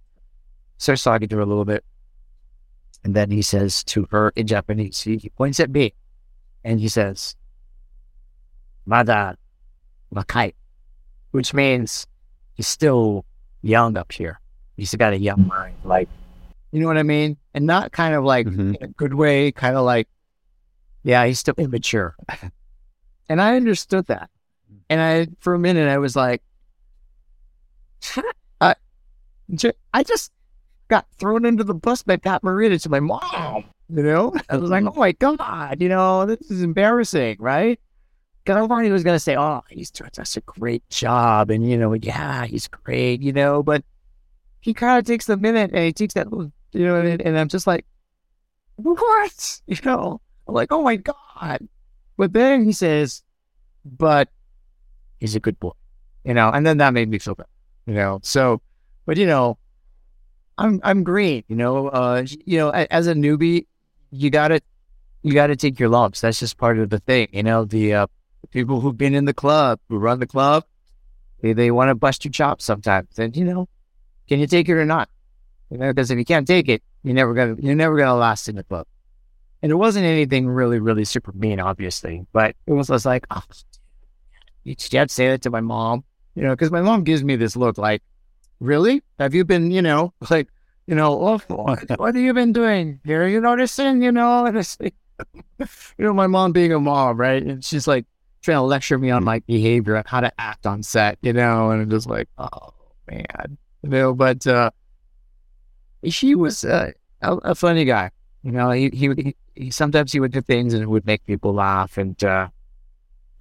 starts 0.78 1.04
talking 1.04 1.28
to 1.28 1.36
her 1.36 1.42
a 1.42 1.46
little 1.46 1.66
bit. 1.66 1.86
And 3.04 3.16
then 3.16 3.30
he 3.30 3.42
says 3.42 3.84
to 3.86 4.08
her 4.12 4.34
in 4.36 4.48
Japanese, 4.48 5.02
he, 5.02 5.18
he 5.18 5.30
points 5.30 5.60
at 5.60 5.70
me 5.70 5.94
and 6.64 6.80
he 6.80 6.90
says, 6.90 7.36
Mada 8.90 9.38
Makai, 10.14 10.54
which 11.32 11.54
means 11.54 12.08
he's 12.56 12.68
still 12.68 13.24
young 13.62 13.96
up 13.96 14.12
here. 14.12 14.40
He's 14.76 14.96
got 14.96 15.14
a 15.14 15.18
young 15.18 15.48
mind. 15.48 15.76
Like 15.84 16.10
you 16.72 16.80
know 16.82 16.88
what 16.88 16.98
I 16.98 17.04
mean? 17.04 17.38
And 17.54 17.66
not 17.66 17.92
kind 17.92 18.14
of 18.14 18.24
like 18.24 18.48
mm-hmm. 18.48 18.76
in 18.76 18.84
a 18.84 18.88
good 18.88 19.14
way, 19.14 19.52
kind 19.52 19.76
of 19.76 19.86
like, 19.86 20.08
yeah, 21.04 21.26
he's 21.26 21.40
still 21.40 21.56
immature. 21.58 22.16
and 23.30 23.42
I 23.42 23.56
understood 23.56 24.08
that. 24.08 24.30
And 24.90 25.02
I, 25.02 25.28
for 25.40 25.54
a 25.54 25.60
minute, 25.60 25.88
I 25.88 25.98
was 25.98 26.16
like, 26.16 26.42
I, 28.62 28.76
I 29.94 30.04
just 30.04 30.32
got 30.90 31.08
thrown 31.18 31.46
into 31.46 31.64
the 31.64 31.74
bus 31.74 32.04
by 32.04 32.18
Pat 32.18 32.44
Morita 32.44 32.82
to 32.84 32.90
my 32.90 33.00
mom. 33.00 33.66
You 33.92 34.04
know, 34.04 34.36
I 34.50 34.58
was 34.58 34.70
like, 34.70 34.84
oh 34.84 34.94
my 34.96 35.14
God, 35.14 35.82
you 35.82 35.90
know, 35.90 36.28
this 36.28 36.52
is 36.52 36.62
embarrassing, 36.62 37.38
right? 37.40 37.80
I 38.58 38.68
thought 38.68 38.84
he 38.84 38.92
was 38.92 39.04
going 39.04 39.16
to 39.16 39.20
say, 39.20 39.36
oh, 39.38 39.62
he's 39.70 39.92
doing 39.92 40.12
such 40.14 40.38
a 40.38 40.42
great 40.42 40.88
job. 40.90 41.50
And, 41.50 41.70
you 41.70 41.78
know, 41.78 41.94
yeah, 41.94 42.46
he's 42.46 42.68
great, 42.68 43.22
you 43.22 43.34
know, 43.34 43.64
but 43.64 43.84
he 44.62 44.74
kind 44.74 45.00
of 45.00 45.06
takes 45.06 45.26
the 45.26 45.38
minute 45.38 45.72
and 45.74 45.84
he 45.86 45.94
takes 45.94 46.14
that 46.14 46.28
you 46.72 46.86
know, 46.86 47.00
and, 47.00 47.22
and 47.22 47.38
I'm 47.38 47.48
just 47.48 47.68
like, 47.68 47.86
what? 48.76 49.62
You 49.68 49.78
know, 49.86 50.22
I'm 50.48 50.54
like, 50.54 50.72
oh 50.72 50.82
my 50.84 50.96
God. 50.96 51.68
But 52.18 52.34
then 52.34 52.66
he 52.66 52.72
says, 52.72 53.24
but 53.86 54.30
he's 55.20 55.36
a 55.36 55.40
good 55.40 55.60
boy. 55.60 55.72
you 56.24 56.34
know, 56.34 56.50
and 56.50 56.66
then 56.66 56.78
that 56.78 56.94
made 56.94 57.10
me 57.10 57.20
feel 57.20 57.36
better, 57.36 57.50
you 57.86 57.94
know. 57.94 58.20
So, 58.24 58.62
but 59.06 59.18
you 59.18 59.26
know, 59.26 59.58
I'm 60.58 60.82
I'm 60.84 61.04
green, 61.04 61.44
you 61.48 61.56
know. 61.56 61.88
Uh, 61.88 62.26
you 62.46 62.58
know, 62.58 62.70
as 62.72 63.08
a 63.08 63.14
newbie, 63.14 63.68
you 64.12 64.30
gotta 64.30 64.62
you 65.22 65.34
gotta 65.34 65.56
take 65.56 65.80
your 65.80 65.90
lumps. 65.90 66.22
That's 66.22 66.40
just 66.40 66.58
part 66.58 66.80
of 66.80 66.90
the 66.90 67.00
thing, 67.00 67.30
you 67.32 67.44
know. 67.44 67.64
The 67.64 67.94
uh, 67.94 68.08
people 68.52 68.82
who've 68.82 68.98
been 68.98 69.14
in 69.14 69.26
the 69.26 69.34
club, 69.34 69.80
who 69.90 69.98
run 69.98 70.20
the 70.20 70.28
club, 70.28 70.64
they, 71.42 71.54
they 71.54 71.72
want 71.72 71.90
to 71.90 71.96
bust 71.96 72.26
your 72.26 72.32
chops 72.32 72.66
sometimes. 72.66 73.18
And 73.18 73.36
you 73.36 73.46
know, 73.46 73.68
can 74.28 74.40
you 74.40 74.48
take 74.48 74.70
it 74.70 74.74
or 74.74 74.86
not? 74.86 75.10
You 75.70 75.78
know, 75.78 75.92
because 75.92 76.12
if 76.12 76.18
you 76.18 76.26
can't 76.26 76.48
take 76.48 76.68
it, 76.70 76.84
you're 77.04 77.16
never 77.16 77.34
gonna 77.34 77.56
you're 77.60 77.76
never 77.76 77.98
gonna 77.98 78.16
last 78.16 78.50
in 78.50 78.56
the 78.56 78.64
club. 78.64 78.88
And 79.62 79.72
it 79.72 79.76
wasn't 79.76 80.06
anything 80.06 80.48
really, 80.48 80.80
really 80.80 81.06
super 81.06 81.34
mean, 81.34 81.60
obviously, 81.60 82.26
but 82.32 82.56
it 82.66 82.74
was 82.74 82.88
just 82.88 83.06
like, 83.06 83.26
oh, 83.30 83.44
you 84.64 84.76
can't 84.76 85.12
say 85.12 85.28
that 85.30 85.42
to 85.42 85.50
my 85.50 85.62
mom, 85.62 86.04
you 86.36 86.44
know, 86.44 86.52
because 86.52 86.72
my 86.72 86.82
mom 86.82 87.04
gives 87.04 87.24
me 87.24 87.36
this 87.36 87.56
look 87.56 87.78
like, 87.78 88.02
really? 88.60 89.04
Have 89.20 89.34
you 89.36 89.44
been, 89.44 89.72
you 89.72 89.82
know, 89.82 90.14
like, 90.30 90.48
you 90.88 90.96
know, 90.96 91.12
oh, 91.12 91.38
what, 91.54 92.00
what 92.00 92.16
have 92.16 92.24
you 92.24 92.34
been 92.34 92.54
doing 92.54 93.00
here? 93.04 93.28
You 93.28 93.42
noticing, 93.42 94.02
you 94.02 94.12
know, 94.12 94.46
and 94.46 94.58
it's 94.58 94.80
like, 94.80 94.96
you 95.60 96.06
know, 96.06 96.14
my 96.14 96.28
mom 96.28 96.54
being 96.54 96.72
a 96.72 96.80
mom, 96.80 97.18
right? 97.18 97.44
And 97.44 97.64
she's 97.64 97.88
like 97.88 98.06
trying 98.42 98.58
to 98.58 98.62
lecture 98.62 98.98
me 98.98 99.10
on 99.12 99.24
my 99.24 99.40
behavior 99.40 99.96
and 99.96 100.08
how 100.08 100.22
to 100.22 100.32
act 100.40 100.66
on 100.66 100.84
set, 100.84 101.18
you 101.22 101.34
know, 101.34 101.72
and 101.72 101.82
I'm 101.82 101.90
just 101.90 102.08
like, 102.08 102.30
oh 102.38 102.74
man, 103.10 103.58
you 103.82 103.90
know, 103.90 104.14
but 104.14 104.46
uh, 104.48 104.72
she 106.06 106.36
was 106.36 106.64
uh, 106.64 106.92
a, 107.22 107.36
a 107.38 107.56
funny 107.56 107.86
guy. 107.86 108.12
You 108.44 108.52
know, 108.52 108.72
he, 108.72 108.90
he, 108.94 109.36
he 109.56 109.72
sometimes 109.72 110.12
he 110.12 110.20
would 110.20 110.32
do 110.32 110.42
things 110.42 110.74
and 110.74 110.82
it 110.82 110.88
would 110.88 111.06
make 111.06 111.26
people 111.26 111.54
laugh. 111.54 111.98
And 111.98 112.22
uh, 112.24 112.48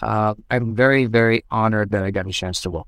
uh, 0.00 0.34
I'm 0.50 0.74
very, 0.74 1.06
very 1.06 1.44
honored 1.50 1.90
that 1.92 2.02
I 2.02 2.10
got 2.10 2.26
a 2.26 2.32
chance 2.32 2.60
to 2.62 2.70
work. 2.70 2.86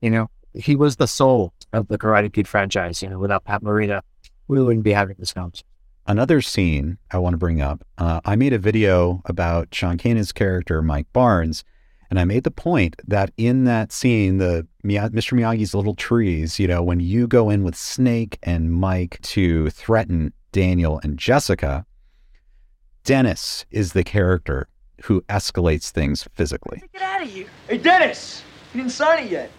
You 0.00 0.10
know, 0.10 0.30
he 0.54 0.76
was 0.76 0.96
the 0.96 1.08
soul 1.08 1.52
of 1.72 1.88
the 1.88 1.98
Karate 1.98 2.32
Kid 2.32 2.46
franchise. 2.46 3.02
You 3.02 3.10
know, 3.10 3.18
without 3.18 3.44
Pat 3.44 3.62
Morita, 3.62 4.02
we 4.48 4.62
wouldn't 4.62 4.84
be 4.84 4.92
having 4.92 5.16
this 5.18 5.32
conversation. 5.32 5.66
Another 6.10 6.40
scene 6.40 6.98
I 7.12 7.18
want 7.18 7.34
to 7.34 7.38
bring 7.38 7.60
up. 7.60 7.84
Uh, 7.96 8.20
I 8.24 8.34
made 8.34 8.52
a 8.52 8.58
video 8.58 9.22
about 9.26 9.72
Sean 9.72 9.96
Kanan's 9.96 10.32
character, 10.32 10.82
Mike 10.82 11.06
Barnes, 11.12 11.62
and 12.10 12.18
I 12.18 12.24
made 12.24 12.42
the 12.42 12.50
point 12.50 12.96
that 13.06 13.30
in 13.36 13.62
that 13.66 13.92
scene, 13.92 14.38
the 14.38 14.66
Mr. 14.84 15.38
Miyagi's 15.38 15.72
little 15.72 15.94
trees, 15.94 16.58
you 16.58 16.66
know, 16.66 16.82
when 16.82 16.98
you 16.98 17.28
go 17.28 17.48
in 17.48 17.62
with 17.62 17.76
Snake 17.76 18.40
and 18.42 18.72
Mike 18.72 19.20
to 19.22 19.70
threaten 19.70 20.32
Daniel 20.50 20.98
and 21.04 21.16
Jessica, 21.16 21.86
Dennis 23.04 23.64
is 23.70 23.92
the 23.92 24.02
character 24.02 24.66
who 25.04 25.20
escalates 25.28 25.90
things 25.90 26.26
physically. 26.34 26.82
Get 26.92 27.02
out 27.02 27.22
of 27.22 27.30
here. 27.30 27.46
Hey, 27.68 27.78
Dennis! 27.78 28.42
You 28.74 28.80
didn't 28.80 28.94
sign 28.94 29.26
it 29.26 29.30
yet. 29.30 29.50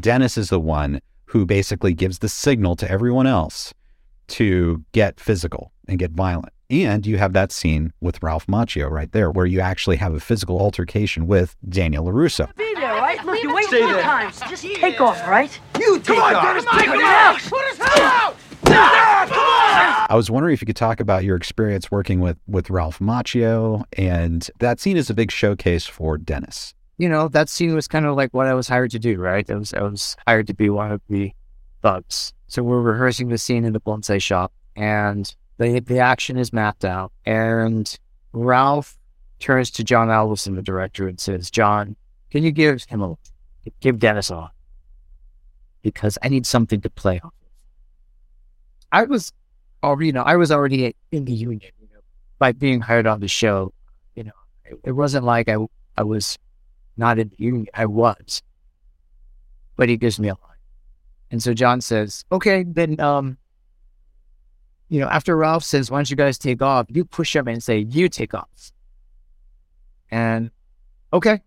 Dennis 0.00 0.36
is 0.36 0.48
the 0.48 0.58
one 0.58 1.00
who 1.30 1.46
basically 1.46 1.94
gives 1.94 2.18
the 2.18 2.28
signal 2.28 2.74
to 2.74 2.90
everyone 2.90 3.26
else 3.26 3.72
to 4.26 4.84
get 4.90 5.20
physical 5.20 5.70
and 5.86 5.98
get 5.98 6.10
violent. 6.10 6.52
And 6.68 7.06
you 7.06 7.18
have 7.18 7.32
that 7.34 7.52
scene 7.52 7.92
with 8.00 8.20
Ralph 8.20 8.48
Macchio 8.48 8.90
right 8.90 9.10
there, 9.12 9.30
where 9.30 9.46
you 9.46 9.60
actually 9.60 9.96
have 9.96 10.12
a 10.12 10.20
physical 10.20 10.60
altercation 10.60 11.28
with 11.28 11.56
Daniel 11.68 12.04
LaRusso. 12.04 12.54
Be 12.56 12.74
there, 12.74 12.94
right? 12.94 13.24
Look, 13.24 13.40
you 13.42 13.54
wasted 13.54 13.80
your 13.80 14.00
time. 14.02 14.32
So 14.32 14.46
just 14.46 14.62
take 14.64 15.00
off, 15.00 15.26
right? 15.28 15.56
You 15.78 15.98
take 16.00 16.16
come 16.16 16.18
on, 16.18 16.34
off. 16.34 16.42
Dennis, 16.42 16.64
come 16.64 16.90
on, 16.90 17.02
out. 17.02 17.38
Put 17.40 17.68
his 17.68 17.78
head 17.78 18.02
out. 18.02 18.36
I 18.72 20.14
was 20.14 20.30
wondering 20.30 20.54
if 20.54 20.60
you 20.60 20.66
could 20.66 20.76
talk 20.76 20.98
about 20.98 21.22
your 21.22 21.36
experience 21.36 21.90
working 21.90 22.20
with 22.20 22.38
with 22.48 22.70
Ralph 22.70 22.98
Macchio, 22.98 23.84
and 23.92 24.48
that 24.58 24.80
scene 24.80 24.96
is 24.96 25.10
a 25.10 25.14
big 25.14 25.30
showcase 25.30 25.86
for 25.86 26.18
Dennis. 26.18 26.74
You 27.00 27.08
know, 27.08 27.28
that 27.28 27.48
scene 27.48 27.74
was 27.74 27.88
kind 27.88 28.04
of 28.04 28.14
like 28.14 28.34
what 28.34 28.46
I 28.46 28.52
was 28.52 28.68
hired 28.68 28.90
to 28.90 28.98
do, 28.98 29.16
right? 29.16 29.48
I 29.50 29.54
was 29.54 29.72
I 29.72 29.80
was 29.80 30.18
hired 30.26 30.46
to 30.48 30.54
be 30.54 30.68
one 30.68 30.92
of 30.92 31.00
the 31.08 31.32
thugs. 31.80 32.34
So 32.46 32.62
we're 32.62 32.82
rehearsing 32.82 33.30
the 33.30 33.38
scene 33.38 33.64
in 33.64 33.72
the 33.72 33.80
bonsai 33.80 34.20
shop, 34.20 34.52
and 34.76 35.34
the 35.56 35.80
the 35.80 35.98
action 35.98 36.36
is 36.36 36.52
mapped 36.52 36.84
out, 36.84 37.10
and 37.24 37.98
Ralph 38.34 38.98
turns 39.38 39.70
to 39.70 39.82
John 39.82 40.08
Avildsen, 40.08 40.56
the 40.56 40.62
director, 40.62 41.08
and 41.08 41.18
says, 41.18 41.50
"John, 41.50 41.96
can 42.30 42.42
you 42.42 42.50
give 42.50 42.84
him 42.84 43.00
a 43.00 43.16
give 43.80 43.98
Dennis 43.98 44.30
a 44.30 44.50
because 45.80 46.18
I 46.22 46.28
need 46.28 46.44
something 46.44 46.82
to 46.82 46.90
play 46.90 47.18
on." 47.24 47.30
I 48.92 49.04
was 49.04 49.32
already, 49.82 50.08
you 50.08 50.12
know, 50.12 50.22
I 50.22 50.36
was 50.36 50.52
already 50.52 50.94
in 51.12 51.24
the 51.24 51.32
union, 51.32 51.72
you 51.80 51.88
know, 51.94 52.00
by 52.38 52.52
being 52.52 52.82
hired 52.82 53.06
on 53.06 53.20
the 53.20 53.28
show. 53.28 53.72
You 54.14 54.24
know, 54.24 54.38
it, 54.66 54.78
it 54.84 54.92
wasn't 54.92 55.24
like 55.24 55.48
I 55.48 55.56
I 55.96 56.02
was 56.02 56.36
not 57.00 57.18
in 57.18 57.30
the 57.30 57.36
union. 57.44 57.66
I 57.74 57.86
was, 57.86 58.42
but 59.76 59.88
he 59.88 59.96
gives 59.96 60.20
me 60.20 60.28
a 60.28 60.34
line, 60.34 60.62
and 61.32 61.42
so 61.42 61.52
John 61.54 61.80
says, 61.80 62.24
"Okay, 62.30 62.64
then 62.64 63.00
um, 63.00 63.36
you 64.90 64.98
know, 64.98 65.06
after 65.06 65.36
Ralph 65.36 65.62
says, 65.64 65.88
why 65.88 65.98
don't 65.98 66.10
you 66.10 66.16
guys 66.16 66.36
take 66.36 66.60
off? 66.60 66.86
You 66.88 67.04
push 67.04 67.36
up 67.36 67.46
and 67.46 67.62
say, 67.62 67.78
you 67.78 68.08
take 68.08 68.34
off. 68.34 68.72
And 70.10 70.50
okay. 71.12 71.40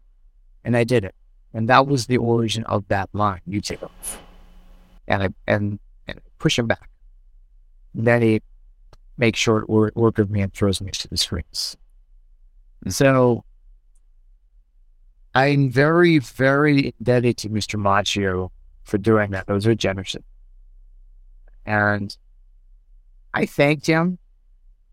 And 0.63 0.77
I 0.77 0.85
did 0.85 1.03
it. 1.03 1.13
And 1.53 1.67
that 1.67 1.85
was 1.85 2.07
the 2.07 2.17
origin 2.17 2.63
of 2.63 2.87
that 2.87 3.09
line, 3.11 3.41
you 3.45 3.59
take 3.59 3.83
off. 3.83 4.21
And 5.09 5.23
I 5.23 5.29
and, 5.45 5.77
and 6.07 6.21
push 6.39 6.57
him 6.57 6.67
back. 6.67 6.89
And 7.93 8.07
then 8.07 8.21
he 8.21 8.41
makes 9.17 9.39
short 9.39 9.69
work, 9.69 9.93
work 9.93 10.19
of 10.19 10.31
me 10.31 10.41
and 10.41 10.53
throws 10.53 10.79
me 10.79 10.91
to 10.91 11.07
the 11.09 11.17
screens. 11.17 11.75
And 12.85 12.95
so 12.95 13.43
I'm 15.35 15.69
very, 15.69 16.19
very 16.19 16.93
indebted 16.99 17.37
to 17.37 17.49
Mr. 17.49 17.79
Macchio 17.79 18.51
for 18.83 18.97
doing 18.97 19.31
that. 19.31 19.47
Those 19.47 19.65
are 19.65 19.73
generous. 19.73 20.15
And 21.65 22.15
I 23.33 23.45
thanked 23.45 23.87
him, 23.87 24.19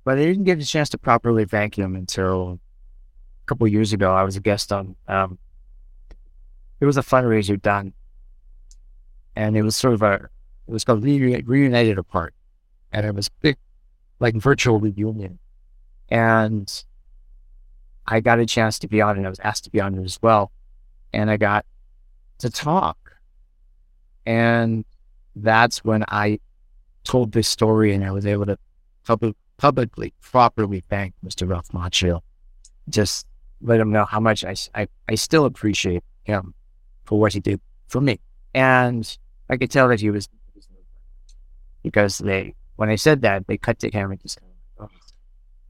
but 0.05 0.19
I 0.19 0.25
didn't 0.25 0.45
get 0.45 0.61
a 0.61 0.65
chance 0.65 0.89
to 0.91 0.99
properly 0.99 1.45
thank 1.45 1.79
him 1.79 1.95
until 1.95 2.59
a 3.45 3.47
couple 3.47 3.67
years 3.69 3.93
ago. 3.93 4.15
I 4.15 4.23
was 4.23 4.37
a 4.37 4.41
guest 4.41 4.73
on, 4.73 4.97
um, 5.09 5.39
it 6.81 6.87
was 6.87 6.97
a 6.97 7.03
fundraiser 7.03 7.61
done, 7.61 7.93
and 9.37 9.57
it 9.57 9.63
was 9.63 9.77
sort 9.77 9.95
of 9.95 10.03
a, 10.03 10.15
it 10.15 10.73
was 10.73 10.85
called 10.85 11.05
Reunited 11.05 11.99
Apart, 11.99 12.35
and 12.93 13.05
it 13.05 13.15
was 13.15 13.29
big, 13.29 13.57
like 14.21 14.37
virtual 14.37 14.81
reunion. 14.81 15.39
And 16.09 16.85
I 18.11 18.21
got 18.21 18.41
a 18.41 18.47
chance 18.47 18.79
to 18.81 18.89
be 18.89 19.01
on 19.01 19.19
it. 19.19 19.25
I 19.25 19.29
was 19.29 19.41
asked 19.41 19.65
to 19.65 19.71
be 19.71 19.81
on 19.81 19.95
it 19.95 20.05
as 20.05 20.19
well. 20.21 20.51
And 21.13 21.31
I 21.31 21.37
got 21.37 21.65
to 22.39 22.51
talk. 22.51 22.99
And 24.27 24.85
that's 25.37 25.85
when 25.85 26.05
I 26.09 26.41
told 27.05 27.33
this 27.33 27.49
story 27.49 27.95
and 27.95 28.05
I 28.05 28.11
was 28.11 28.27
able 28.27 28.47
to 28.47 28.59
pub- 29.07 29.37
publicly, 29.57 30.13
properly 30.21 30.83
thank 30.91 31.15
Mr. 31.25 31.49
Ralph 31.49 31.69
Macchio. 31.69 32.21
Just 32.89 33.27
let 33.63 33.81
him 33.81 33.93
know 33.93 34.05
how 34.05 34.19
much 34.19 34.45
I, 34.45 34.57
I, 34.75 34.89
I 35.09 35.15
still 35.15 35.45
appreciate 35.45 36.03
him 36.25 36.55
for 37.05 37.21
what 37.21 37.33
he 37.33 37.41
did 37.41 37.61
for 37.87 38.01
me. 38.01 38.19
And 38.55 39.19
I 39.49 39.57
could 39.57 39.71
tell 39.71 39.89
that 39.89 40.01
he 40.01 40.11
was, 40.11 40.29
because 41.83 42.19
they, 42.19 42.55
when 42.77 42.89
I 42.89 42.97
said 42.97 43.23
that, 43.23 43.47
they 43.47 43.57
cut 43.57 43.79
to 43.81 43.91
him 43.91 44.11
and 44.11 44.21
just, 44.21 44.41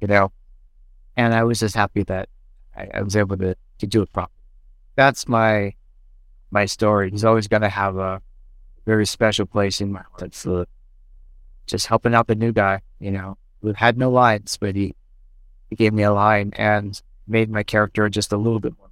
you 0.00 0.08
know, 0.08 0.32
and 1.20 1.34
I 1.34 1.44
was 1.44 1.60
just 1.60 1.74
happy 1.74 2.02
that 2.04 2.30
I, 2.74 2.88
I 2.94 3.02
was 3.02 3.14
able 3.14 3.36
to, 3.36 3.54
to 3.78 3.86
do 3.86 4.00
it 4.00 4.10
properly. 4.10 4.32
That's 4.96 5.28
my, 5.28 5.74
my 6.50 6.64
story. 6.64 7.10
He's 7.10 7.26
always 7.26 7.46
going 7.46 7.60
to 7.60 7.68
have 7.68 7.98
a 7.98 8.22
very 8.86 9.04
special 9.04 9.44
place 9.44 9.82
in 9.82 9.92
my 9.92 10.02
heart 10.12 10.34
for 10.34 10.66
just 11.66 11.88
helping 11.88 12.14
out 12.14 12.26
the 12.26 12.34
new 12.34 12.52
guy, 12.52 12.80
you 13.00 13.10
know, 13.10 13.36
who 13.60 13.74
had 13.74 13.98
no 13.98 14.10
lines, 14.10 14.56
but 14.58 14.74
he, 14.74 14.94
he 15.68 15.76
gave 15.76 15.92
me 15.92 16.04
a 16.04 16.12
line 16.12 16.52
and 16.56 17.02
made 17.28 17.50
my 17.50 17.62
character 17.62 18.08
just 18.08 18.32
a 18.32 18.38
little 18.38 18.58
bit 18.58 18.72
more. 18.78 18.88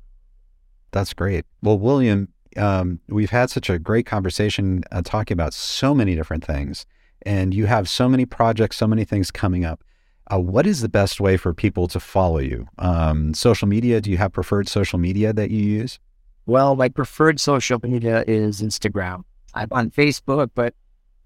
That's 0.90 1.14
great. 1.14 1.46
Well, 1.62 1.78
William, 1.78 2.28
um, 2.58 3.00
we've 3.08 3.30
had 3.30 3.48
such 3.48 3.70
a 3.70 3.78
great 3.78 4.04
conversation 4.04 4.84
uh, 4.92 5.00
talking 5.02 5.34
about 5.34 5.54
so 5.54 5.94
many 5.94 6.14
different 6.14 6.44
things, 6.44 6.84
and 7.22 7.54
you 7.54 7.64
have 7.66 7.88
so 7.88 8.06
many 8.06 8.26
projects, 8.26 8.76
so 8.76 8.86
many 8.86 9.04
things 9.04 9.30
coming 9.30 9.64
up. 9.64 9.82
Uh, 10.30 10.38
what 10.38 10.66
is 10.66 10.80
the 10.80 10.88
best 10.88 11.20
way 11.20 11.36
for 11.36 11.54
people 11.54 11.88
to 11.88 12.00
follow 12.00 12.38
you? 12.38 12.68
Um, 12.78 13.34
social 13.34 13.66
media? 13.66 14.00
Do 14.00 14.10
you 14.10 14.18
have 14.18 14.32
preferred 14.32 14.68
social 14.68 14.98
media 14.98 15.32
that 15.32 15.50
you 15.50 15.62
use? 15.62 15.98
Well, 16.46 16.76
my 16.76 16.88
preferred 16.88 17.40
social 17.40 17.78
media 17.82 18.24
is 18.26 18.62
Instagram. 18.62 19.24
I'm 19.54 19.68
on 19.70 19.90
Facebook, 19.90 20.50
but 20.54 20.74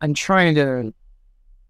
I'm 0.00 0.14
trying 0.14 0.54
to 0.56 0.94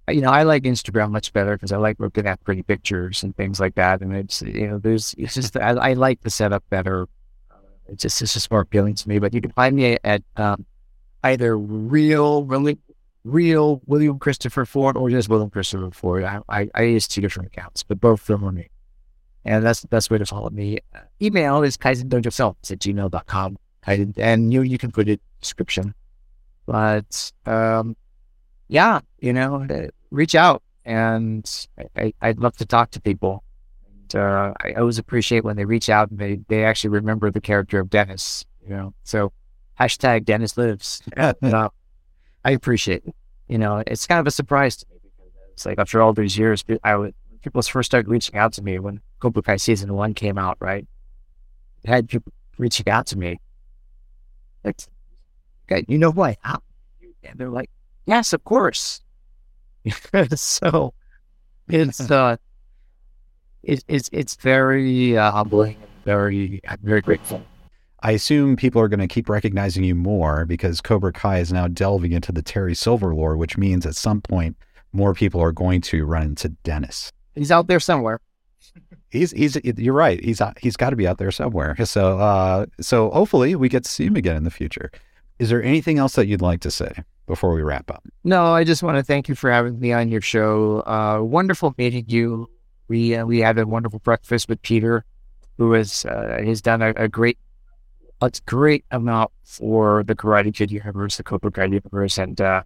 you 0.08 0.20
know, 0.20 0.30
I 0.30 0.42
like 0.42 0.64
Instagram 0.64 1.10
much 1.10 1.32
better 1.32 1.54
because 1.54 1.72
I 1.72 1.76
like 1.76 2.00
looking 2.00 2.26
at 2.26 2.42
pretty 2.44 2.62
pictures 2.62 3.22
and 3.22 3.36
things 3.36 3.60
like 3.60 3.76
that. 3.76 4.00
And 4.00 4.14
it's, 4.14 4.42
you 4.42 4.68
know, 4.68 4.78
there's, 4.78 5.14
it's 5.16 5.34
just, 5.34 5.56
I, 5.56 5.70
I 5.70 5.92
like 5.92 6.22
the 6.22 6.30
setup 6.30 6.64
better. 6.70 7.08
It's 7.88 8.02
just, 8.02 8.20
it's 8.20 8.34
just 8.34 8.50
more 8.50 8.60
appealing 8.60 8.94
to 8.96 9.08
me. 9.08 9.18
But 9.18 9.32
you 9.32 9.40
can 9.40 9.52
find 9.52 9.76
me 9.76 9.98
at 10.02 10.22
um, 10.36 10.66
either 11.22 11.56
real, 11.56 12.44
really, 12.44 12.78
real 13.24 13.80
William 13.86 14.18
Christopher 14.18 14.64
Ford 14.64 14.96
or 14.96 15.10
just 15.10 15.28
William 15.28 15.50
Christopher 15.50 15.90
Ford. 15.92 16.24
I, 16.24 16.40
I, 16.48 16.68
I 16.74 16.82
use 16.82 17.06
two 17.06 17.20
different 17.20 17.48
accounts, 17.48 17.82
but 17.82 18.00
both 18.00 18.20
of 18.22 18.40
them 18.40 18.48
are 18.48 18.52
me. 18.52 18.68
And 19.44 19.64
that's 19.64 19.80
the 19.80 19.88
best 19.88 20.10
way 20.10 20.18
to 20.18 20.26
follow 20.26 20.50
me. 20.50 20.78
Uh, 20.94 21.00
email 21.20 21.62
is 21.62 21.76
kaizendojo 21.76 22.54
at 22.70 22.78
gmail.com. 22.78 23.58
And 23.84 24.52
you, 24.52 24.62
you 24.62 24.78
can 24.78 24.92
put 24.92 25.08
it 25.08 25.20
description. 25.40 25.94
But 26.66 27.32
um, 27.46 27.96
yeah, 28.68 29.00
you 29.18 29.32
know, 29.32 29.66
uh, 29.68 29.88
reach 30.10 30.34
out. 30.34 30.62
And 30.84 31.48
I, 31.96 32.12
would 32.22 32.40
love 32.40 32.56
to 32.58 32.66
talk 32.66 32.90
to 32.92 33.00
people. 33.00 33.44
Uh, 34.14 34.52
I 34.60 34.72
always 34.76 34.98
appreciate 34.98 35.42
when 35.44 35.56
they 35.56 35.64
reach 35.64 35.88
out 35.88 36.10
and 36.10 36.18
they, 36.18 36.40
they 36.48 36.64
actually 36.64 36.90
remember 36.90 37.30
the 37.30 37.40
character 37.40 37.80
of 37.80 37.88
Dennis, 37.88 38.44
you 38.62 38.70
know. 38.70 38.94
So 39.04 39.32
hashtag 39.80 40.24
Dennis 40.24 40.56
lives. 40.56 41.02
I 42.44 42.50
appreciate 42.52 43.04
it. 43.06 43.14
You 43.48 43.58
know, 43.58 43.82
it's 43.86 44.06
kind 44.06 44.20
of 44.20 44.26
a 44.26 44.30
surprise 44.30 44.76
to 44.78 44.86
me 44.90 44.98
because 45.02 45.32
it's 45.52 45.66
like 45.66 45.78
after 45.78 46.00
all 46.00 46.12
these 46.12 46.36
years, 46.38 46.64
I 46.82 46.96
would 46.96 47.14
people 47.42 47.60
first 47.62 47.90
started 47.90 48.08
reaching 48.08 48.36
out 48.36 48.52
to 48.54 48.62
me 48.62 48.78
when 48.78 49.00
Cobra 49.20 49.42
Kai 49.42 49.56
season 49.56 49.92
one 49.94 50.14
came 50.14 50.38
out, 50.38 50.56
right? 50.60 50.86
I 51.86 51.90
had 51.90 52.08
people 52.08 52.32
reaching 52.58 52.88
out 52.88 53.06
to 53.08 53.18
me. 53.18 53.40
Like, 54.64 54.80
okay, 55.70 55.84
you 55.88 55.98
know 55.98 56.12
who 56.12 56.22
I 56.22 56.36
am? 56.44 56.60
And 57.24 57.38
they're 57.38 57.50
like, 57.50 57.70
yes, 58.06 58.32
of 58.32 58.44
course. 58.44 59.02
so 60.34 60.94
it's 61.68 62.00
uh 62.10 62.36
it, 63.62 63.84
it's 63.88 64.08
it's 64.12 64.36
very 64.36 65.16
uh, 65.16 65.30
humbling 65.30 65.76
and 65.76 66.04
very 66.04 66.60
I'm 66.68 66.78
very 66.82 67.00
grateful. 67.00 67.42
I 68.02 68.12
assume 68.12 68.56
people 68.56 68.82
are 68.82 68.88
going 68.88 69.00
to 69.00 69.06
keep 69.06 69.28
recognizing 69.28 69.84
you 69.84 69.94
more 69.94 70.44
because 70.44 70.80
Cobra 70.80 71.12
Kai 71.12 71.38
is 71.38 71.52
now 71.52 71.68
delving 71.68 72.12
into 72.12 72.32
the 72.32 72.42
Terry 72.42 72.74
Silver 72.74 73.14
lore, 73.14 73.36
which 73.36 73.56
means 73.56 73.86
at 73.86 73.94
some 73.94 74.20
point 74.20 74.56
more 74.92 75.14
people 75.14 75.40
are 75.40 75.52
going 75.52 75.80
to 75.82 76.04
run 76.04 76.22
into 76.24 76.48
Dennis. 76.64 77.12
He's 77.34 77.52
out 77.52 77.68
there 77.68 77.80
somewhere. 77.80 78.20
He's 79.10 79.30
he's 79.30 79.56
you're 79.64 79.94
right. 79.94 80.22
He's 80.22 80.40
he's 80.60 80.76
got 80.76 80.90
to 80.90 80.96
be 80.96 81.06
out 81.06 81.18
there 81.18 81.30
somewhere. 81.30 81.76
So 81.84 82.18
uh 82.18 82.66
so 82.80 83.10
hopefully 83.10 83.54
we 83.54 83.68
get 83.68 83.84
to 83.84 83.90
see 83.90 84.06
him 84.06 84.16
again 84.16 84.36
in 84.36 84.44
the 84.44 84.50
future. 84.50 84.90
Is 85.38 85.50
there 85.50 85.62
anything 85.62 85.98
else 85.98 86.14
that 86.14 86.26
you'd 86.26 86.42
like 86.42 86.60
to 86.60 86.70
say 86.70 86.92
before 87.26 87.52
we 87.52 87.62
wrap 87.62 87.90
up? 87.90 88.02
No, 88.24 88.46
I 88.46 88.64
just 88.64 88.82
want 88.82 88.96
to 88.96 89.02
thank 89.02 89.28
you 89.28 89.34
for 89.34 89.50
having 89.50 89.78
me 89.78 89.92
on 89.92 90.08
your 90.08 90.22
show. 90.22 90.80
Uh 90.86 91.22
wonderful 91.22 91.74
meeting 91.78 92.04
you. 92.08 92.48
We 92.88 93.14
uh, 93.14 93.26
we 93.26 93.38
had 93.40 93.58
a 93.58 93.66
wonderful 93.66 94.00
breakfast 94.00 94.48
with 94.48 94.60
Peter, 94.62 95.04
who 95.58 95.72
has 95.72 96.04
uh, 96.04 96.40
has 96.44 96.60
done 96.62 96.82
a, 96.82 96.92
a 96.96 97.08
great 97.08 97.38
a 98.22 98.30
great 98.46 98.84
amount 98.90 99.30
for 99.44 100.02
the 100.04 100.14
Karate 100.14 100.54
Kid 100.54 100.70
universe, 100.70 101.16
the 101.16 101.22
Cobra 101.22 101.50
Kai 101.50 101.64
universe, 101.64 102.18
and 102.18 102.40
uh, 102.40 102.62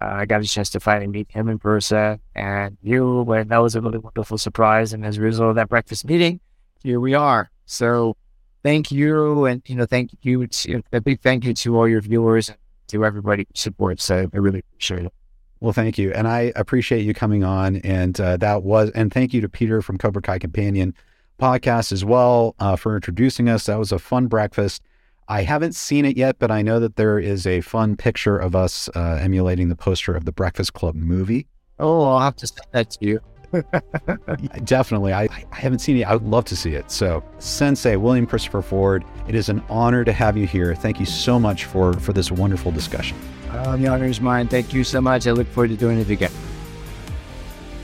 I 0.00 0.24
got 0.24 0.40
a 0.40 0.44
chance 0.44 0.70
to 0.70 0.80
finally 0.80 1.06
meet 1.06 1.30
him 1.30 1.48
in 1.48 1.58
person 1.58 2.20
and 2.34 2.78
you, 2.82 3.30
and 3.32 3.50
that 3.50 3.58
was 3.58 3.74
a 3.74 3.80
really 3.80 3.98
wonderful 3.98 4.38
surprise. 4.38 4.92
And 4.92 5.04
as 5.04 5.18
a 5.18 5.20
result 5.20 5.50
of 5.50 5.56
that 5.56 5.68
breakfast 5.68 6.06
meeting, 6.06 6.40
here 6.82 7.00
we 7.00 7.12
are. 7.14 7.50
So 7.66 8.16
thank 8.62 8.90
you. 8.90 9.44
And, 9.44 9.62
you 9.66 9.76
know, 9.76 9.86
thank 9.86 10.12
you. 10.22 10.46
To, 10.46 10.82
a 10.92 11.00
big 11.00 11.20
thank 11.20 11.44
you 11.44 11.52
to 11.52 11.76
all 11.76 11.86
your 11.86 12.00
viewers 12.00 12.50
to 12.88 13.04
everybody 13.04 13.42
who 13.42 13.54
supports. 13.54 14.10
I 14.10 14.26
really 14.32 14.60
appreciate 14.60 15.04
it. 15.04 15.12
Well, 15.60 15.74
thank 15.74 15.98
you. 15.98 16.12
And 16.12 16.26
I 16.26 16.52
appreciate 16.56 17.02
you 17.02 17.12
coming 17.12 17.44
on. 17.44 17.76
And 17.76 18.18
uh, 18.18 18.38
that 18.38 18.62
was, 18.62 18.90
and 18.92 19.12
thank 19.12 19.34
you 19.34 19.42
to 19.42 19.48
Peter 19.48 19.82
from 19.82 19.98
Cobra 19.98 20.22
Kai 20.22 20.38
Companion 20.38 20.94
podcast 21.40 21.92
as 21.92 22.04
well 22.04 22.54
uh, 22.58 22.76
for 22.76 22.94
introducing 22.94 23.48
us. 23.48 23.66
That 23.66 23.78
was 23.78 23.92
a 23.92 23.98
fun 23.98 24.26
breakfast. 24.26 24.82
I 25.28 25.42
haven't 25.42 25.74
seen 25.74 26.04
it 26.04 26.16
yet, 26.16 26.38
but 26.38 26.50
I 26.50 26.60
know 26.60 26.80
that 26.80 26.96
there 26.96 27.18
is 27.18 27.46
a 27.46 27.60
fun 27.60 27.96
picture 27.96 28.36
of 28.36 28.56
us 28.56 28.88
uh, 28.94 29.18
emulating 29.20 29.68
the 29.68 29.76
poster 29.76 30.14
of 30.14 30.24
the 30.24 30.32
Breakfast 30.32 30.72
Club 30.72 30.96
movie. 30.96 31.46
Oh, 31.78 32.04
I'll 32.04 32.20
have 32.20 32.36
to 32.36 32.46
send 32.46 32.66
that 32.72 32.90
to 32.90 33.06
you. 33.06 33.20
Definitely. 34.64 35.12
I, 35.12 35.24
I 35.24 35.44
haven't 35.52 35.78
seen 35.78 35.96
it. 35.96 36.04
I 36.04 36.14
would 36.14 36.24
love 36.24 36.44
to 36.46 36.56
see 36.56 36.74
it. 36.74 36.90
So, 36.90 37.22
Sensei 37.38 37.96
William 37.96 38.26
Christopher 38.26 38.62
Ford, 38.62 39.04
it 39.28 39.34
is 39.34 39.48
an 39.48 39.62
honor 39.68 40.04
to 40.04 40.12
have 40.12 40.36
you 40.36 40.46
here. 40.46 40.74
Thank 40.74 41.00
you 41.00 41.06
so 41.06 41.38
much 41.38 41.64
for, 41.64 41.92
for 41.94 42.12
this 42.12 42.30
wonderful 42.30 42.72
discussion. 42.72 43.16
Um, 43.50 43.82
the 43.82 43.88
honor 43.88 44.06
is 44.06 44.20
mine. 44.20 44.48
Thank 44.48 44.72
you 44.72 44.84
so 44.84 45.00
much. 45.00 45.26
I 45.26 45.32
look 45.32 45.48
forward 45.48 45.68
to 45.68 45.76
doing 45.76 45.98
it 45.98 46.10
again. 46.10 46.32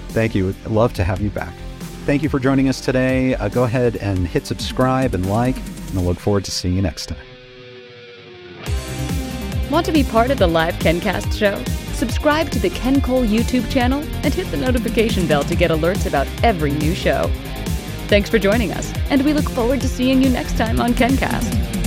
Thank 0.08 0.34
you. 0.34 0.54
I'd 0.64 0.70
love 0.70 0.92
to 0.94 1.04
have 1.04 1.20
you 1.20 1.30
back. 1.30 1.54
Thank 2.06 2.22
you 2.22 2.28
for 2.28 2.38
joining 2.38 2.68
us 2.68 2.80
today. 2.80 3.34
Uh, 3.34 3.48
go 3.48 3.64
ahead 3.64 3.96
and 3.96 4.28
hit 4.28 4.46
subscribe 4.46 5.12
and 5.12 5.28
like, 5.28 5.56
and 5.56 5.98
I 5.98 6.02
look 6.02 6.20
forward 6.20 6.44
to 6.44 6.52
seeing 6.52 6.76
you 6.76 6.82
next 6.82 7.06
time. 7.06 7.18
Want 9.72 9.84
to 9.86 9.92
be 9.92 10.04
part 10.04 10.30
of 10.30 10.38
the 10.38 10.46
live 10.46 10.76
KenCast 10.76 11.36
show? 11.36 11.60
Subscribe 11.94 12.48
to 12.50 12.60
the 12.60 12.70
Ken 12.70 13.00
Cole 13.00 13.24
YouTube 13.24 13.68
channel 13.72 14.04
and 14.22 14.32
hit 14.32 14.48
the 14.52 14.56
notification 14.56 15.26
bell 15.26 15.42
to 15.42 15.56
get 15.56 15.72
alerts 15.72 16.06
about 16.06 16.28
every 16.44 16.70
new 16.70 16.94
show. 16.94 17.28
Thanks 18.06 18.30
for 18.30 18.38
joining 18.38 18.70
us, 18.70 18.92
and 19.10 19.24
we 19.24 19.32
look 19.32 19.50
forward 19.50 19.80
to 19.80 19.88
seeing 19.88 20.22
you 20.22 20.28
next 20.28 20.56
time 20.56 20.80
on 20.80 20.94
KenCast. 20.94 21.85